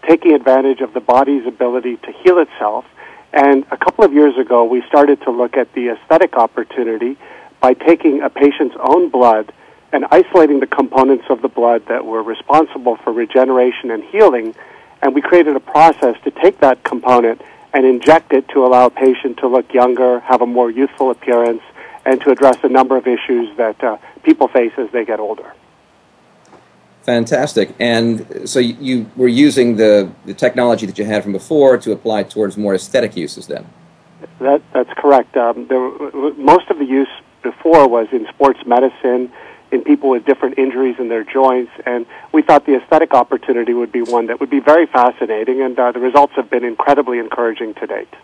taking 0.09 0.33
advantage 0.33 0.81
of 0.81 0.95
the 0.95 1.01
body's 1.01 1.47
ability 1.47 1.99
to 1.99 2.11
heal 2.11 2.39
itself. 2.39 2.85
And 3.33 3.65
a 3.71 3.77
couple 3.77 4.05
of 4.05 4.13
years 4.13 4.37
ago, 4.37 4.65
we 4.65 4.83
started 4.89 5.23
to 5.23 5.31
look 5.31 5.57
at 5.57 5.73
the 5.75 5.91
aesthetic 5.91 6.35
opportunity 6.35 7.17
by 7.61 7.75
taking 7.75 8.21
a 8.21 8.29
patient's 8.29 8.75
own 8.81 9.11
blood 9.11 9.53
and 9.93 10.07
isolating 10.11 10.61
the 10.61 10.67
components 10.67 11.25
of 11.29 11.43
the 11.43 11.49
blood 11.49 11.87
that 11.89 12.05
were 12.05 12.23
responsible 12.23 12.97
for 12.97 13.13
regeneration 13.13 13.91
and 13.91 14.05
healing. 14.05 14.55
And 15.03 15.15
we 15.15 15.21
created 15.21 15.57
a 15.57 15.61
process 15.61 16.17
to 16.25 16.31
take 16.31 16.61
that 16.61 16.85
component 16.85 17.43
and 17.73 17.85
inject 17.87 18.33
it 18.33 18.49
to 18.51 18.65
allow 18.65 18.87
a 18.87 18.91
patient 18.91 19.39
to 19.39 19.49
look 19.49 19.73
younger, 19.73 20.21
have 20.21 20.43
a 20.43 20.47
more 20.47 20.71
youthful 20.71 21.11
appearance, 21.11 21.63
and 22.05 22.21
to 22.23 22.31
address 22.31 22.57
a 22.63 22.69
number 22.69 22.97
of 22.97 23.07
issues 23.07 23.57
that 23.57 23.83
uh, 23.83 23.97
people 24.23 24.49
face 24.49 24.73
as 24.79 24.91
they 24.91 25.05
get 25.05 25.21
older. 25.21 25.53
Fantastic. 27.03 27.75
And 27.81 28.49
so 28.49 28.59
you, 28.59 29.11
were 29.17 29.29
using 29.29 29.77
the, 29.77 30.11
the 30.27 30.35
technology 30.35 30.87
that 30.87 30.99
you 30.99 31.05
had 31.05 31.23
from 31.23 31.33
before 31.33 31.79
to 31.79 31.93
apply 31.93 32.25
towards 32.25 32.57
more 32.57 32.75
aesthetic 32.75 33.17
uses 33.17 33.47
then? 33.47 33.67
That, 34.39 34.63
that's 34.73 34.93
correct. 34.97 35.37
Um, 35.37 35.67
there, 35.67 35.91
most 36.35 36.69
of 36.71 36.79
the 36.79 36.85
use 36.85 37.09
before 37.43 37.89
was 37.89 38.09
in 38.13 38.27
sports 38.29 38.61
medicine, 38.67 39.33
in 39.73 39.83
people 39.83 40.11
with 40.11 40.25
different 40.25 40.59
injuries 40.59 40.97
in 40.99 41.09
their 41.09 41.25
joints, 41.25 41.73
and 41.87 42.07
we 42.33 42.43
thought 42.43 42.67
the 42.67 42.77
aesthetic 42.77 43.15
opportunity 43.15 43.73
would 43.73 43.93
be 43.93 44.03
one 44.03 44.27
that 44.27 44.41
would 44.41 44.51
be 44.51 44.61
very 44.61 44.87
fascinating, 44.87 45.63
and 45.63 45.79
uh, 45.79 45.93
the 45.93 46.01
results 46.01 46.33
have 46.35 46.51
been 46.51 46.65
incredibly 46.65 47.19
encouraging 47.19 47.75
to 47.75 47.87
date. 47.87 48.15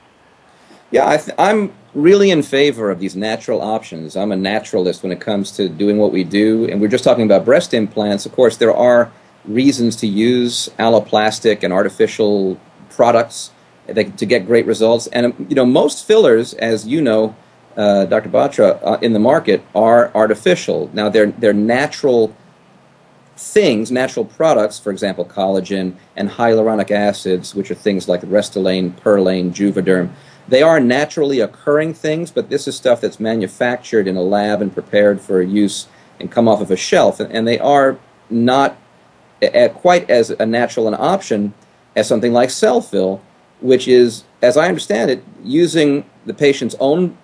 Yeah, 0.91 1.09
I 1.09 1.17
th- 1.17 1.37
I'm 1.39 1.73
really 1.95 2.31
in 2.31 2.43
favor 2.43 2.91
of 2.91 3.01
these 3.01 3.17
natural 3.17 3.61
options. 3.61 4.17
I'm 4.17 4.31
a 4.31 4.37
naturalist 4.37 5.03
when 5.03 5.11
it 5.13 5.21
comes 5.21 5.51
to 5.53 5.69
doing 5.69 5.99
what 5.99 6.13
we 6.13 6.25
do, 6.25 6.67
and 6.71 6.81
we're 6.81 6.89
just 6.89 7.05
talking 7.05 7.25
about 7.25 7.45
breast 7.45 7.75
implants. 7.75 8.27
Of 8.27 8.33
course, 8.33 8.57
there 8.57 8.75
are 8.75 9.11
reasons 9.45 9.97
to 9.97 10.07
use 10.07 10.69
alloplastic 10.79 11.63
and 11.63 11.73
artificial 11.73 12.59
products 12.91 13.51
to 13.95 14.27
get 14.27 14.47
great 14.47 14.67
results. 14.67 15.07
And 15.09 15.35
you 15.49 15.55
know, 15.55 15.67
most 15.67 16.07
fillers, 16.07 16.55
as 16.55 16.87
you 16.87 17.01
know, 17.01 17.37
uh, 17.77 18.07
Dr. 18.07 18.29
Batra, 18.29 18.81
uh, 18.83 18.99
in 19.03 19.13
the 19.13 19.19
market 19.19 19.63
are 19.75 20.11
artificial. 20.15 20.91
Now, 20.93 21.09
they're 21.09 21.27
they're 21.27 21.53
natural 21.53 22.35
things, 23.37 23.91
natural 23.91 24.25
products. 24.25 24.79
For 24.79 24.91
example, 24.91 25.25
collagen 25.25 25.95
and 26.17 26.31
hyaluronic 26.31 26.91
acids, 26.91 27.55
which 27.55 27.71
are 27.71 27.75
things 27.75 28.09
like 28.09 28.23
Restylane, 28.23 28.93
Perlane, 29.01 29.53
Juvederm 29.53 30.11
they 30.49 30.63
are 30.63 30.79
naturally 30.79 31.41
occurring 31.41 31.95
things, 31.95 32.31
but 32.31 32.51
this 32.51 32.69
is 32.69 32.77
stuff 32.77 33.01
that's 33.01 33.19
manufactured 33.19 34.07
in 34.07 34.17
a 34.17 34.23
lab 34.23 34.63
and 34.63 34.73
prepared 34.73 35.21
for 35.21 35.43
use 35.43 35.89
and 36.21 36.31
come 36.31 36.47
off 36.47 36.61
of 36.61 36.71
a 36.71 36.77
shelf. 36.77 37.19
And 37.19 37.47
they 37.47 37.59
are 37.59 37.99
not 38.31 38.77
quite 39.75 40.09
as 40.09 40.31
a 40.31 40.47
natural 40.47 40.89
an 40.89 40.95
option 40.95 41.53
as 41.97 42.07
something 42.07 42.33
like 42.33 42.51
Selphyl, 42.51 43.21
which 43.61 43.89
is, 43.89 44.25
as 44.41 44.57
I 44.57 44.69
understand 44.69 45.11
it, 45.11 45.25
using 45.43 46.09
the 46.27 46.35
patient's 46.35 46.77
own 46.79 47.17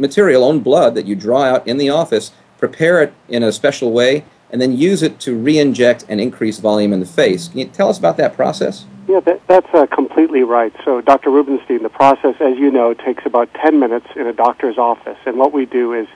material, 0.00 0.42
own 0.42 0.60
blood 0.60 0.94
that 0.94 1.06
you 1.06 1.14
draw 1.14 1.42
out 1.42 1.66
in 1.66 1.76
the 1.76 1.90
office, 1.90 2.32
prepare 2.58 3.02
it 3.02 3.12
in 3.28 3.42
a 3.42 3.52
special 3.52 3.92
way, 3.92 4.24
and 4.50 4.60
then 4.60 4.76
use 4.76 5.02
it 5.02 5.20
to 5.20 5.36
re 5.36 5.58
inject 5.58 6.04
and 6.08 6.20
increase 6.20 6.58
volume 6.58 6.92
in 6.92 7.00
the 7.00 7.06
face. 7.06 7.48
Can 7.48 7.60
you 7.60 7.66
tell 7.66 7.88
us 7.88 7.98
about 7.98 8.16
that 8.16 8.34
process? 8.34 8.86
Yeah, 9.06 9.20
that, 9.20 9.46
that's 9.46 9.72
uh, 9.74 9.86
completely 9.86 10.42
right. 10.42 10.72
So, 10.84 11.00
Dr. 11.00 11.30
Rubinstein, 11.30 11.82
the 11.82 11.88
process, 11.88 12.36
as 12.40 12.56
you 12.58 12.70
know, 12.70 12.94
takes 12.94 13.26
about 13.26 13.52
10 13.54 13.78
minutes 13.78 14.06
in 14.16 14.26
a 14.26 14.32
doctor's 14.32 14.78
office. 14.78 15.18
And 15.26 15.38
what 15.38 15.52
we 15.52 15.66
do 15.66 15.92
is 15.92 16.06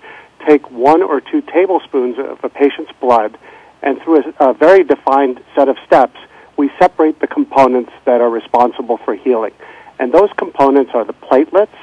take 0.46 0.70
one 0.70 1.02
or 1.02 1.20
two 1.20 1.40
tablespoons 1.42 2.18
of 2.18 2.42
a 2.44 2.48
patient's 2.48 2.92
blood, 3.00 3.38
and 3.82 4.00
through 4.02 4.22
a, 4.38 4.50
a 4.50 4.54
very 4.54 4.84
defined 4.84 5.42
set 5.54 5.68
of 5.68 5.76
steps, 5.86 6.18
we 6.56 6.70
separate 6.78 7.20
the 7.20 7.26
components 7.26 7.92
that 8.04 8.20
are 8.20 8.30
responsible 8.30 8.98
for 8.98 9.14
healing. 9.14 9.52
And 9.98 10.12
those 10.12 10.30
components 10.36 10.92
are 10.94 11.04
the 11.04 11.14
platelets 11.14 11.76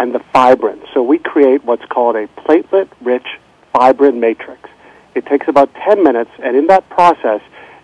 and 0.00 0.12
the 0.14 0.18
fibrin. 0.34 0.82
So, 0.92 1.02
we 1.02 1.18
create 1.18 1.64
what's 1.64 1.84
called 1.84 2.16
a 2.16 2.26
platelet 2.40 2.88
rich 3.00 3.26
fibrin 3.72 4.18
matrix. 4.18 4.68
It 5.14 5.26
takes 5.26 5.46
about 5.46 5.72
10 5.74 6.02
minutes, 6.02 6.30
and 6.42 6.56
in 6.56 6.66
that 6.68 6.88
process, 6.88 7.40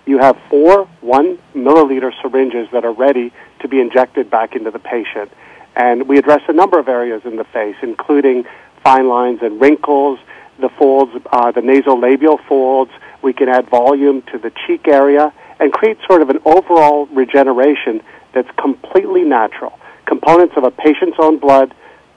you 0.07 0.19
have 0.19 0.37
four 0.49 0.89
one 1.01 1.39
milliliter 1.55 2.13
syringes 2.23 2.69
that 2.73 2.85
are 2.85 2.93
ready 2.93 3.33
to 3.61 3.69
be 3.69 3.81
injected 3.81 4.31
back 4.31 4.57
into 4.57 4.71
the 4.71 4.79
patient. 4.79 5.31
And 5.75 6.09
we 6.09 6.19
address 6.19 6.41
a 6.49 6.53
number 6.53 6.79
of 6.79 6.89
areas 6.89 7.23
in 7.25 7.37
the 7.37 7.45
face, 7.45 7.77
including 7.83 8.45
fine 8.83 9.09
lines 9.09 9.41
and 9.43 9.61
wrinkles, 9.61 10.19
the 10.59 10.71
folds, 10.71 11.13
uh, 11.33 11.53
the 11.53 11.61
nasolabial 11.61 12.39
folds. 12.49 12.93
We 13.21 13.33
can 13.33 13.49
add 13.49 13.69
volume 13.69 14.23
to 14.33 14.39
the 14.39 14.53
cheek 14.67 14.89
area 14.89 15.35
and 15.59 15.73
create 15.73 15.99
sort 16.07 16.23
of 16.23 16.31
an 16.31 16.39
overall 16.47 17.07
regeneration 17.07 18.01
that's 18.33 18.51
completely 18.57 19.23
natural. 19.23 19.79
Components 20.07 20.55
of 20.57 20.65
a 20.65 20.71
patient's 20.71 21.17
own 21.19 21.39
blood 21.39 21.75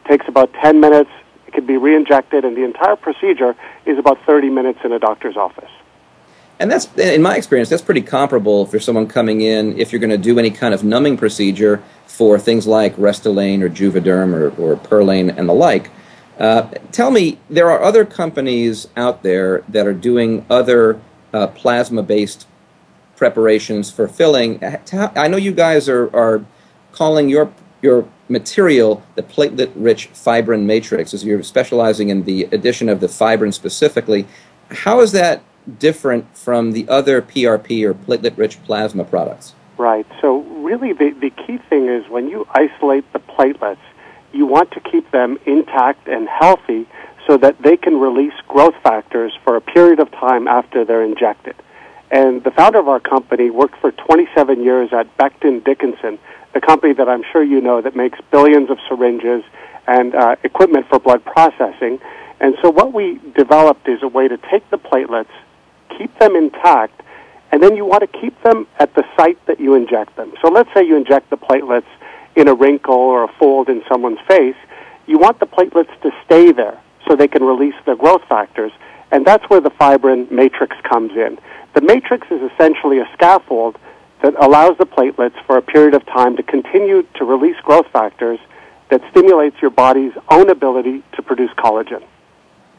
takes 0.09 0.27
about 0.27 0.51
10 0.55 0.79
minutes. 0.79 1.11
It 1.47 1.53
can 1.53 1.65
be 1.65 1.77
re-injected, 1.77 2.43
and 2.43 2.57
the 2.57 2.63
entire 2.63 2.95
procedure 2.95 3.55
is 3.85 3.97
about 3.97 4.17
30 4.25 4.49
minutes 4.49 4.79
in 4.83 4.91
a 4.91 4.99
doctor's 4.99 5.37
office. 5.37 5.69
And 6.59 6.69
that's, 6.69 6.93
in 6.97 7.21
my 7.21 7.37
experience, 7.37 7.69
that's 7.69 7.81
pretty 7.81 8.01
comparable 8.01 8.65
for 8.65 8.79
someone 8.79 9.07
coming 9.07 9.39
in 9.39 9.79
if 9.79 9.93
you're 9.93 9.99
going 9.99 10.09
to 10.09 10.17
do 10.17 10.37
any 10.37 10.51
kind 10.51 10.73
of 10.73 10.83
numbing 10.83 11.15
procedure 11.15 11.81
for 12.05 12.37
things 12.37 12.67
like 12.67 12.95
Restylane 12.97 13.61
or 13.61 13.69
Juvederm 13.69 14.33
or, 14.33 14.49
or 14.61 14.75
Perlane 14.75 15.35
and 15.37 15.47
the 15.47 15.53
like. 15.53 15.89
Uh, 16.37 16.63
tell 16.91 17.11
me, 17.11 17.39
there 17.49 17.71
are 17.71 17.81
other 17.81 18.03
companies 18.03 18.87
out 18.97 19.23
there 19.23 19.63
that 19.69 19.87
are 19.87 19.93
doing 19.93 20.45
other 20.49 20.99
uh, 21.33 21.47
plasma-based 21.47 22.45
preparations 23.15 23.89
for 23.91 24.07
filling. 24.07 24.61
I 24.93 25.27
know 25.27 25.37
you 25.37 25.53
guys 25.53 25.87
are, 25.87 26.13
are 26.15 26.43
calling 26.91 27.29
your 27.29 27.53
your 27.81 28.07
material 28.29 29.03
the 29.15 29.23
platelet-rich 29.23 30.09
fibrin 30.13 30.65
matrix, 30.65 31.13
as 31.13 31.23
you're 31.23 31.43
specializing 31.43 32.09
in 32.09 32.23
the 32.23 32.43
addition 32.51 32.89
of 32.89 32.99
the 32.99 33.07
fibrin 33.07 33.51
specifically. 33.51 34.27
How 34.69 34.99
is 35.01 35.11
that 35.13 35.41
different 35.77 36.37
from 36.37 36.71
the 36.71 36.87
other 36.87 37.21
PRP 37.21 37.83
or 37.83 37.93
platelet 37.93 38.37
rich 38.37 38.61
plasma 38.63 39.03
products? 39.03 39.53
Right. 39.77 40.05
So, 40.21 40.41
really, 40.41 40.93
the, 40.93 41.11
the 41.11 41.29
key 41.29 41.57
thing 41.69 41.87
is 41.87 42.07
when 42.09 42.29
you 42.29 42.45
isolate 42.51 43.11
the 43.13 43.19
platelets, 43.19 43.77
you 44.33 44.45
want 44.45 44.71
to 44.71 44.79
keep 44.79 45.09
them 45.11 45.39
intact 45.45 46.07
and 46.07 46.27
healthy 46.27 46.87
so 47.25 47.37
that 47.37 47.61
they 47.61 47.77
can 47.77 47.99
release 47.99 48.33
growth 48.47 48.75
factors 48.83 49.31
for 49.43 49.55
a 49.55 49.61
period 49.61 49.99
of 49.99 50.11
time 50.11 50.47
after 50.47 50.83
they're 50.83 51.03
injected. 51.03 51.55
And 52.11 52.43
the 52.43 52.51
founder 52.51 52.79
of 52.79 52.87
our 52.87 52.99
company 52.99 53.49
worked 53.49 53.79
for 53.79 53.91
27 53.91 54.63
years 54.63 54.91
at 54.91 55.15
Becton 55.17 55.63
Dickinson, 55.63 56.17
the 56.53 56.61
company 56.61 56.93
that 56.93 57.07
I'm 57.07 57.23
sure 57.31 57.43
you 57.43 57.61
know 57.61 57.81
that 57.81 57.95
makes 57.95 58.19
billions 58.31 58.69
of 58.69 58.77
syringes 58.87 59.43
and 59.87 60.15
uh, 60.15 60.35
equipment 60.43 60.87
for 60.89 60.99
blood 60.99 61.23
processing. 61.25 61.99
And 62.39 62.55
so, 62.61 62.69
what 62.69 62.93
we 62.93 63.19
developed 63.35 63.87
is 63.87 64.01
a 64.01 64.07
way 64.07 64.27
to 64.27 64.37
take 64.37 64.69
the 64.69 64.77
platelets 64.77 65.27
keep 65.99 66.17
them 66.17 66.35
intact, 66.35 67.01
and 67.51 67.61
then 67.61 67.75
you 67.75 67.85
want 67.85 68.01
to 68.01 68.19
keep 68.19 68.41
them 68.43 68.65
at 68.79 68.93
the 68.95 69.03
site 69.17 69.43
that 69.45 69.59
you 69.59 69.75
inject 69.75 70.15
them. 70.15 70.33
So 70.41 70.49
let's 70.49 70.69
say 70.73 70.83
you 70.85 70.95
inject 70.95 71.29
the 71.29 71.37
platelets 71.37 71.89
in 72.35 72.47
a 72.47 72.53
wrinkle 72.53 72.95
or 72.95 73.25
a 73.25 73.27
fold 73.39 73.69
in 73.69 73.83
someone's 73.87 74.19
face. 74.27 74.55
You 75.07 75.17
want 75.17 75.39
the 75.39 75.45
platelets 75.45 76.01
to 76.01 76.11
stay 76.25 76.51
there 76.51 76.79
so 77.07 77.15
they 77.15 77.27
can 77.27 77.43
release 77.43 77.75
their 77.85 77.95
growth 77.95 78.23
factors, 78.29 78.71
and 79.11 79.25
that's 79.25 79.43
where 79.49 79.59
the 79.59 79.71
fibrin 79.71 80.27
matrix 80.31 80.75
comes 80.89 81.11
in. 81.11 81.37
The 81.73 81.81
matrix 81.81 82.27
is 82.31 82.41
essentially 82.53 82.99
a 82.99 83.09
scaffold 83.13 83.77
that 84.21 84.33
allows 84.43 84.77
the 84.77 84.85
platelets 84.85 85.35
for 85.45 85.57
a 85.57 85.61
period 85.61 85.93
of 85.93 86.05
time 86.05 86.35
to 86.37 86.43
continue 86.43 87.03
to 87.15 87.25
release 87.25 87.55
growth 87.63 87.87
factors 87.91 88.39
that 88.89 89.01
stimulates 89.11 89.55
your 89.61 89.71
body's 89.71 90.13
own 90.29 90.49
ability 90.49 91.03
to 91.13 91.21
produce 91.21 91.51
collagen. 91.51 92.03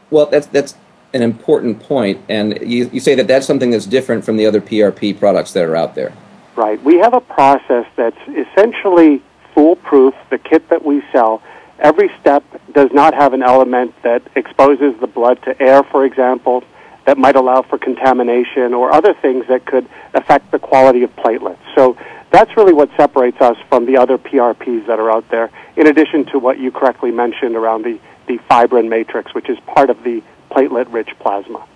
Well, 0.09 0.25
that's 0.25 0.47
that's 0.47 0.75
an 1.13 1.21
important 1.21 1.81
point, 1.81 2.21
and 2.29 2.57
you, 2.61 2.89
you 2.93 2.99
say 2.99 3.15
that 3.15 3.27
that's 3.27 3.45
something 3.45 3.71
that's 3.71 3.85
different 3.85 4.23
from 4.23 4.37
the 4.37 4.45
other 4.45 4.61
PRP 4.61 5.17
products 5.17 5.51
that 5.53 5.65
are 5.65 5.75
out 5.75 5.95
there. 5.95 6.13
Right. 6.55 6.81
We 6.83 6.97
have 6.99 7.13
a 7.13 7.21
process 7.21 7.85
that's 7.95 8.19
essentially 8.27 9.21
foolproof. 9.53 10.13
The 10.29 10.37
kit 10.37 10.69
that 10.69 10.85
we 10.85 11.01
sell, 11.11 11.41
every 11.79 12.11
step 12.19 12.43
does 12.73 12.91
not 12.93 13.13
have 13.13 13.33
an 13.33 13.43
element 13.43 13.93
that 14.03 14.21
exposes 14.35 14.97
the 14.99 15.07
blood 15.07 15.41
to 15.43 15.61
air, 15.61 15.83
for 15.83 16.05
example, 16.05 16.63
that 17.05 17.17
might 17.17 17.35
allow 17.35 17.61
for 17.61 17.77
contamination 17.77 18.73
or 18.73 18.93
other 18.93 19.13
things 19.13 19.47
that 19.47 19.65
could 19.65 19.87
affect 20.13 20.51
the 20.51 20.59
quality 20.59 21.03
of 21.03 21.15
platelets. 21.15 21.57
So 21.75 21.97
that's 22.31 22.55
really 22.55 22.73
what 22.73 22.89
separates 22.95 23.41
us 23.41 23.57
from 23.69 23.85
the 23.85 23.97
other 23.97 24.17
PRPs 24.17 24.87
that 24.87 24.99
are 24.99 25.11
out 25.11 25.27
there, 25.29 25.49
in 25.75 25.87
addition 25.87 26.25
to 26.27 26.39
what 26.39 26.59
you 26.59 26.71
correctly 26.71 27.11
mentioned 27.11 27.55
around 27.55 27.83
the, 27.83 27.99
the 28.27 28.37
fibrin 28.49 28.87
matrix, 28.87 29.33
which 29.33 29.49
is 29.49 29.59
part 29.61 29.89
of 29.89 30.03
the 30.03 30.23
platelet 30.51 30.91
rich 30.93 31.09
plasma. 31.19 31.59
All 31.59 31.67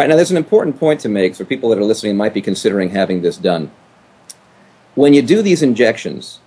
right, 0.00 0.08
now 0.08 0.16
there's 0.16 0.30
an 0.30 0.36
important 0.36 0.80
point 0.80 1.00
to 1.00 1.08
make 1.08 1.36
for 1.36 1.44
people 1.44 1.68
that 1.70 1.78
are 1.78 1.84
listening 1.84 2.16
might 2.16 2.34
be 2.34 2.42
considering 2.42 2.90
having 2.90 3.22
this 3.22 3.36
done. 3.36 3.70
When 4.96 5.14
you 5.14 5.22
do 5.22 5.42
these 5.42 5.62
injections, 5.62 6.40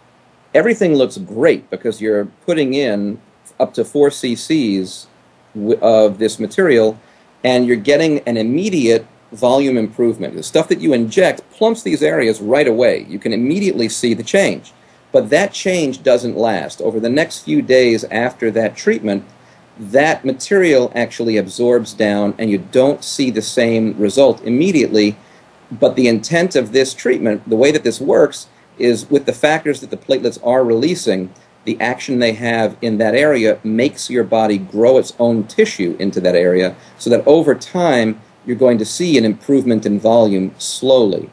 everything 0.54 0.96
looks 0.96 1.18
great 1.18 1.70
because 1.70 2.02
you're 2.02 2.26
putting 2.46 2.74
in 2.74 3.22
up 3.60 3.74
to 3.76 3.86
4 3.86 4.10
cc's 4.10 5.08
of 5.82 6.20
this 6.20 6.40
material 6.40 7.00
and 7.44 7.66
you're 7.66 7.76
getting 7.76 8.20
an 8.20 8.38
immediate 8.38 9.06
volume 9.32 9.78
improvement. 9.78 10.36
The 10.36 10.44
stuff 10.44 10.68
that 10.70 10.80
you 10.80 10.94
inject 10.94 11.50
plumps 11.52 11.84
these 11.84 12.02
areas 12.02 12.42
right 12.42 12.68
away. 12.68 13.06
You 13.10 13.20
can 13.20 13.34
immediately 13.34 13.90
see 13.90 14.14
the 14.14 14.24
change. 14.24 14.74
But 15.12 15.30
that 15.30 15.54
change 15.54 16.04
doesn't 16.04 16.38
last. 16.38 16.82
Over 16.82 17.00
the 17.00 17.10
next 17.10 17.40
few 17.40 17.62
days 17.62 18.04
after 18.06 18.52
that 18.52 18.76
treatment, 18.76 19.26
that 19.80 20.26
material 20.26 20.92
actually 20.96 21.38
absorbs 21.38 21.94
down 21.94 22.34
and 22.38 22.50
you 22.50 22.58
don't 22.58 23.04
see 23.04 23.30
the 23.30 23.42
same 23.42 23.98
result 23.98 24.42
immediately. 24.44 25.16
But 25.72 25.96
the 25.96 26.08
intent 26.08 26.56
of 26.56 26.72
this 26.72 26.94
treatment, 26.94 27.48
the 27.48 27.56
way 27.56 27.72
that 27.72 27.84
this 27.84 28.00
works, 28.00 28.48
is 28.78 29.10
with 29.10 29.26
the 29.26 29.34
factors 29.34 29.82
that 29.82 29.90
the 29.90 29.98
platelets 29.98 30.40
are 30.46 30.64
releasing, 30.64 31.34
the 31.68 31.80
action 31.82 32.20
they 32.20 32.32
have 32.32 32.78
in 32.82 32.98
that 32.98 33.14
area 33.14 33.60
makes 33.62 34.10
your 34.10 34.24
body 34.24 34.58
grow 34.58 34.98
its 34.98 35.12
own 35.20 35.44
tissue 35.44 35.98
into 36.00 36.22
that 36.22 36.34
area 36.34 36.74
so 36.98 37.10
that 37.10 37.28
over 37.28 37.54
time 37.54 38.22
you're 38.46 38.56
going 38.56 38.78
to 38.78 38.86
see 38.86 39.18
an 39.18 39.26
improvement 39.26 39.86
in 39.86 40.00
volume 40.00 40.56
slowly. 40.58 41.30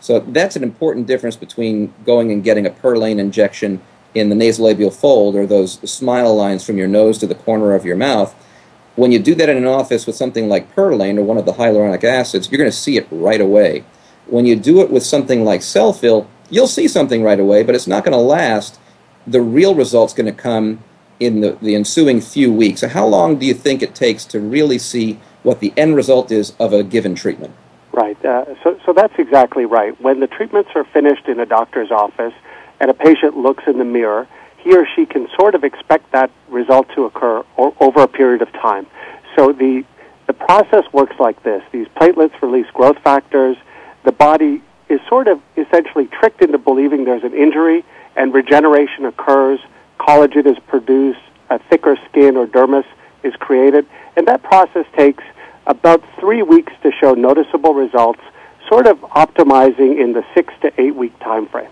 So 0.00 0.20
that's 0.20 0.56
an 0.56 0.62
important 0.62 1.06
difference 1.06 1.36
between 1.36 1.92
going 2.06 2.32
and 2.32 2.42
getting 2.42 2.64
a 2.64 2.70
Perlane 2.70 3.18
injection 3.18 3.82
in 4.14 4.30
the 4.30 4.34
nasolabial 4.34 4.90
fold 4.90 5.36
or 5.36 5.46
those 5.46 5.72
smile 5.88 6.34
lines 6.34 6.64
from 6.64 6.78
your 6.78 6.88
nose 6.88 7.18
to 7.18 7.26
the 7.26 7.34
corner 7.34 7.74
of 7.74 7.84
your 7.84 7.96
mouth. 7.96 8.34
When 8.96 9.12
you 9.12 9.18
do 9.18 9.34
that 9.34 9.50
in 9.50 9.58
an 9.58 9.66
office 9.66 10.06
with 10.06 10.16
something 10.16 10.48
like 10.48 10.74
Perlane 10.74 11.18
or 11.18 11.24
one 11.24 11.36
of 11.36 11.44
the 11.44 11.52
hyaluronic 11.52 12.04
acids, 12.04 12.50
you're 12.50 12.58
going 12.58 12.70
to 12.70 12.76
see 12.76 12.96
it 12.96 13.06
right 13.10 13.40
away. 13.40 13.84
When 14.28 14.46
you 14.46 14.56
do 14.56 14.80
it 14.80 14.90
with 14.90 15.02
something 15.02 15.44
like 15.44 15.60
Selphyl, 15.60 16.26
you'll 16.48 16.66
see 16.66 16.88
something 16.88 17.22
right 17.22 17.38
away, 17.38 17.62
but 17.62 17.74
it's 17.74 17.86
not 17.86 18.02
going 18.02 18.12
to 18.12 18.18
last. 18.18 18.78
The 19.26 19.40
real 19.40 19.74
result's 19.74 20.12
going 20.12 20.26
to 20.26 20.32
come 20.32 20.82
in 21.20 21.40
the, 21.40 21.56
the 21.62 21.74
ensuing 21.74 22.20
few 22.20 22.52
weeks. 22.52 22.80
So 22.80 22.88
how 22.88 23.06
long 23.06 23.38
do 23.38 23.46
you 23.46 23.54
think 23.54 23.82
it 23.82 23.94
takes 23.94 24.24
to 24.26 24.40
really 24.40 24.78
see 24.78 25.20
what 25.42 25.60
the 25.60 25.72
end 25.76 25.94
result 25.94 26.32
is 26.32 26.54
of 26.58 26.72
a 26.72 26.82
given 26.82 27.14
treatment? 27.14 27.54
Right. 27.92 28.22
Uh, 28.24 28.46
so, 28.62 28.78
so 28.84 28.92
that's 28.92 29.14
exactly 29.18 29.64
right. 29.64 29.98
When 30.00 30.20
the 30.20 30.26
treatments 30.26 30.70
are 30.74 30.84
finished 30.84 31.28
in 31.28 31.38
a 31.38 31.46
doctor's 31.46 31.90
office 31.90 32.32
and 32.80 32.90
a 32.90 32.94
patient 32.94 33.36
looks 33.36 33.64
in 33.66 33.78
the 33.78 33.84
mirror, 33.84 34.26
he 34.58 34.74
or 34.76 34.86
she 34.96 35.06
can 35.06 35.28
sort 35.38 35.54
of 35.54 35.62
expect 35.62 36.10
that 36.12 36.30
result 36.48 36.88
to 36.94 37.04
occur 37.04 37.44
over 37.56 38.02
a 38.02 38.08
period 38.08 38.42
of 38.42 38.52
time. 38.52 38.86
So 39.36 39.52
the, 39.52 39.84
the 40.26 40.32
process 40.32 40.84
works 40.92 41.16
like 41.18 41.42
this. 41.42 41.62
These 41.72 41.88
platelets 41.88 42.40
release 42.40 42.66
growth 42.72 42.98
factors. 42.98 43.56
The 44.04 44.12
body 44.12 44.62
is 44.88 45.00
sort 45.08 45.28
of 45.28 45.40
essentially 45.56 46.06
tricked 46.06 46.42
into 46.42 46.58
believing 46.58 47.04
there's 47.04 47.24
an 47.24 47.34
injury 47.34 47.84
and 48.16 48.34
regeneration 48.34 49.04
occurs. 49.06 49.60
Collagen 49.98 50.46
is 50.46 50.58
produced, 50.66 51.20
a 51.50 51.58
thicker 51.58 51.96
skin 52.08 52.36
or 52.36 52.46
dermis 52.46 52.84
is 53.22 53.34
created, 53.36 53.86
and 54.16 54.26
that 54.26 54.42
process 54.42 54.86
takes 54.96 55.24
about 55.66 56.02
three 56.18 56.42
weeks 56.42 56.72
to 56.82 56.90
show 57.00 57.14
noticeable 57.14 57.74
results, 57.74 58.20
sort 58.68 58.86
of 58.86 58.98
optimizing 59.00 60.02
in 60.02 60.12
the 60.12 60.24
six 60.34 60.52
to 60.62 60.72
eight 60.80 60.94
week 60.94 61.16
time 61.20 61.46
frame. 61.46 61.70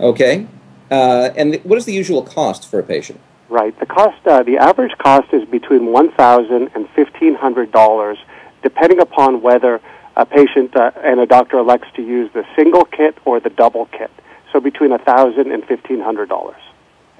Okay. 0.00 0.46
Uh, 0.90 1.30
and 1.36 1.60
what 1.64 1.78
is 1.78 1.84
the 1.84 1.92
usual 1.92 2.22
cost 2.22 2.68
for 2.68 2.78
a 2.78 2.82
patient? 2.82 3.20
Right. 3.48 3.78
The 3.78 3.86
cost, 3.86 4.26
uh, 4.26 4.42
the 4.42 4.58
average 4.58 4.96
cost 4.98 5.32
is 5.32 5.44
between 5.48 5.86
one 5.86 6.10
thousand 6.12 6.70
and 6.74 6.88
fifteen 6.90 7.34
hundred 7.34 7.70
dollars, 7.70 8.18
depending 8.62 9.00
upon 9.00 9.42
whether 9.42 9.80
a 10.16 10.26
patient 10.26 10.76
uh, 10.76 10.92
and 11.02 11.20
a 11.20 11.26
doctor 11.26 11.58
elects 11.58 11.88
to 11.96 12.02
use 12.02 12.30
the 12.32 12.44
single 12.56 12.84
kit 12.84 13.16
or 13.24 13.40
the 13.40 13.50
double 13.50 13.86
kit. 13.86 14.10
So 14.52 14.60
between 14.60 14.92
a 14.92 14.98
thousand 14.98 15.52
and 15.52 15.64
fifteen 15.64 16.00
hundred 16.00 16.28
dollars. 16.28 16.60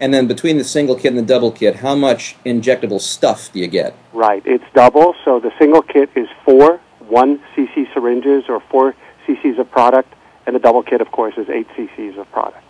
And 0.00 0.12
then 0.12 0.26
between 0.26 0.58
the 0.58 0.64
single 0.64 0.96
kit 0.96 1.12
and 1.12 1.18
the 1.18 1.22
double 1.22 1.52
kit, 1.52 1.76
how 1.76 1.94
much 1.94 2.36
injectable 2.44 3.00
stuff 3.00 3.52
do 3.52 3.60
you 3.60 3.68
get? 3.68 3.94
Right. 4.12 4.42
It's 4.44 4.64
double. 4.74 5.14
So 5.24 5.38
the 5.38 5.52
single 5.58 5.82
kit 5.82 6.10
is 6.16 6.28
four 6.44 6.80
1 7.08 7.40
cc 7.54 7.92
syringes 7.92 8.44
or 8.48 8.60
4 8.60 8.94
cc's 9.26 9.58
of 9.58 9.70
product, 9.70 10.12
and 10.46 10.54
the 10.54 10.60
double 10.60 10.82
kit, 10.82 11.00
of 11.00 11.10
course, 11.10 11.34
is 11.36 11.48
8 11.48 11.66
cc's 11.76 12.18
of 12.18 12.30
product. 12.32 12.64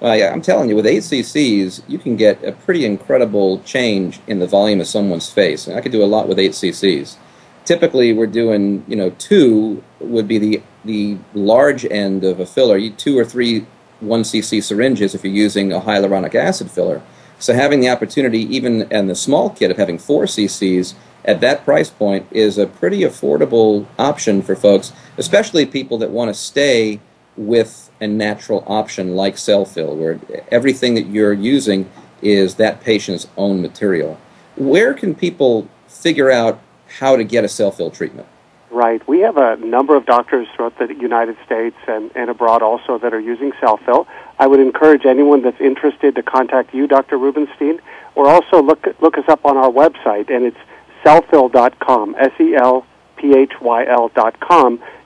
Well, 0.00 0.16
yeah, 0.16 0.32
I'm 0.32 0.42
telling 0.42 0.68
you, 0.68 0.76
with 0.76 0.86
8 0.86 1.02
cc's, 1.02 1.82
you 1.88 1.98
can 1.98 2.16
get 2.16 2.42
a 2.44 2.52
pretty 2.52 2.84
incredible 2.84 3.60
change 3.60 4.20
in 4.26 4.38
the 4.38 4.46
volume 4.46 4.80
of 4.80 4.86
someone's 4.86 5.30
face. 5.30 5.66
And 5.66 5.76
I 5.76 5.80
could 5.80 5.92
do 5.92 6.02
a 6.02 6.06
lot 6.06 6.28
with 6.28 6.38
8 6.38 6.52
cc's. 6.52 7.16
Typically, 7.64 8.12
we're 8.12 8.26
doing, 8.26 8.84
you 8.86 8.96
know, 8.96 9.10
two 9.10 9.82
would 10.00 10.28
be 10.28 10.38
the, 10.38 10.62
the 10.84 11.18
large 11.32 11.84
end 11.86 12.24
of 12.24 12.40
a 12.40 12.46
filler, 12.46 12.78
two 12.90 13.18
or 13.18 13.24
three 13.24 13.66
1 14.00 14.22
cc 14.22 14.62
syringes 14.62 15.14
if 15.14 15.24
you're 15.24 15.32
using 15.32 15.72
a 15.72 15.80
hyaluronic 15.80 16.34
acid 16.34 16.70
filler. 16.70 17.02
So 17.38 17.54
having 17.54 17.80
the 17.80 17.88
opportunity, 17.88 18.40
even 18.54 18.82
in 18.92 19.06
the 19.06 19.14
small 19.14 19.50
kit, 19.50 19.70
of 19.70 19.76
having 19.76 19.98
4 19.98 20.24
cc's 20.24 20.94
at 21.24 21.40
that 21.40 21.64
price 21.64 21.90
point 21.90 22.26
is 22.30 22.58
a 22.58 22.66
pretty 22.66 23.00
affordable 23.00 23.86
option 23.98 24.42
for 24.42 24.54
folks, 24.54 24.92
especially 25.16 25.64
people 25.64 25.98
that 25.98 26.10
want 26.10 26.28
to 26.28 26.34
stay 26.34 27.00
with 27.36 27.90
a 28.00 28.06
natural 28.06 28.62
option 28.66 29.16
like 29.16 29.36
Selphyl, 29.36 29.96
where 29.96 30.20
everything 30.50 30.94
that 30.94 31.06
you're 31.06 31.32
using 31.32 31.90
is 32.22 32.56
that 32.56 32.80
patient's 32.80 33.26
own 33.36 33.60
material. 33.62 34.18
Where 34.56 34.94
can 34.94 35.14
people 35.14 35.68
figure 35.88 36.30
out 36.30 36.60
how 36.98 37.16
to 37.16 37.24
get 37.24 37.44
a 37.44 37.48
Selphyl 37.48 37.92
treatment? 37.92 38.28
Right. 38.70 39.06
We 39.06 39.20
have 39.20 39.36
a 39.36 39.56
number 39.56 39.94
of 39.94 40.04
doctors 40.04 40.48
throughout 40.54 40.76
the 40.78 40.92
United 40.94 41.36
States 41.46 41.76
and, 41.86 42.10
and 42.16 42.28
abroad 42.28 42.60
also 42.60 42.98
that 42.98 43.14
are 43.14 43.20
using 43.20 43.52
Selphyl. 43.52 44.06
I 44.38 44.48
would 44.48 44.58
encourage 44.58 45.06
anyone 45.06 45.42
that's 45.42 45.60
interested 45.60 46.16
to 46.16 46.24
contact 46.24 46.74
you, 46.74 46.88
Dr. 46.88 47.16
Rubinstein, 47.16 47.80
or 48.16 48.28
also 48.28 48.60
look 48.60 48.84
look 49.00 49.16
us 49.16 49.28
up 49.28 49.44
on 49.44 49.56
our 49.56 49.70
website, 49.70 50.28
and 50.28 50.44
it's 50.44 50.56
selphyl.com, 51.04 52.16
S-E-L-P-H-Y-L.com. 52.18 52.82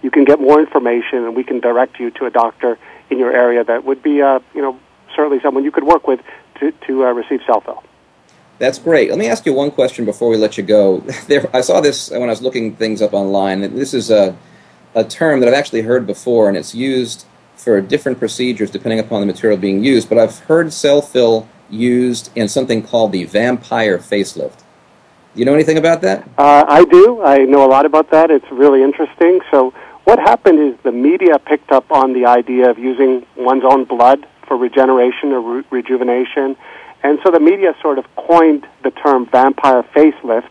You 0.03 0.11
can 0.11 0.24
get 0.24 0.41
more 0.41 0.61
information, 0.61 1.24
and 1.24 1.36
we 1.36 1.45
can 1.45 1.61
direct 1.61 2.01
you 2.01 2.11
to 2.12 2.24
a 2.24 2.30
doctor 2.30 2.78
in 3.11 3.18
your 3.18 3.32
area 3.32 3.64
that 3.64 3.84
would 3.84 4.03
be, 4.03 4.22
uh, 4.22 4.41
you 4.55 4.62
know, 4.62 4.78
certainly 5.14 5.41
someone 5.43 5.64
you 5.64 5.72
could 5.72 5.84
work 5.84 6.07
with 6.07 6.20
to, 6.61 6.72
to 6.86 7.05
uh, 7.05 7.12
receive 7.12 7.41
Selphyl. 7.41 7.82
That's 8.59 8.79
great. 8.79 9.09
Let 9.09 9.19
me 9.19 9.29
ask 9.29 9.47
you 9.47 9.53
one 9.53 9.71
question 9.71 10.05
before 10.05 10.29
we 10.29 10.37
let 10.37 10.57
you 10.57 10.65
go. 10.65 11.05
There, 11.29 11.49
I 11.55 11.61
saw 11.61 11.81
this 11.81 12.11
when 12.11 12.25
I 12.25 12.27
was 12.27 12.43
looking 12.43 12.75
things 12.75 13.03
up 13.03 13.13
online. 13.13 13.61
This 13.61 13.95
is 13.95 14.11
a, 14.11 14.37
a 14.95 15.05
term 15.05 15.41
that 15.41 15.49
I've 15.49 15.55
actually 15.55 15.83
heard 15.83 16.07
before, 16.07 16.49
and 16.49 16.57
it's 16.57 16.75
used 16.75 17.27
for 17.57 17.81
different 17.81 18.19
procedures 18.19 18.71
depending 18.71 18.99
upon 18.99 19.21
the 19.21 19.27
material 19.27 19.59
being 19.59 19.85
used. 19.85 20.09
But 20.09 20.19
I've 20.19 20.39
heard 20.41 20.69
Selphyl 20.69 21.47
used 21.71 22.31
in 22.35 22.49
something 22.49 22.83
called 22.83 23.13
the 23.13 23.25
vampire 23.25 23.99
facelift. 23.99 24.59
Do 25.35 25.41
you 25.41 25.45
know 25.45 25.55
anything 25.55 25.79
about 25.79 26.01
that? 26.03 26.29
Uh, 26.39 26.65
I 26.67 26.85
do. 26.85 27.23
I 27.23 27.39
know 27.45 27.65
a 27.65 27.69
lot 27.69 27.87
about 27.87 28.11
that. 28.11 28.31
It's 28.31 28.51
really 28.51 28.83
interesting. 28.83 29.41
So, 29.51 29.73
what 30.05 30.19
happened 30.19 30.59
is 30.59 30.75
the 30.83 30.93
media 30.93 31.39
picked 31.39 31.71
up 31.71 31.93
on 31.93 32.15
the 32.15 32.25
idea 32.25 32.71
of 32.71 32.79
using 32.79 33.27
one's 33.37 33.63
own 33.65 33.85
blood 33.85 34.27
for 34.47 34.57
regeneration 34.57 35.33
or 35.33 35.41
re- 35.41 35.65
rejuvenation. 35.71 36.57
And 37.03 37.19
so 37.25 37.31
the 37.31 37.41
media 37.41 37.75
sort 37.81 37.99
of 37.99 38.05
coined 38.17 38.67
the 38.83 38.91
term 38.91 39.27
vampire 39.27 39.83
facelift 39.83 40.51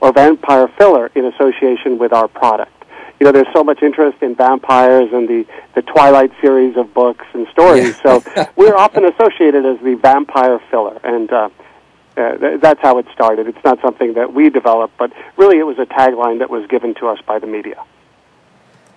or 0.00 0.12
vampire 0.12 0.68
filler 0.78 1.10
in 1.14 1.24
association 1.24 1.98
with 1.98 2.12
our 2.12 2.28
product. 2.28 2.72
You 3.18 3.24
know, 3.24 3.32
there's 3.32 3.52
so 3.54 3.64
much 3.64 3.82
interest 3.82 4.22
in 4.22 4.34
vampires 4.34 5.10
and 5.12 5.26
the, 5.26 5.46
the 5.74 5.80
Twilight 5.80 6.32
series 6.42 6.76
of 6.76 6.92
books 6.92 7.24
and 7.32 7.46
stories, 7.48 7.98
yeah. 8.04 8.20
so 8.20 8.48
we're 8.56 8.76
often 8.76 9.06
associated 9.06 9.64
as 9.64 9.78
the 9.82 9.94
vampire 9.94 10.60
filler. 10.70 11.00
And 11.02 11.32
uh, 11.32 11.48
uh, 12.16 12.36
th- 12.36 12.60
that's 12.60 12.80
how 12.82 12.98
it 12.98 13.06
started. 13.14 13.46
It's 13.46 13.64
not 13.64 13.80
something 13.80 14.14
that 14.14 14.34
we 14.34 14.50
developed, 14.50 14.98
but 14.98 15.12
really 15.38 15.58
it 15.58 15.64
was 15.64 15.78
a 15.78 15.86
tagline 15.86 16.40
that 16.40 16.50
was 16.50 16.66
given 16.66 16.94
to 16.96 17.08
us 17.08 17.18
by 17.26 17.38
the 17.38 17.46
media. 17.46 17.82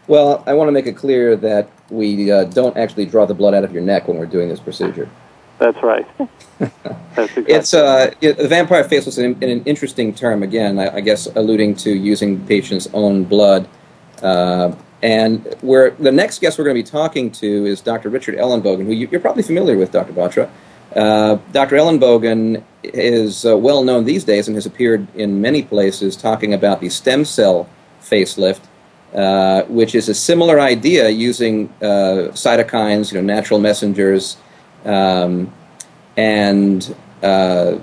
Well, 0.08 0.44
I 0.48 0.54
want 0.54 0.68
to 0.68 0.72
make 0.72 0.88
it 0.88 0.98
clear 0.98 1.36
that 1.38 1.70
we 1.90 2.32
uh, 2.32 2.46
don't 2.46 2.76
actually 2.76 3.06
draw 3.06 3.26
the 3.26 3.36
blood 3.36 3.54
out 3.54 3.64
of 3.64 3.72
your 3.72 3.84
neck 3.84 4.08
when 4.08 4.18
we're 4.18 4.26
doing 4.26 4.50
this 4.50 4.60
procedure. 4.60 5.10
That's 5.60 5.82
right. 5.84 6.08
That's 6.60 7.38
exactly 7.38 7.54
it's 7.54 7.74
uh, 7.74 8.14
it, 8.22 8.38
the 8.38 8.48
vampire 8.48 8.84
face 8.84 9.06
was 9.06 9.18
an, 9.18 9.42
an 9.44 9.64
interesting 9.66 10.14
term. 10.14 10.42
Again, 10.42 10.80
I, 10.80 10.96
I, 10.96 11.02
guess 11.02 11.28
alluding 11.36 11.76
to 11.76 11.92
using 11.92 12.46
patients' 12.48 12.88
own 12.94 13.26
blood. 13.26 13.68
Uh, 14.22 14.74
and 15.02 15.56
where 15.62 15.92
the 15.92 16.12
next 16.12 16.40
guest 16.40 16.58
we're 16.58 16.66
going 16.66 16.76
to 16.76 16.84
be 16.84 16.90
talking 16.90 17.32
to 17.32 17.66
is 17.66 17.80
Dr. 17.82 18.10
Richard 18.10 18.36
Ellenbogen, 18.36 18.86
who 18.86 18.92
you, 18.92 19.10
are 19.14 19.20
probably 19.20 19.44
familiar 19.44 19.78
with, 19.78 19.92
Dr. 19.92 20.12
Batra. 20.14 20.50
Uh, 20.96 21.38
Dr. 21.52 21.76
Ellenbogen 21.78 22.64
is 22.84 23.46
uh, 23.46 23.58
well 23.58 23.84
known 23.84 24.06
these 24.06 24.24
days 24.24 24.48
and 24.48 24.56
has 24.56 24.66
appeared 24.66 25.08
in 25.16 25.40
many 25.40 25.62
places 25.62 26.16
talking 26.16 26.54
about 26.54 26.82
the 26.82 26.90
stem 26.90 27.24
cell 27.24 27.70
facelift, 28.02 28.62
uh, 29.14 29.64
which 29.64 29.96
is 29.96 30.10
a 30.10 30.14
similar 30.14 30.60
idea 30.60 31.10
using 31.10 31.70
uh, 31.82 32.32
cytokines, 32.34 33.14
you 33.14 33.22
know, 33.22 33.26
natural 33.26 33.60
messengers 33.60 34.38
um, 34.86 35.54
and 36.18 36.96
uh, 37.24 37.78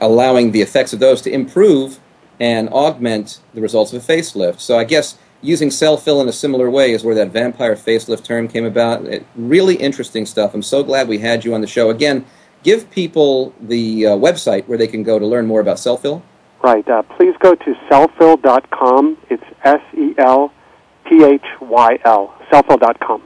allowing 0.00 0.52
the 0.52 0.60
effects 0.62 0.92
of 0.92 0.98
those 0.98 1.22
to 1.22 1.30
improve 1.30 2.00
and 2.40 2.68
augment 2.70 3.40
the 3.54 3.60
results 3.60 3.92
of 3.92 4.02
a 4.02 4.12
facelift. 4.12 4.60
So 4.60 4.78
I 4.78 4.84
guess 4.84 5.18
using 5.42 5.68
Selphyl 5.68 6.20
in 6.22 6.28
a 6.28 6.32
similar 6.32 6.70
way 6.70 6.92
is 6.92 7.04
where 7.04 7.14
that 7.14 7.28
vampire 7.28 7.76
facelift 7.76 8.24
term 8.24 8.48
came 8.48 8.64
about. 8.64 9.04
It, 9.04 9.26
really 9.36 9.76
interesting 9.76 10.26
stuff. 10.26 10.54
I'm 10.54 10.62
so 10.62 10.82
glad 10.82 11.08
we 11.08 11.18
had 11.18 11.44
you 11.44 11.54
on 11.54 11.60
the 11.60 11.66
show. 11.66 11.90
Again, 11.90 12.24
give 12.62 12.90
people 12.90 13.54
the 13.60 14.06
uh, 14.06 14.10
website 14.16 14.66
where 14.66 14.78
they 14.78 14.86
can 14.86 15.02
go 15.02 15.18
to 15.18 15.26
learn 15.26 15.46
more 15.46 15.60
about 15.60 15.76
Selphyl. 15.76 16.22
Right. 16.62 16.88
Uh, 16.88 17.02
please 17.02 17.34
go 17.40 17.54
to 17.54 17.74
selphyl.com. 17.90 19.18
It's 19.30 19.42
S 19.64 19.80
E 19.96 20.14
L 20.18 20.52
P 21.04 21.24
H 21.24 21.44
Y 21.60 21.98
L. 22.04 22.34
Selphyl.com. 22.50 23.22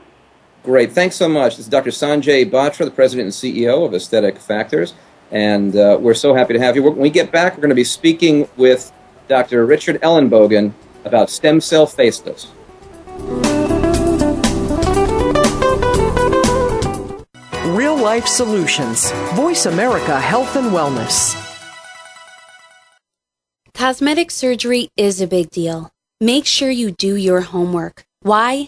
Great. 0.67 0.91
Thanks 0.91 1.15
so 1.15 1.29
much. 1.29 1.55
This 1.55 1.65
is 1.65 1.69
Dr. 1.69 1.91
Sanjay 1.91 2.43
Batra, 2.43 2.83
the 2.83 2.91
president 2.91 3.27
and 3.27 3.33
CEO 3.33 3.85
of 3.85 3.93
Aesthetic 3.93 4.37
Factors, 4.37 4.95
and 5.31 5.73
uh, 5.73 5.97
we're 5.97 6.13
so 6.13 6.33
happy 6.33 6.51
to 6.55 6.59
have 6.59 6.75
you. 6.75 6.83
When 6.83 6.97
we 6.97 7.09
get 7.09 7.31
back, 7.31 7.53
we're 7.53 7.61
going 7.61 7.69
to 7.69 7.75
be 7.75 7.85
speaking 7.85 8.49
with 8.57 8.91
Dr. 9.29 9.65
Richard 9.65 10.01
Ellenbogen 10.01 10.73
about 11.05 11.29
stem 11.29 11.61
cell 11.61 11.87
facelifts. 11.87 12.47
Real 17.73 17.95
life 17.95 18.27
solutions. 18.27 19.09
Voice 19.35 19.67
America 19.67 20.19
Health 20.19 20.57
and 20.57 20.71
Wellness. 20.71 21.33
Cosmetic 23.73 24.31
surgery 24.31 24.89
is 24.97 25.21
a 25.21 25.27
big 25.27 25.49
deal. 25.49 25.93
Make 26.19 26.45
sure 26.45 26.69
you 26.69 26.91
do 26.91 27.15
your 27.15 27.39
homework. 27.39 28.03
Why? 28.19 28.67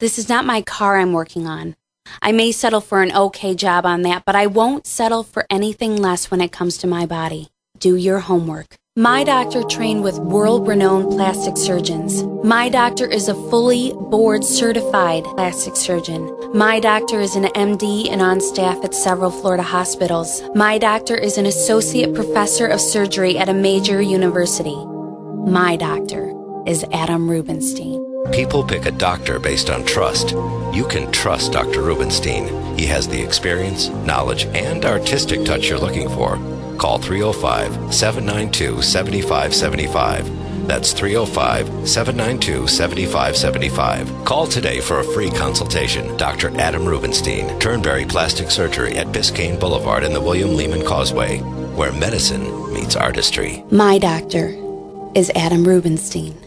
This 0.00 0.18
is 0.18 0.28
not 0.28 0.44
my 0.44 0.60
car 0.60 0.98
I'm 0.98 1.12
working 1.12 1.46
on. 1.46 1.76
I 2.20 2.32
may 2.32 2.50
settle 2.50 2.80
for 2.80 3.02
an 3.02 3.14
okay 3.14 3.54
job 3.54 3.86
on 3.86 4.02
that, 4.02 4.24
but 4.24 4.34
I 4.34 4.46
won't 4.46 4.88
settle 4.88 5.22
for 5.22 5.46
anything 5.48 5.96
less 5.96 6.30
when 6.30 6.40
it 6.40 6.50
comes 6.50 6.76
to 6.78 6.88
my 6.88 7.06
body. 7.06 7.48
Do 7.78 7.94
your 7.94 8.18
homework. 8.18 8.76
My 8.96 9.24
doctor 9.24 9.62
trained 9.62 10.02
with 10.02 10.18
world 10.18 10.66
renowned 10.66 11.10
plastic 11.10 11.56
surgeons. 11.56 12.22
My 12.44 12.68
doctor 12.68 13.06
is 13.06 13.28
a 13.28 13.34
fully 13.50 13.92
board 13.92 14.44
certified 14.44 15.24
plastic 15.24 15.76
surgeon. 15.76 16.32
My 16.52 16.80
doctor 16.80 17.20
is 17.20 17.36
an 17.36 17.44
MD 17.54 18.08
and 18.10 18.20
on 18.22 18.40
staff 18.40 18.84
at 18.84 18.94
several 18.94 19.30
Florida 19.30 19.64
hospitals. 19.64 20.42
My 20.54 20.78
doctor 20.78 21.16
is 21.16 21.38
an 21.38 21.46
associate 21.46 22.14
professor 22.14 22.66
of 22.66 22.80
surgery 22.80 23.38
at 23.38 23.48
a 23.48 23.54
major 23.54 24.00
university. 24.00 24.76
My 25.46 25.76
doctor 25.76 26.32
is 26.66 26.84
Adam 26.92 27.28
Rubinstein. 27.28 28.13
People 28.32 28.64
pick 28.64 28.86
a 28.86 28.90
doctor 28.90 29.38
based 29.38 29.70
on 29.70 29.84
trust. 29.84 30.30
You 30.72 30.86
can 30.88 31.12
trust 31.12 31.52
Dr. 31.52 31.82
Rubinstein. 31.82 32.76
He 32.76 32.86
has 32.86 33.06
the 33.06 33.22
experience, 33.22 33.88
knowledge, 33.88 34.46
and 34.46 34.84
artistic 34.84 35.44
touch 35.44 35.68
you're 35.68 35.78
looking 35.78 36.08
for. 36.08 36.36
Call 36.78 36.98
305 36.98 37.94
792 37.94 38.82
7575. 38.82 40.66
That's 40.66 40.92
305 40.92 41.88
792 41.88 42.66
7575. 42.66 44.24
Call 44.24 44.46
today 44.46 44.80
for 44.80 45.00
a 45.00 45.04
free 45.04 45.30
consultation. 45.30 46.16
Dr. 46.16 46.50
Adam 46.58 46.86
Rubinstein, 46.86 47.58
Turnberry 47.60 48.06
Plastic 48.06 48.50
Surgery 48.50 48.96
at 48.96 49.08
Biscayne 49.08 49.60
Boulevard 49.60 50.02
and 50.02 50.14
the 50.14 50.20
William 50.20 50.56
Lehman 50.56 50.84
Causeway, 50.84 51.38
where 51.76 51.92
medicine 51.92 52.72
meets 52.72 52.96
artistry. 52.96 53.62
My 53.70 53.98
doctor 53.98 54.54
is 55.14 55.30
Adam 55.36 55.64
Rubinstein. 55.64 56.43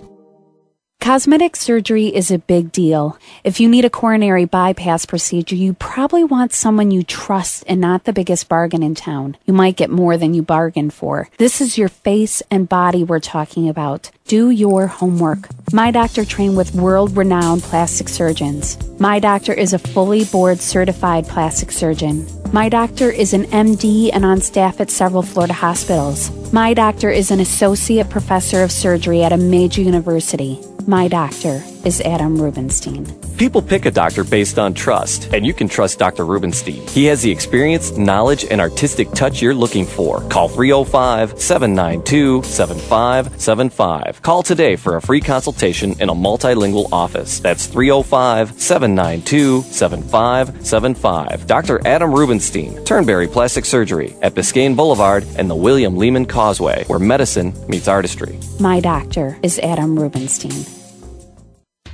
Cosmetic 0.99 1.55
surgery 1.55 2.07
is 2.07 2.31
a 2.31 2.37
big 2.37 2.71
deal. 2.73 3.17
If 3.45 3.61
you 3.61 3.69
need 3.69 3.85
a 3.85 3.89
coronary 3.89 4.43
bypass 4.43 5.05
procedure, 5.05 5.55
you 5.55 5.73
probably 5.73 6.25
want 6.25 6.51
someone 6.51 6.91
you 6.91 7.01
trust 7.01 7.63
and 7.65 7.79
not 7.79 8.03
the 8.03 8.11
biggest 8.11 8.49
bargain 8.49 8.83
in 8.83 8.93
town. 8.93 9.37
You 9.45 9.53
might 9.53 9.77
get 9.77 9.89
more 9.89 10.17
than 10.17 10.33
you 10.33 10.41
bargained 10.41 10.93
for. 10.93 11.29
This 11.37 11.61
is 11.61 11.77
your 11.77 11.87
face 11.87 12.41
and 12.51 12.67
body 12.67 13.05
we're 13.05 13.21
talking 13.21 13.69
about. 13.69 14.11
Do 14.25 14.49
your 14.49 14.87
homework. 14.87 15.47
My 15.71 15.91
doctor 15.91 16.25
trained 16.25 16.57
with 16.57 16.75
world 16.75 17.15
renowned 17.15 17.63
plastic 17.63 18.09
surgeons. 18.09 18.77
My 18.99 19.19
doctor 19.19 19.53
is 19.53 19.71
a 19.71 19.79
fully 19.79 20.25
board 20.25 20.59
certified 20.59 21.25
plastic 21.25 21.71
surgeon. 21.71 22.27
My 22.51 22.67
doctor 22.67 23.09
is 23.09 23.33
an 23.33 23.45
MD 23.45 24.09
and 24.11 24.25
on 24.25 24.41
staff 24.41 24.81
at 24.81 24.91
several 24.91 25.23
Florida 25.23 25.53
hospitals. 25.53 26.31
My 26.51 26.73
doctor 26.73 27.09
is 27.09 27.31
an 27.31 27.39
associate 27.39 28.09
professor 28.09 28.61
of 28.61 28.73
surgery 28.73 29.23
at 29.23 29.31
a 29.31 29.37
major 29.37 29.81
university. 29.81 30.59
My 30.89 31.09
doctor 31.09 31.61
is 31.83 31.99
Adam 31.99 32.41
Rubinstein. 32.41 33.05
People 33.37 33.61
pick 33.61 33.85
a 33.85 33.91
doctor 33.91 34.23
based 34.23 34.57
on 34.57 34.73
trust, 34.73 35.33
and 35.33 35.45
you 35.45 35.53
can 35.53 35.67
trust 35.67 35.99
Dr. 35.99 36.25
Rubinstein. 36.25 36.87
He 36.87 37.03
has 37.05 37.21
the 37.21 37.29
experience, 37.29 37.97
knowledge, 37.97 38.45
and 38.45 38.61
artistic 38.61 39.11
touch 39.11 39.41
you're 39.41 39.53
looking 39.53 39.85
for. 39.85 40.21
Call 40.29 40.47
305 40.47 41.41
792 41.41 42.41
7575. 42.43 44.21
Call 44.21 44.41
today 44.41 44.77
for 44.77 44.95
a 44.95 45.01
free 45.01 45.19
consultation 45.19 45.93
in 45.99 46.07
a 46.07 46.15
multilingual 46.15 46.87
office. 46.93 47.41
That's 47.41 47.67
305 47.67 48.59
792 48.61 49.63
7575. 49.63 51.47
Dr. 51.47 51.85
Adam 51.85 52.13
Rubinstein, 52.13 52.81
Turnberry 52.85 53.27
Plastic 53.27 53.65
Surgery 53.65 54.15
at 54.21 54.35
Biscayne 54.35 54.77
Boulevard 54.77 55.25
and 55.35 55.49
the 55.49 55.55
William 55.55 55.97
Lehman 55.97 56.25
Causeway, 56.25 56.85
where 56.85 56.97
medicine 56.97 57.53
meets 57.67 57.89
artistry. 57.89 58.39
My 58.61 58.79
doctor 58.79 59.37
is 59.43 59.59
Adam 59.59 59.99
Rubinstein. 59.99 60.76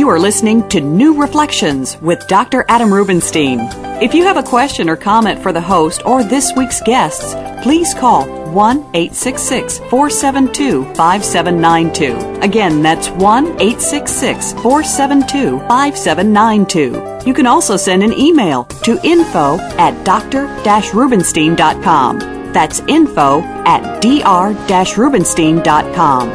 You 0.00 0.08
are 0.08 0.18
listening 0.18 0.66
to 0.70 0.80
New 0.80 1.20
Reflections 1.20 2.00
with 2.00 2.26
Dr. 2.26 2.64
Adam 2.70 2.90
Rubinstein. 2.90 3.58
If 4.02 4.14
you 4.14 4.24
have 4.24 4.38
a 4.38 4.42
question 4.42 4.88
or 4.88 4.96
comment 4.96 5.42
for 5.42 5.52
the 5.52 5.60
host 5.60 6.06
or 6.06 6.24
this 6.24 6.54
week's 6.56 6.80
guests, 6.80 7.34
please 7.62 7.92
call 7.92 8.24
1 8.50 8.78
866 8.94 9.76
472 9.90 10.84
5792. 10.94 12.40
Again, 12.40 12.80
that's 12.80 13.10
1 13.10 13.44
866 13.44 14.54
472 14.54 15.58
5792. 15.68 17.26
You 17.28 17.34
can 17.34 17.46
also 17.46 17.76
send 17.76 18.02
an 18.02 18.14
email 18.14 18.64
to 18.84 18.98
info 19.04 19.58
at 19.76 20.02
dr 20.06 20.46
rubinstein.com. 20.64 22.18
That's 22.54 22.80
info 22.88 23.42
at 23.42 24.00
dr 24.00 24.96
rubinstein.com. 24.96 26.28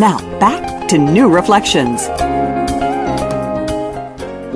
Now, 0.00 0.38
back 0.40 0.88
to 0.88 0.98
New 0.98 1.32
Reflections. 1.32 2.08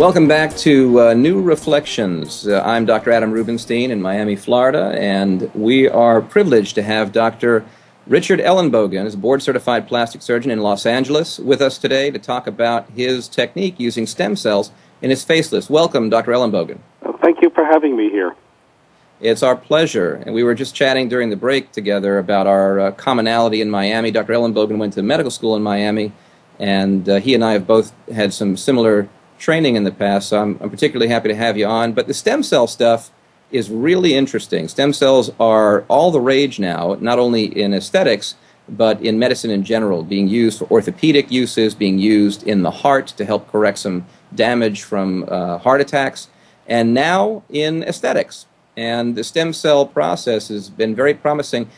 Welcome 0.03 0.26
back 0.26 0.57
to 0.57 1.00
uh, 1.00 1.14
New 1.14 1.40
Reflections. 1.40 2.48
Uh, 2.48 2.61
I'm 2.66 2.86
Dr. 2.86 3.12
Adam 3.12 3.30
Rubinstein 3.30 3.92
in 3.92 4.03
Miami, 4.03 4.34
Florida, 4.34 4.96
and 4.98 5.48
we 5.55 5.88
are 5.88 6.20
privileged 6.20 6.74
to 6.74 6.82
have 6.82 7.12
Dr. 7.12 7.64
Richard 8.09 8.40
Ellenbogen, 8.40 9.07
is 9.07 9.14
a 9.14 9.16
board 9.16 9.44
certified 9.44 9.86
plastic 9.86 10.20
surgeon 10.20 10.50
in 10.50 10.59
Los 10.59 10.86
Angeles, 10.86 11.38
with 11.38 11.62
us 11.62 11.78
today 11.78 12.11
to 12.11 12.18
talk 12.18 12.48
about 12.48 12.90
his 12.90 13.28
technique 13.28 13.78
using 13.78 14.09
stem 14.09 14.34
cells 14.34 14.72
in 15.03 15.11
his 15.11 15.24
facelifts. 15.24 15.70
Welcome, 15.70 16.11
Dr. 16.11 16.32
Ellenbogen. 16.32 16.80
Thank 17.22 17.40
you 17.40 17.50
for 17.50 17.64
having 17.64 17.96
me 17.96 18.11
here. 18.11 18.34
It's 19.20 19.44
our 19.44 19.55
pleasure. 19.55 20.14
And 20.26 20.34
we 20.34 20.42
were 20.42 20.57
just 20.57 20.74
chatting 20.74 21.09
during 21.09 21.30
the 21.30 21.36
break 21.36 21.70
together 21.70 22.18
about 22.18 22.48
our 22.48 22.80
uh, 22.80 22.90
commonality 22.90 23.61
in 23.61 23.70
Miami. 23.70 24.11
Dr. 24.11 24.32
Ellenbogen 24.32 24.78
went 24.78 24.94
to 24.94 25.03
medical 25.05 25.30
school 25.30 25.55
in 25.55 25.62
Miami, 25.62 26.11
and 26.59 27.09
uh, 27.09 27.20
he 27.20 27.36
and 27.36 27.44
I 27.44 27.53
have 27.53 27.68
both 27.68 27.92
had 28.12 28.34
some 28.34 28.57
similar 28.57 29.09
training 29.43 29.74
in 29.74 29.82
the 29.82 29.90
past, 29.90 30.28
so 30.28 30.40
I'm, 30.40 30.57
I'm 30.61 30.70
particularly 30.70 31.09
happy 31.09 31.28
to 31.28 31.34
have 31.34 31.59
you 31.59 31.66
on. 31.66 31.93
But 31.93 32.07
the 32.07 32.14
stem 32.14 32.45
cell 32.45 32.68
stuff 32.68 33.11
is 33.51 33.68
really 33.70 34.14
interesting. 34.14 34.68
Stem 34.68 34.93
cells 34.93 35.32
are 35.40 35.82
all 35.88 36.12
the 36.12 36.20
rage 36.20 36.59
now, 36.61 36.97
not 37.01 37.18
only 37.18 37.45
in 37.45 37.74
aesthetics, 37.74 38.36
but 38.68 39.03
in 39.03 39.18
medicine 39.18 39.51
in 39.51 39.64
general, 39.64 40.05
being 40.05 40.28
used 40.28 40.61
for 40.61 40.70
orthopedic 40.70 41.30
uses, 41.30 41.74
being 41.74 41.99
used 41.99 42.47
in 42.47 42.62
the 42.62 42.70
heart 42.70 43.09
to 43.09 43.24
help 43.24 43.51
correct 43.51 43.78
some 43.78 44.07
damage 44.34 44.82
from 44.84 45.24
uh, 45.28 45.59
heart 45.59 45.80
attacks, 45.80 46.28
and 46.68 46.95
now 46.95 47.43
in 47.51 47.82
aesthetics. 47.82 48.47
And 48.76 49.16
the 49.16 49.24
stem 49.24 49.53
cell 49.53 49.84
process 49.84 50.49
has 50.49 50.70
been 50.70 50.95
very 50.95 51.14
promising. 51.14 51.68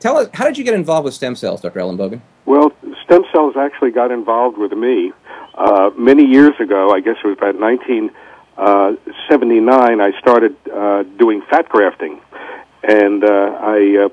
Tell 0.00 0.18
us, 0.18 0.28
how 0.34 0.44
did 0.44 0.58
you 0.58 0.64
get 0.64 0.74
involved 0.74 1.04
with 1.04 1.14
stem 1.14 1.36
cells, 1.36 1.60
Dr. 1.60 1.80
Ellenbogen? 1.80 2.20
Well, 2.44 2.72
stem 3.04 3.22
cells 3.32 3.54
actually 3.56 3.92
got 3.92 4.10
involved 4.10 4.58
with 4.58 4.72
me 4.72 5.12
uh, 5.54 5.90
many 5.96 6.24
years 6.24 6.58
ago. 6.60 6.92
I 6.92 7.00
guess 7.00 7.16
it 7.22 7.26
was 7.26 7.36
about 7.36 7.56
1979. 7.56 10.00
I 10.00 10.18
started 10.18 10.56
uh, 10.68 11.02
doing 11.02 11.42
fat 11.50 11.68
grafting, 11.68 12.20
and 12.82 13.24
uh, 13.24 13.58
I 13.60 14.06
uh, 14.06 14.08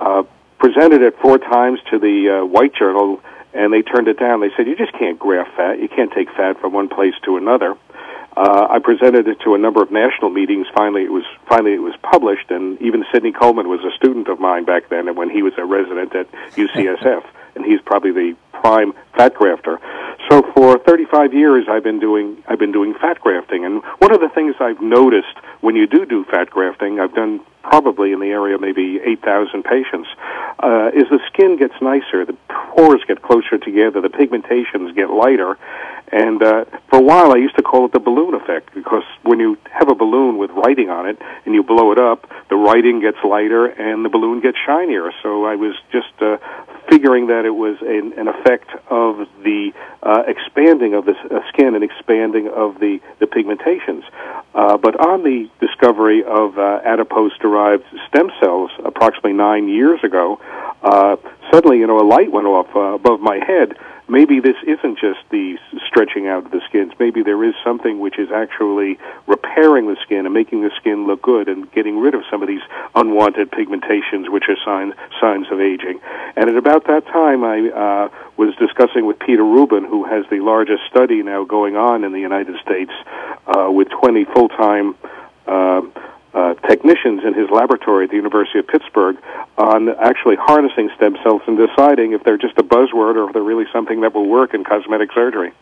uh, 0.00 0.24
presented 0.58 1.02
it 1.02 1.18
four 1.20 1.38
times 1.38 1.80
to 1.90 1.98
the 1.98 2.40
uh, 2.40 2.44
White 2.44 2.74
Journal, 2.74 3.20
and 3.52 3.72
they 3.72 3.82
turned 3.82 4.08
it 4.08 4.18
down. 4.18 4.40
They 4.40 4.50
said, 4.56 4.66
"You 4.66 4.74
just 4.76 4.92
can't 4.92 5.18
graft 5.18 5.56
fat. 5.56 5.80
You 5.80 5.88
can't 5.88 6.12
take 6.12 6.28
fat 6.30 6.60
from 6.60 6.72
one 6.72 6.88
place 6.88 7.14
to 7.24 7.36
another." 7.36 7.76
Uh, 8.36 8.66
I 8.68 8.80
presented 8.80 9.28
it 9.28 9.38
to 9.44 9.54
a 9.54 9.58
number 9.58 9.80
of 9.80 9.92
national 9.92 10.30
meetings. 10.30 10.66
Finally, 10.74 11.04
it 11.04 11.12
was 11.12 11.22
finally 11.48 11.74
it 11.74 11.82
was 11.82 11.94
published, 12.02 12.50
and 12.50 12.80
even 12.82 13.04
Sydney 13.12 13.30
Coleman 13.30 13.68
was 13.68 13.80
a 13.84 13.92
student 13.96 14.26
of 14.28 14.40
mine 14.40 14.64
back 14.64 14.88
then, 14.88 15.06
and 15.06 15.16
when 15.16 15.30
he 15.30 15.42
was 15.42 15.52
a 15.56 15.64
resident 15.64 16.14
at 16.16 16.26
UCSF, 16.56 17.24
and 17.54 17.64
he's 17.64 17.80
probably 17.80 18.12
the 18.12 18.36
prime 18.52 18.92
fat 19.16 19.34
grafter. 19.34 19.78
So 20.30 20.42
for 20.54 20.78
35 20.78 21.34
years, 21.34 21.66
I've 21.68 21.84
been 21.84 22.00
doing 22.00 22.42
I've 22.48 22.58
been 22.58 22.72
doing 22.72 22.94
fat 22.94 23.20
grafting, 23.20 23.64
and 23.64 23.82
one 23.98 24.12
of 24.12 24.20
the 24.20 24.30
things 24.30 24.54
I've 24.58 24.80
noticed 24.80 25.36
when 25.60 25.76
you 25.76 25.86
do 25.86 26.06
do 26.06 26.24
fat 26.24 26.48
grafting, 26.50 26.98
I've 26.98 27.14
done 27.14 27.40
probably 27.62 28.12
in 28.12 28.20
the 28.20 28.26
area 28.26 28.58
maybe 28.58 29.00
8,000 29.02 29.62
patients, 29.64 30.08
uh, 30.62 30.90
is 30.94 31.08
the 31.08 31.18
skin 31.32 31.56
gets 31.56 31.72
nicer, 31.80 32.24
the 32.26 32.36
pores 32.76 33.02
get 33.08 33.22
closer 33.22 33.56
together, 33.56 34.02
the 34.02 34.10
pigmentations 34.10 34.94
get 34.94 35.08
lighter, 35.08 35.56
and 36.12 36.42
uh, 36.42 36.64
for 36.90 36.98
a 36.98 37.02
while, 37.02 37.32
I 37.32 37.36
used 37.36 37.56
to 37.56 37.62
call 37.62 37.86
it 37.86 37.92
the 37.92 37.98
balloon 37.98 38.34
effect 38.34 38.74
because 38.74 39.02
when 39.22 39.40
you 39.40 39.58
have 39.72 39.88
a 39.88 39.94
balloon 39.94 40.38
with 40.38 40.50
writing 40.50 40.90
on 40.90 41.08
it 41.08 41.18
and 41.44 41.54
you 41.54 41.62
blow 41.62 41.92
it 41.92 41.98
up, 41.98 42.28
the 42.50 42.56
writing 42.56 43.00
gets 43.00 43.16
lighter 43.24 43.66
and 43.66 44.04
the 44.04 44.08
balloon 44.08 44.40
gets 44.40 44.58
shinier. 44.64 45.10
So 45.22 45.44
I 45.44 45.56
was 45.56 45.74
just 45.90 46.12
uh, 46.20 46.36
figuring 46.88 47.28
that 47.28 47.44
it 47.44 47.54
was 47.54 47.76
an, 47.80 48.12
an 48.18 48.28
effect 48.28 48.70
of 48.90 49.26
the 49.42 49.72
uh, 50.02 50.22
expanding 50.26 50.94
of 50.94 51.04
the 51.04 51.12
uh, 51.12 51.40
skin 51.48 51.74
and 51.74 51.82
expanding 51.82 52.48
of 52.48 52.78
the, 52.80 53.00
the 53.20 53.26
pigmentations. 53.26 54.04
Uh, 54.54 54.76
but 54.76 54.98
on 55.00 55.22
the 55.22 55.48
discovery 55.60 56.22
of 56.22 56.58
uh, 56.58 56.80
adipose-derived 56.84 57.84
stem 58.08 58.30
cells 58.40 58.70
approximately 58.84 59.32
nine 59.32 59.68
years 59.68 60.02
ago, 60.04 60.40
uh, 60.82 61.16
suddenly, 61.50 61.78
you 61.78 61.86
know, 61.86 61.98
a 61.98 62.06
light 62.06 62.30
went 62.30 62.46
off 62.46 62.68
uh, 62.76 62.80
above 62.80 63.20
my 63.20 63.38
head. 63.44 63.76
Maybe 64.06 64.38
this 64.38 64.56
isn't 64.66 64.98
just 64.98 65.20
the 65.30 65.58
stretching 65.86 66.28
out 66.28 66.44
of 66.46 66.50
the 66.50 66.60
skins. 66.68 66.92
Maybe 66.98 67.22
there 67.22 67.42
is 67.42 67.54
something 67.64 68.00
which 68.00 68.18
is 68.18 68.30
actually 68.30 68.98
repairing 69.26 69.86
the 69.86 69.96
skin 70.02 70.26
and 70.26 70.34
making 70.34 70.60
the 70.62 70.70
skin 70.76 71.06
look 71.06 71.22
good 71.22 71.48
and 71.48 71.70
getting 71.72 71.98
rid 71.98 72.14
of 72.14 72.22
some 72.30 72.42
of 72.42 72.48
these 72.48 72.60
unwanted 72.94 73.50
pigmentations, 73.50 74.30
which 74.30 74.44
are 74.48 74.56
signs 74.64 74.94
signs 75.20 75.46
of 75.50 75.60
aging. 75.60 76.00
And 76.36 76.50
at 76.50 76.56
about 76.56 76.86
that 76.86 77.06
time, 77.06 77.44
I 77.44 77.70
uh, 77.70 78.08
was 78.36 78.54
discussing 78.56 79.06
with 79.06 79.18
Peter 79.18 79.42
Rubin, 79.44 79.84
who 79.84 80.04
has 80.04 80.26
the 80.30 80.40
largest 80.40 80.82
study 80.90 81.22
now 81.22 81.44
going 81.44 81.76
on 81.76 82.04
in 82.04 82.12
the 82.12 82.20
United 82.20 82.60
States 82.60 82.92
uh, 83.46 83.70
with 83.70 83.88
20 83.88 84.24
full-time. 84.26 84.94
Uh, 85.46 85.82
uh, 86.34 86.54
technicians 86.66 87.22
in 87.24 87.34
his 87.34 87.48
laboratory 87.50 88.04
at 88.04 88.10
the 88.10 88.16
University 88.16 88.58
of 88.58 88.66
Pittsburgh 88.66 89.16
on 89.56 89.90
actually 90.00 90.36
harnessing 90.36 90.90
stem 90.96 91.16
cells 91.22 91.42
and 91.46 91.56
deciding 91.56 92.12
if 92.12 92.24
they're 92.24 92.38
just 92.38 92.58
a 92.58 92.62
buzzword 92.62 93.16
or 93.16 93.28
if 93.28 93.32
they're 93.32 93.42
really 93.42 93.66
something 93.72 94.00
that 94.00 94.14
will 94.14 94.28
work 94.28 94.52
in 94.52 94.64
cosmetic 94.64 95.12
surgery. 95.12 95.52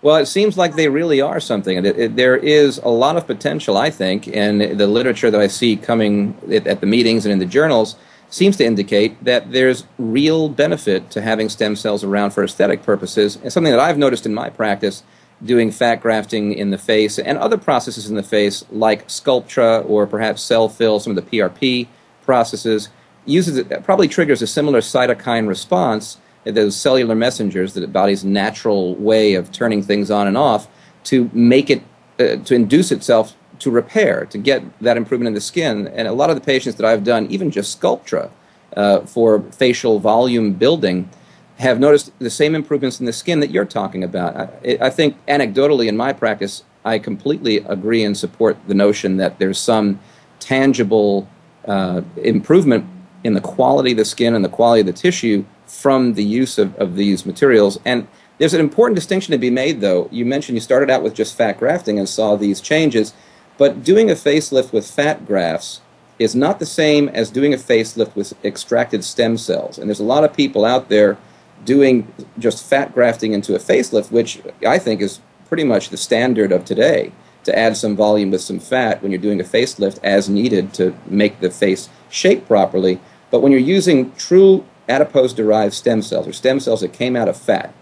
Well, 0.00 0.16
it 0.16 0.26
seems 0.26 0.56
like 0.56 0.76
they 0.76 0.88
really 0.88 1.20
are 1.20 1.40
something. 1.40 1.82
There 1.82 2.36
is 2.36 2.78
a 2.78 2.88
lot 2.88 3.16
of 3.16 3.26
potential, 3.26 3.76
I 3.76 3.90
think, 3.90 4.28
in 4.28 4.76
the 4.76 4.86
literature 4.86 5.30
that 5.30 5.40
I 5.40 5.48
see 5.48 5.76
coming 5.76 6.36
at 6.52 6.80
the 6.80 6.86
meetings 6.86 7.24
and 7.26 7.32
in 7.32 7.40
the 7.40 7.46
journals 7.46 7.96
seems 8.30 8.56
to 8.58 8.64
indicate 8.64 9.24
that 9.24 9.50
there's 9.52 9.86
real 9.98 10.48
benefit 10.48 11.10
to 11.10 11.22
having 11.22 11.48
stem 11.48 11.74
cells 11.74 12.04
around 12.04 12.30
for 12.30 12.44
aesthetic 12.44 12.82
purposes. 12.82 13.38
And 13.42 13.52
something 13.52 13.72
that 13.72 13.80
I've 13.80 13.98
noticed 13.98 14.26
in 14.26 14.34
my 14.34 14.50
practice 14.50 15.02
doing 15.44 15.70
fat 15.70 15.96
grafting 15.96 16.52
in 16.52 16.70
the 16.70 16.78
face 16.78 17.18
and 17.18 17.38
other 17.38 17.56
processes 17.56 18.08
in 18.08 18.16
the 18.16 18.22
face 18.22 18.64
like 18.70 19.06
Sculptra 19.08 19.88
or 19.88 20.06
perhaps 20.06 20.42
Selphyl, 20.42 21.00
some 21.00 21.16
of 21.16 21.24
the 21.24 21.38
PRP 21.38 21.86
processes, 22.22 22.88
uses 23.24 23.56
it, 23.56 23.84
probably 23.84 24.08
triggers 24.08 24.42
a 24.42 24.46
similar 24.46 24.80
cytokine 24.80 25.46
response, 25.46 26.18
those 26.44 26.74
cellular 26.74 27.14
messengers, 27.14 27.74
the 27.74 27.86
body's 27.86 28.24
natural 28.24 28.94
way 28.96 29.34
of 29.34 29.52
turning 29.52 29.82
things 29.82 30.10
on 30.10 30.26
and 30.26 30.36
off, 30.36 30.66
to 31.04 31.30
make 31.32 31.70
it, 31.70 31.82
uh, 32.18 32.36
to 32.36 32.54
induce 32.54 32.90
itself 32.90 33.36
to 33.58 33.70
repair, 33.70 34.24
to 34.26 34.38
get 34.38 34.62
that 34.80 34.96
improvement 34.96 35.28
in 35.28 35.34
the 35.34 35.40
skin. 35.40 35.88
And 35.88 36.08
a 36.08 36.12
lot 36.12 36.30
of 36.30 36.36
the 36.36 36.42
patients 36.42 36.76
that 36.76 36.86
I've 36.86 37.04
done, 37.04 37.26
even 37.26 37.50
just 37.50 37.80
Sculptra 37.80 38.30
uh, 38.76 39.00
for 39.00 39.42
facial 39.52 39.98
volume 39.98 40.54
building, 40.54 41.10
have 41.58 41.80
noticed 41.80 42.16
the 42.20 42.30
same 42.30 42.54
improvements 42.54 43.00
in 43.00 43.06
the 43.06 43.12
skin 43.12 43.40
that 43.40 43.50
you're 43.50 43.64
talking 43.64 44.04
about. 44.04 44.36
I, 44.36 44.78
I, 44.80 44.90
think 44.90 45.16
anecdotally 45.26 45.88
in 45.88 45.96
my 45.96 46.12
practice, 46.12 46.62
I 46.84 47.00
completely 47.00 47.58
agree 47.58 48.04
and 48.04 48.16
support 48.16 48.56
the 48.68 48.74
notion 48.74 49.16
that 49.16 49.38
there's 49.40 49.58
some 49.58 49.98
tangible 50.38 51.28
uh, 51.66 52.02
improvement 52.16 52.86
in 53.24 53.34
the 53.34 53.40
quality 53.40 53.90
of 53.90 53.96
the 53.96 54.04
skin 54.04 54.34
and 54.34 54.44
the 54.44 54.48
quality 54.48 54.80
of 54.80 54.86
the 54.86 54.92
tissue 54.92 55.44
from 55.66 56.14
the 56.14 56.22
use 56.22 56.58
of, 56.58 56.76
of 56.76 56.94
these 56.94 57.26
materials. 57.26 57.78
And 57.84 58.06
there's 58.38 58.54
an 58.54 58.60
important 58.60 58.94
distinction 58.94 59.32
to 59.32 59.38
be 59.38 59.50
made, 59.50 59.80
though. 59.80 60.08
You 60.12 60.24
mentioned 60.24 60.56
you 60.56 60.60
started 60.60 60.90
out 60.90 61.02
with 61.02 61.14
just 61.14 61.36
fat 61.36 61.58
grafting 61.58 61.98
and 61.98 62.08
saw 62.08 62.36
these 62.36 62.60
changes, 62.60 63.12
but 63.58 63.82
doing 63.82 64.10
a 64.10 64.14
facelift 64.14 64.72
with 64.72 64.88
fat 64.88 65.26
grafts 65.26 65.80
is 66.20 66.36
not 66.36 66.60
the 66.60 66.66
same 66.66 67.08
as 67.08 67.30
doing 67.30 67.52
a 67.52 67.56
facelift 67.56 68.14
with 68.14 68.32
extracted 68.44 69.04
stem 69.04 69.36
cells. 69.36 69.76
And 69.76 69.88
there's 69.88 70.00
a 70.00 70.04
lot 70.04 70.22
of 70.22 70.32
people 70.32 70.64
out 70.64 70.88
there 70.88 71.18
doing 71.64 72.12
just 72.38 72.64
fat 72.64 72.94
grafting 72.94 73.32
into 73.32 73.54
a 73.54 73.58
facelift, 73.58 74.10
which 74.10 74.40
I 74.66 74.78
think 74.78 75.00
is 75.00 75.20
pretty 75.48 75.64
much 75.64 75.88
the 75.88 75.96
standard 75.96 76.52
of 76.52 76.64
today, 76.64 77.12
to 77.44 77.58
add 77.58 77.76
some 77.76 77.96
volume 77.96 78.30
with 78.30 78.40
some 78.40 78.58
fat 78.58 79.02
when 79.02 79.10
you're 79.10 79.20
doing 79.20 79.40
a 79.40 79.44
facelift 79.44 79.98
as 80.02 80.28
needed 80.28 80.74
to 80.74 80.94
make 81.06 81.40
the 81.40 81.50
face 81.50 81.88
shape 82.10 82.46
properly. 82.46 83.00
But 83.30 83.40
when 83.40 83.52
you're 83.52 83.60
using 83.60 84.12
true 84.14 84.64
adipose 84.88 85.32
derived 85.32 85.74
stem 85.74 86.02
cells 86.02 86.26
or 86.26 86.32
stem 86.32 86.60
cells 86.60 86.80
that 86.80 86.92
came 86.92 87.16
out 87.16 87.28
of 87.28 87.36
fat, 87.36 87.74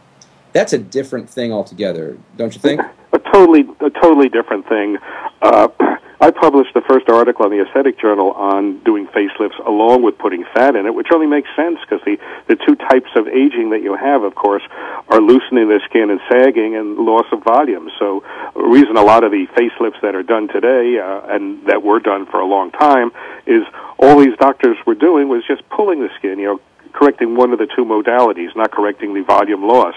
that's 0.52 0.72
a 0.72 0.78
different 0.78 1.28
thing 1.28 1.52
altogether, 1.52 2.16
don't 2.36 2.54
you 2.54 2.60
think? 2.60 2.80
A 3.12 3.18
totally, 3.18 3.64
a 3.80 3.90
totally 3.90 4.28
different 4.28 4.68
thing. 4.68 4.98
Uh, 5.42 5.68
I 6.18 6.30
published 6.30 6.72
the 6.72 6.80
first 6.80 7.10
article 7.10 7.44
in 7.44 7.52
the 7.52 7.62
Aesthetic 7.62 8.00
Journal 8.00 8.32
on 8.32 8.78
doing 8.84 9.06
facelifts 9.08 9.58
along 9.66 10.02
with 10.02 10.16
putting 10.16 10.44
fat 10.54 10.74
in 10.74 10.86
it, 10.86 10.94
which 10.94 11.08
only 11.12 11.26
makes 11.26 11.48
sense 11.54 11.78
because 11.80 12.02
the, 12.06 12.16
the 12.48 12.56
two 12.56 12.74
types 12.74 13.10
of 13.16 13.28
aging 13.28 13.70
that 13.70 13.82
you 13.82 13.94
have, 13.94 14.22
of 14.22 14.34
course, 14.34 14.62
are 15.08 15.20
loosening 15.20 15.68
the 15.68 15.80
skin 15.84 16.08
and 16.08 16.20
sagging 16.30 16.74
and 16.74 16.96
loss 16.96 17.26
of 17.32 17.44
volume. 17.44 17.90
So, 17.98 18.24
the 18.54 18.62
reason 18.62 18.96
a 18.96 19.02
lot 19.02 19.24
of 19.24 19.30
the 19.30 19.46
facelifts 19.48 20.00
that 20.00 20.14
are 20.14 20.22
done 20.22 20.48
today 20.48 20.98
uh, 20.98 21.20
and 21.28 21.66
that 21.66 21.82
were 21.82 22.00
done 22.00 22.24
for 22.26 22.40
a 22.40 22.46
long 22.46 22.70
time 22.70 23.12
is 23.44 23.62
all 23.98 24.18
these 24.18 24.36
doctors 24.38 24.78
were 24.86 24.94
doing 24.94 25.28
was 25.28 25.44
just 25.46 25.68
pulling 25.68 26.00
the 26.00 26.08
skin, 26.18 26.38
you 26.38 26.46
know, 26.46 26.60
correcting 26.96 27.36
one 27.36 27.52
of 27.52 27.58
the 27.58 27.66
two 27.66 27.84
modalities, 27.84 28.56
not 28.56 28.72
correcting 28.72 29.12
the 29.12 29.22
volume 29.22 29.62
loss. 29.62 29.94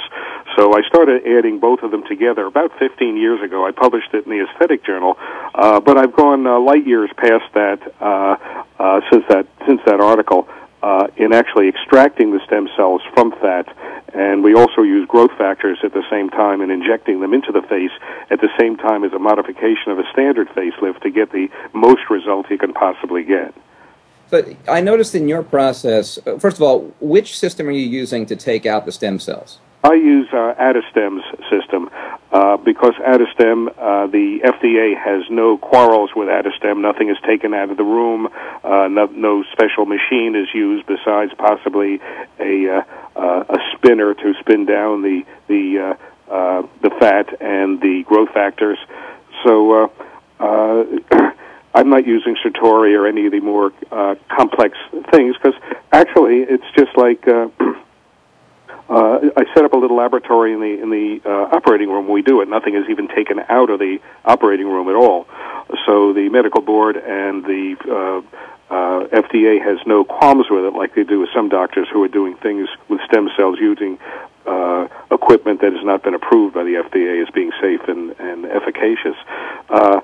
So 0.56 0.74
I 0.74 0.82
started 0.88 1.26
adding 1.26 1.60
both 1.60 1.84
of 1.84 1.92
them 1.92 2.04
together 2.08 2.46
about 2.46 2.78
15 2.80 3.18
years 3.18 3.42
ago. 3.42 3.66
I 3.66 3.72
published 3.72 4.14
it 4.14 4.26
in 4.26 4.32
the 4.32 4.46
Aesthetic 4.50 4.84
Journal, 4.84 5.18
uh, 5.54 5.80
but 5.80 5.98
I've 5.98 6.14
gone 6.14 6.48
uh, 6.48 6.60
light 6.60 6.86
years 6.86 7.10
past 7.18 7.46
that 7.54 7.80
uh, 8.02 8.36
uh, 8.80 9.02
since 9.12 9.26
that 9.30 9.48
since 9.66 9.82
that 9.86 10.00
article. 10.00 10.48
Uh, 10.82 11.08
in 11.18 11.34
actually 11.34 11.68
extracting 11.68 12.32
the 12.32 12.40
stem 12.46 12.70
cells 12.78 13.02
from 13.14 13.34
fat, 13.42 13.68
and 14.14 14.42
we 14.42 14.54
also 14.54 14.82
use 14.82 15.06
growth 15.10 15.32
factors 15.38 15.78
at 15.84 15.92
the 15.92 16.04
same 16.10 16.30
time 16.30 16.62
and 16.62 16.72
injecting 16.72 17.20
them 17.20 17.34
into 17.34 17.52
the 17.52 17.62
face 17.64 17.92
at 18.30 18.40
the 18.40 18.48
same 18.58 18.78
time 18.78 19.04
as 19.04 19.12
a 19.12 19.20
modification 19.20 19.92
of 19.92 20.00
a 20.00 20.10
standard 20.14 20.48
facelift 20.50 21.02
to 21.02 21.10
get 21.10 21.34
the 21.34 21.50
most 21.74 22.10
result 22.10 22.50
you 22.50 22.58
can 22.58 22.72
possibly 22.72 23.26
get. 23.26 23.54
But 24.30 24.56
I 24.70 24.80
noticed 24.80 25.16
in 25.16 25.28
your 25.28 25.44
process, 25.44 26.18
uh, 26.26 26.38
first 26.38 26.58
of 26.58 26.64
all, 26.64 26.94
which 27.02 27.38
system 27.38 27.68
are 27.68 27.72
you 27.72 27.86
using 27.86 28.26
to 28.28 28.38
take 28.38 28.66
out 28.66 28.86
the 28.86 28.94
stem 28.94 29.20
cells? 29.20 29.60
I 29.84 29.94
use 29.94 30.28
uh, 30.34 30.56
Adistem's 30.60 31.24
system 31.50 31.90
uh, 32.32 32.58
because 32.58 32.94
Adistem, 32.96 33.70
uh, 33.70 34.08
the 34.08 34.42
FDA 34.44 34.98
has 34.98 35.24
no 35.30 35.58
quarrels 35.58 36.12
with 36.16 36.28
Adistem. 36.28 36.82
Nothing 36.82 37.10
is 37.10 37.18
taken 37.26 37.54
out 37.54 37.70
of 37.70 37.78
the 37.78 37.84
room. 37.84 38.28
Uh, 38.64 38.90
no, 38.90 39.06
no 39.06 39.44
special 39.54 39.86
machine 39.86 40.36
is 40.36 40.48
used 40.54 40.86
besides 40.86 41.32
possibly 41.38 42.02
a 42.40 42.70
uh, 42.70 42.84
uh, 43.16 43.44
a 43.50 43.58
spinner 43.76 44.14
to 44.14 44.34
spin 44.42 44.66
down 44.66 45.02
the 45.02 45.26
the 45.48 45.80
uh, 45.80 46.32
uh, 46.32 46.68
the 46.82 46.90
fat 47.00 47.42
and 47.42 47.82
the 47.82 48.04
growth 48.04 48.30
factors. 48.34 48.78
So. 49.44 49.84
Uh, 49.84 49.88
uh, 50.40 50.86
I'm 51.72 51.90
not 51.90 52.08
using 52.08 52.36
Cytori 52.44 52.98
or 52.98 53.06
any 53.06 53.28
of 53.28 53.32
the 53.32 53.42
more 53.42 53.72
uh, 53.92 54.16
complex 54.28 54.76
things 55.12 55.36
because 55.38 55.54
actually 55.92 56.38
it's 56.38 56.66
just 56.76 56.98
like 56.98 57.28
uh, 57.28 57.50
uh, 58.90 59.20
I 59.38 59.46
set 59.54 59.66
up 59.66 59.74
a 59.74 59.78
little 59.78 59.98
laboratory 59.98 60.54
in 60.54 60.60
the 60.60 60.82
in 60.82 60.90
the 60.90 61.22
uh, 61.24 61.56
operating 61.56 61.90
room. 61.90 62.08
We 62.08 62.22
do 62.22 62.42
it. 62.42 62.50
Nothing 62.50 62.76
is 62.76 62.86
even 62.90 63.08
taken 63.08 63.40
out 63.48 63.70
of 63.70 63.80
the 63.80 64.00
operating 64.26 64.68
room 64.68 64.90
at 64.90 64.96
all. 64.96 65.28
So 65.86 66.14
the 66.14 66.30
medical 66.30 66.62
board 66.62 66.98
and 66.98 67.46
the 67.46 67.76
uh, 67.86 68.74
uh, 68.74 69.08
FDA 69.08 69.64
has 69.64 69.78
no 69.86 70.04
qualms 70.04 70.48
with 70.50 70.66
it, 70.66 70.74
like 70.74 70.96
they 70.96 71.04
do 71.04 71.20
with 71.20 71.30
some 71.34 71.50
doctors 71.50 71.88
who 71.92 72.04
are 72.04 72.08
doing 72.08 72.36
things 72.38 72.68
with 72.88 73.00
stem 73.06 73.30
cells 73.38 73.58
using 73.60 74.00
uh, 74.48 74.88
equipment 75.12 75.62
that 75.62 75.74
has 75.74 75.84
not 75.84 76.04
been 76.04 76.16
approved 76.16 76.56
by 76.56 76.64
the 76.64 76.74
FDA 76.74 77.22
as 77.22 77.30
being 77.34 77.52
safe 77.62 77.82
and, 77.88 78.16
and 78.20 78.46
efficacious. 78.46 79.16
Uh, 79.70 80.02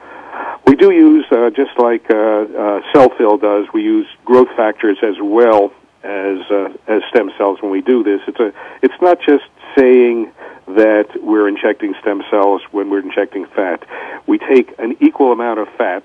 we 0.68 0.76
do 0.76 0.92
use, 0.92 1.26
uh, 1.32 1.50
just 1.50 1.78
like 1.78 2.10
uh, 2.10 2.16
uh, 2.16 3.38
does, 3.38 3.66
we 3.74 3.84
use 3.84 4.08
growth 4.26 4.50
factors 4.56 4.98
as 5.02 5.16
well 5.22 5.72
as 6.06 6.40
uh, 6.52 6.70
as 6.88 7.02
stem 7.10 7.32
cells 7.38 7.62
when 7.62 7.72
we 7.72 7.82
do 7.82 8.04
this. 8.04 8.22
It's 8.28 8.40
a 8.40 8.54
it's 8.82 9.02
not 9.02 9.20
just 9.20 9.46
saying 9.78 10.32
that 10.68 11.08
we're 11.22 11.48
injecting 11.48 11.94
stem 12.02 12.24
cells 12.30 12.62
when 12.72 12.90
we're 12.90 13.00
injecting 13.00 13.46
fat. 13.48 13.84
We 14.26 14.38
take 14.38 14.74
an 14.80 14.98
equal 15.00 15.32
amount 15.32 15.60
of 15.60 15.68
fat. 15.78 16.04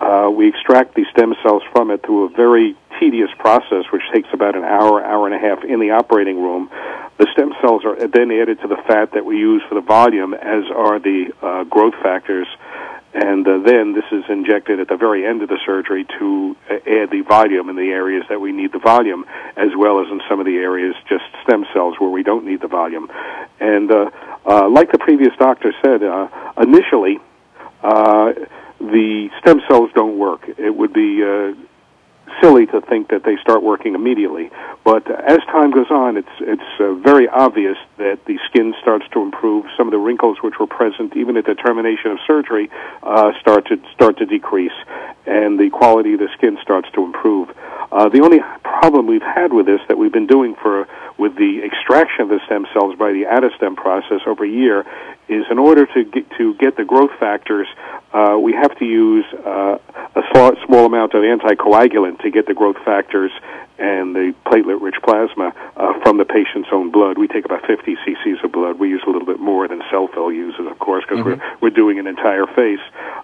Uh, 0.00 0.30
we 0.30 0.48
extract 0.48 0.94
the 0.94 1.04
stem 1.12 1.34
cells 1.42 1.62
from 1.72 1.90
it 1.90 2.04
through 2.04 2.24
a 2.24 2.28
very 2.30 2.76
tedious 2.98 3.30
process, 3.38 3.84
which 3.92 4.02
takes 4.12 4.28
about 4.32 4.56
an 4.56 4.64
hour, 4.64 5.04
hour 5.04 5.26
and 5.26 5.34
a 5.34 5.38
half 5.38 5.62
in 5.64 5.78
the 5.78 5.90
operating 5.90 6.42
room. 6.42 6.70
The 7.18 7.28
stem 7.32 7.52
cells 7.60 7.84
are 7.84 7.94
then 8.08 8.30
added 8.32 8.60
to 8.62 8.68
the 8.68 8.82
fat 8.88 9.12
that 9.12 9.24
we 9.24 9.38
use 9.38 9.62
for 9.68 9.74
the 9.74 9.80
volume, 9.80 10.34
as 10.34 10.64
are 10.74 10.98
the 10.98 11.32
uh, 11.40 11.64
growth 11.64 11.94
factors 12.02 12.48
and 13.14 13.46
uh, 13.46 13.58
then 13.58 13.92
this 13.92 14.04
is 14.10 14.24
injected 14.30 14.80
at 14.80 14.88
the 14.88 14.96
very 14.96 15.26
end 15.26 15.42
of 15.42 15.48
the 15.48 15.58
surgery 15.66 16.06
to 16.18 16.56
uh, 16.70 16.74
add 16.74 17.10
the 17.10 17.22
volume 17.28 17.68
in 17.68 17.76
the 17.76 17.90
areas 17.90 18.24
that 18.28 18.40
we 18.40 18.52
need 18.52 18.72
the 18.72 18.78
volume, 18.78 19.26
as 19.56 19.68
well 19.76 20.00
as 20.00 20.08
in 20.10 20.20
some 20.28 20.40
of 20.40 20.46
the 20.46 20.56
areas 20.56 20.94
just 21.08 21.24
stem 21.42 21.66
cells 21.74 21.94
where 21.98 22.10
we 22.10 22.22
don't 22.22 22.46
need 22.46 22.60
the 22.60 22.68
volume. 22.68 23.10
And 23.60 23.90
uh, 23.90 24.10
uh, 24.46 24.68
like 24.68 24.90
the 24.92 24.98
previous 24.98 25.32
doctor 25.38 25.74
said, 25.84 26.02
uh, 26.02 26.28
initially 26.56 27.18
uh, 27.82 28.32
the 28.80 29.28
stem 29.40 29.60
cells 29.68 29.90
don't 29.94 30.18
work. 30.18 30.48
It 30.48 30.74
would 30.74 30.92
be 30.92 31.22
uh, 31.22 31.52
silly 32.40 32.66
to 32.66 32.80
think 32.80 33.08
that 33.08 33.24
they 33.24 33.36
start 33.36 33.62
working 33.62 33.94
immediately. 33.94 34.50
But 34.84 35.10
as 35.10 35.38
time 35.46 35.70
goes 35.70 35.90
on, 35.90 36.16
it's 36.16 36.36
it's 36.40 36.80
uh, 36.80 36.94
very 36.94 37.28
obvious 37.28 37.76
that 37.98 38.24
the 38.26 38.38
skin 38.48 38.74
starts 38.80 39.04
to 39.12 39.22
improve. 39.22 39.66
Some 39.76 39.86
of 39.88 39.92
the 39.92 39.98
wrinkles 39.98 40.38
which 40.42 40.58
were 40.58 40.66
present 40.66 41.16
even 41.16 41.36
at 41.36 41.46
the 41.46 41.54
termination 41.54 42.10
of 42.10 42.18
surgery 42.26 42.70
uh, 43.02 43.32
start 43.40 43.66
to 43.68 43.80
start 43.92 44.18
to 44.18 44.26
decrease, 44.26 44.72
and 45.26 45.58
the 45.58 45.70
quality 45.70 46.14
of 46.14 46.20
the 46.20 46.28
skin 46.36 46.58
starts 46.62 46.88
to 46.92 47.04
improve. 47.04 47.50
Uh, 47.92 48.08
the 48.08 48.20
only 48.20 48.40
problem 48.64 49.06
we've 49.06 49.20
had 49.20 49.52
with 49.52 49.66
this 49.66 49.80
that 49.88 49.98
we've 49.98 50.12
been 50.12 50.26
doing 50.26 50.54
for 50.54 50.88
with 51.18 51.36
the 51.36 51.62
extraction 51.62 52.22
of 52.22 52.28
the 52.30 52.40
stem 52.46 52.66
cells 52.72 52.96
by 52.98 53.12
the 53.12 53.24
Adistem 53.24 53.76
process 53.76 54.20
over 54.26 54.44
a 54.44 54.48
year 54.48 54.84
is 55.28 55.44
in 55.50 55.58
order 55.58 55.86
to 55.86 56.04
get 56.04 56.30
to 56.38 56.54
get 56.54 56.76
the 56.76 56.84
growth 56.84 57.12
factors, 57.20 57.68
uh, 58.12 58.36
we 58.40 58.52
have 58.52 58.76
to 58.78 58.84
use 58.84 59.24
uh, 59.44 59.78
amount 61.14 61.42
of 61.42 61.58
anticoagulant 61.58 62.20
to 62.22 62.30
get 62.30 62.46
the 62.46 62.54
growth 62.54 62.76
factors 62.84 63.30
and 63.78 64.14
the 64.14 64.34
platelet-rich 64.46 64.96
plasma 65.02 65.52
uh, 65.76 66.00
from 66.02 66.18
the 66.18 66.24
patient's 66.24 66.68
own 66.72 66.90
blood. 66.90 67.18
We 67.18 67.26
take 67.26 67.44
about 67.44 67.66
50 67.66 67.96
cc's 67.96 68.44
of 68.44 68.52
blood. 68.52 68.78
We 68.78 68.88
use 68.88 69.02
a 69.06 69.10
little 69.10 69.26
bit 69.26 69.40
more 69.40 69.66
than 69.66 69.80
Selphyl 69.92 70.34
uses, 70.34 70.66
of 70.66 70.78
course, 70.78 71.04
because 71.08 71.24
mm-hmm. 71.24 71.40
we're 71.60 71.70
we're 71.70 71.74
doing 71.74 71.98
an 71.98 72.06
entire 72.06 72.46
face. 72.46 72.80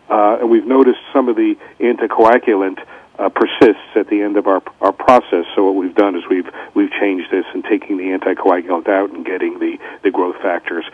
Uh, 0.09 0.39
and 0.41 0.51
we've 0.51 0.67
noticed 0.67 1.01
some 1.13 1.29
of 1.29 1.37
the 1.37 1.57
anticoagulant 1.81 2.79
uh, 3.19 3.29
persists 3.29 3.97
at 3.97 4.09
the 4.09 4.23
end 4.23 4.37
of 4.37 4.47
our 4.47 4.63
our 4.81 4.93
process. 4.93 5.45
So 5.55 5.65
what 5.65 5.75
we've 5.75 5.95
done 5.95 6.17
is 6.17 6.23
we've 6.29 6.49
we've 6.75 6.91
changed 6.91 7.31
this 7.31 7.45
and 7.53 7.63
taking 7.65 7.97
the 7.97 8.05
anticoagulant 8.05 8.89
out 8.89 9.11
and 9.11 9.25
getting 9.25 9.59
the 9.59 9.79
the 10.03 10.11
growth 10.11 10.37
factors. 10.37 10.85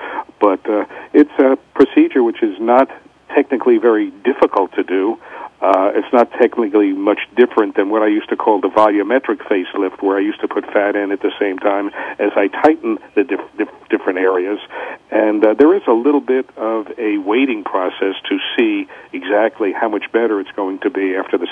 But 0.40 0.68
uh, 0.68 0.84
it's 1.12 1.32
a 1.38 1.56
procedure 1.74 2.22
which 2.22 2.42
is 2.42 2.58
not 2.60 2.90
technically 3.34 3.78
very 3.78 4.10
difficult 4.10 4.72
to 4.74 4.82
do. 4.82 5.18
Uh, 5.64 5.92
it's 5.94 6.12
not 6.12 6.30
technically 6.32 6.92
much 6.92 7.20
different 7.36 7.74
than 7.74 7.88
what 7.88 8.02
I 8.02 8.08
used 8.08 8.28
to 8.28 8.36
call 8.36 8.60
the 8.60 8.68
volumetric 8.68 9.38
facelift, 9.48 10.02
where 10.02 10.18
I 10.18 10.20
used 10.20 10.42
to 10.42 10.48
put 10.48 10.66
fat 10.66 10.94
in 10.94 11.10
at 11.10 11.22
the 11.22 11.32
same 11.40 11.58
time 11.58 11.88
as 12.18 12.32
I 12.36 12.48
tighten 12.48 12.98
the 13.14 13.24
dif- 13.24 13.56
dif- 13.56 13.88
different 13.88 14.18
areas. 14.18 14.58
And 15.10 15.42
uh, 15.42 15.54
there 15.54 15.74
is 15.74 15.80
a 15.88 15.92
little 15.92 16.20
bit 16.20 16.50
of 16.58 16.88
a 16.98 17.16
waiting 17.16 17.64
process 17.64 18.14
to 18.28 18.38
see 18.58 18.86
exactly 19.14 19.72
how 19.72 19.88
much 19.88 20.12
better 20.12 20.38
it's 20.38 20.52
going 20.52 20.80
to 20.80 20.90
be 20.90 21.16
after 21.16 21.38
the 21.38 21.48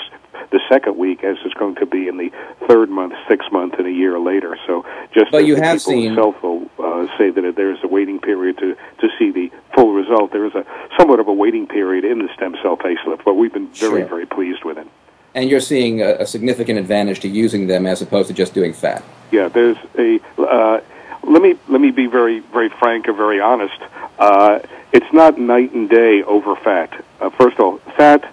the 0.51 0.59
second 0.69 0.97
week 0.97 1.23
as 1.23 1.37
it's 1.43 1.53
going 1.55 1.75
to 1.75 1.85
be 1.87 2.07
in 2.07 2.17
the 2.17 2.29
third 2.67 2.89
month, 2.89 3.13
sixth 3.27 3.51
month, 3.51 3.73
and 3.79 3.87
a 3.87 3.91
year 3.91 4.19
later. 4.19 4.55
So 4.67 4.85
just 5.13 5.31
but 5.31 5.45
you 5.45 5.55
have 5.55 5.81
seen 5.81 6.15
Selphyl 6.15 6.69
uh, 7.03 7.17
say 7.17 7.29
that 7.29 7.55
there's 7.55 7.79
a 7.83 7.87
waiting 7.87 8.19
period 8.19 8.57
to 8.59 8.75
to 8.99 9.09
see 9.17 9.31
the 9.31 9.51
full 9.73 9.93
result. 9.93 10.31
There 10.31 10.45
is 10.45 10.55
a 10.55 10.65
somewhat 10.97 11.19
of 11.19 11.27
a 11.27 11.33
waiting 11.33 11.67
period 11.67 12.05
in 12.05 12.19
the 12.19 12.29
stem 12.33 12.55
cell 12.61 12.77
facelift, 12.77 13.23
but 13.23 13.33
we've 13.35 13.53
been 13.53 13.67
very 13.67 14.01
sure. 14.01 14.07
very 14.07 14.25
pleased 14.25 14.63
with 14.63 14.77
it. 14.77 14.87
And 15.35 15.49
you're 15.49 15.59
seeing 15.59 16.01
a, 16.01 16.17
a, 16.19 16.25
significant 16.27 16.77
advantage 16.77 17.19
to 17.21 17.27
using 17.27 17.65
them 17.65 17.87
as 17.87 18.03
opposed 18.03 18.27
to 18.27 18.35
just 18.35 18.53
doing 18.53 18.71
fat. 18.71 19.03
Yeah, 19.31 19.47
there's 19.47 19.77
a. 19.97 20.19
Uh, 20.37 20.81
let 21.23 21.41
me 21.41 21.55
let 21.67 21.81
me 21.81 21.91
be 21.91 22.07
very 22.07 22.39
very 22.39 22.69
frank 22.69 23.07
and 23.07 23.17
very 23.17 23.39
honest. 23.39 23.79
Uh, 24.19 24.59
it's 24.91 25.11
not 25.11 25.39
night 25.39 25.73
and 25.73 25.89
day 25.89 26.21
over 26.23 26.55
fat. 26.55 27.03
Uh, 27.19 27.29
first 27.31 27.57
of 27.57 27.61
all, 27.61 27.77
fat 27.97 28.31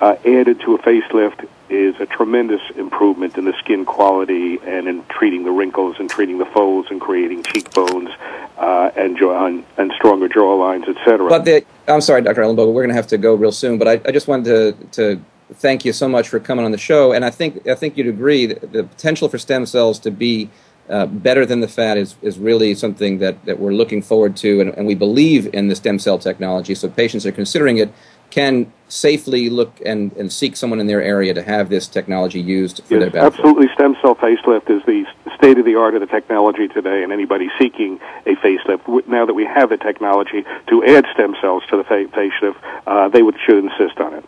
uh, 0.00 0.16
added 0.24 0.60
to 0.60 0.74
a 0.74 0.78
facelift 0.78 1.48
is 1.74 2.00
a 2.00 2.06
tremendous 2.06 2.60
improvement 2.76 3.36
in 3.36 3.44
the 3.44 3.52
skin 3.58 3.84
quality 3.84 4.58
and 4.64 4.88
in 4.88 5.04
treating 5.06 5.44
the 5.44 5.50
wrinkles 5.50 5.96
and 5.98 6.08
treating 6.08 6.38
the 6.38 6.46
folds 6.46 6.90
and 6.90 7.00
creating 7.00 7.42
cheekbones 7.42 8.10
uh, 8.58 8.90
and, 8.96 9.16
jaw, 9.16 9.46
and, 9.46 9.64
and 9.76 9.92
stronger 9.96 10.28
jaw 10.28 10.54
lines, 10.54 10.84
etc. 10.88 11.28
But 11.28 11.44
the, 11.44 11.64
I'm 11.88 12.00
sorry, 12.00 12.22
Dr. 12.22 12.42
Ellenbogen, 12.42 12.72
we're 12.72 12.82
going 12.82 12.88
to 12.88 12.94
have 12.94 13.08
to 13.08 13.18
go 13.18 13.34
real 13.34 13.52
soon. 13.52 13.78
But 13.78 13.88
I, 13.88 14.00
I 14.06 14.12
just 14.12 14.28
wanted 14.28 14.44
to, 14.92 15.16
to 15.16 15.24
thank 15.54 15.84
you 15.84 15.92
so 15.92 16.08
much 16.08 16.28
for 16.28 16.40
coming 16.40 16.64
on 16.64 16.72
the 16.72 16.78
show. 16.78 17.12
And 17.12 17.24
I 17.24 17.30
think 17.30 17.66
I 17.66 17.74
think 17.74 17.96
you'd 17.96 18.06
agree 18.06 18.46
that 18.46 18.72
the 18.72 18.84
potential 18.84 19.28
for 19.28 19.38
stem 19.38 19.66
cells 19.66 19.98
to 20.00 20.10
be 20.10 20.50
uh, 20.88 21.06
better 21.06 21.46
than 21.46 21.60
the 21.60 21.68
fat 21.68 21.96
is, 21.96 22.14
is 22.22 22.38
really 22.38 22.74
something 22.74 23.18
that, 23.18 23.42
that 23.46 23.58
we're 23.58 23.72
looking 23.72 24.02
forward 24.02 24.36
to, 24.36 24.60
and, 24.60 24.70
and 24.76 24.86
we 24.86 24.94
believe 24.94 25.52
in 25.54 25.68
the 25.68 25.74
stem 25.74 25.98
cell 25.98 26.18
technology. 26.18 26.74
So 26.74 26.88
patients 26.88 27.24
are 27.24 27.32
considering 27.32 27.78
it 27.78 27.90
can 28.30 28.70
safely 28.94 29.50
look 29.50 29.80
and, 29.84 30.12
and 30.12 30.32
seek 30.32 30.56
someone 30.56 30.78
in 30.78 30.86
their 30.86 31.02
area 31.02 31.34
to 31.34 31.42
have 31.42 31.68
this 31.68 31.88
technology 31.88 32.40
used 32.40 32.76
for 32.84 32.94
yes, 32.94 33.00
their 33.00 33.10
benefit. 33.10 33.40
Absolutely, 33.40 33.66
stem 33.74 33.96
cell 34.00 34.14
facelift 34.14 34.70
is 34.70 34.82
the 34.86 35.04
state 35.34 35.58
of 35.58 35.64
the 35.64 35.74
art 35.74 35.94
of 35.94 36.00
the 36.00 36.06
technology 36.06 36.68
today, 36.68 37.02
and 37.02 37.12
anybody 37.12 37.50
seeking 37.58 37.98
a 38.24 38.36
facelift, 38.36 39.08
now 39.08 39.26
that 39.26 39.34
we 39.34 39.44
have 39.44 39.70
the 39.70 39.76
technology 39.76 40.44
to 40.68 40.84
add 40.84 41.04
stem 41.12 41.34
cells 41.40 41.64
to 41.70 41.76
the 41.76 41.82
facelift, 41.82 42.56
uh, 42.86 43.08
they 43.08 43.22
would 43.22 43.34
should 43.44 43.64
insist 43.64 43.98
on 43.98 44.14
it. 44.14 44.24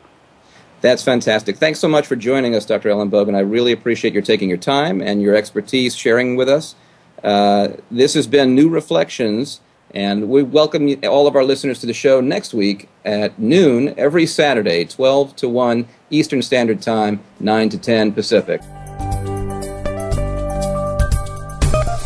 That's 0.80 1.02
fantastic. 1.02 1.58
Thanks 1.58 1.78
so 1.78 1.88
much 1.88 2.06
for 2.06 2.16
joining 2.16 2.56
us, 2.56 2.66
Dr. 2.66 2.90
Ellenbogen. 2.90 3.36
I 3.36 3.40
really 3.40 3.72
appreciate 3.72 4.14
your 4.14 4.22
taking 4.22 4.48
your 4.48 4.58
time 4.58 5.00
and 5.00 5.22
your 5.22 5.36
expertise 5.36 5.94
sharing 5.94 6.34
with 6.34 6.48
us. 6.48 6.74
Uh, 7.22 7.68
this 7.90 8.14
has 8.14 8.26
been 8.26 8.54
New 8.54 8.68
Reflections 8.68 9.60
and 9.94 10.28
we 10.28 10.42
welcome 10.42 10.94
all 11.04 11.26
of 11.26 11.36
our 11.36 11.44
listeners 11.44 11.80
to 11.80 11.86
the 11.86 11.94
show 11.94 12.20
next 12.20 12.52
week 12.52 12.88
at 13.04 13.38
noon 13.38 13.94
every 13.96 14.26
Saturday, 14.26 14.84
12 14.84 15.36
to 15.36 15.48
1 15.48 15.86
Eastern 16.10 16.42
Standard 16.42 16.82
Time, 16.82 17.20
9 17.40 17.68
to 17.70 17.78
10 17.78 18.12
Pacific. 18.12 18.60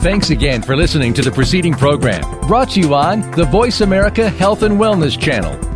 Thanks 0.02 0.30
again 0.30 0.62
for 0.62 0.74
listening 0.76 1.12
to 1.14 1.22
the 1.22 1.32
preceding 1.32 1.74
program 1.74 2.22
brought 2.46 2.70
to 2.70 2.80
you 2.80 2.94
on 2.94 3.30
the 3.32 3.44
Voice 3.44 3.82
America 3.82 4.30
Health 4.30 4.62
and 4.62 4.78
Wellness 4.78 5.20
Channel. 5.20 5.75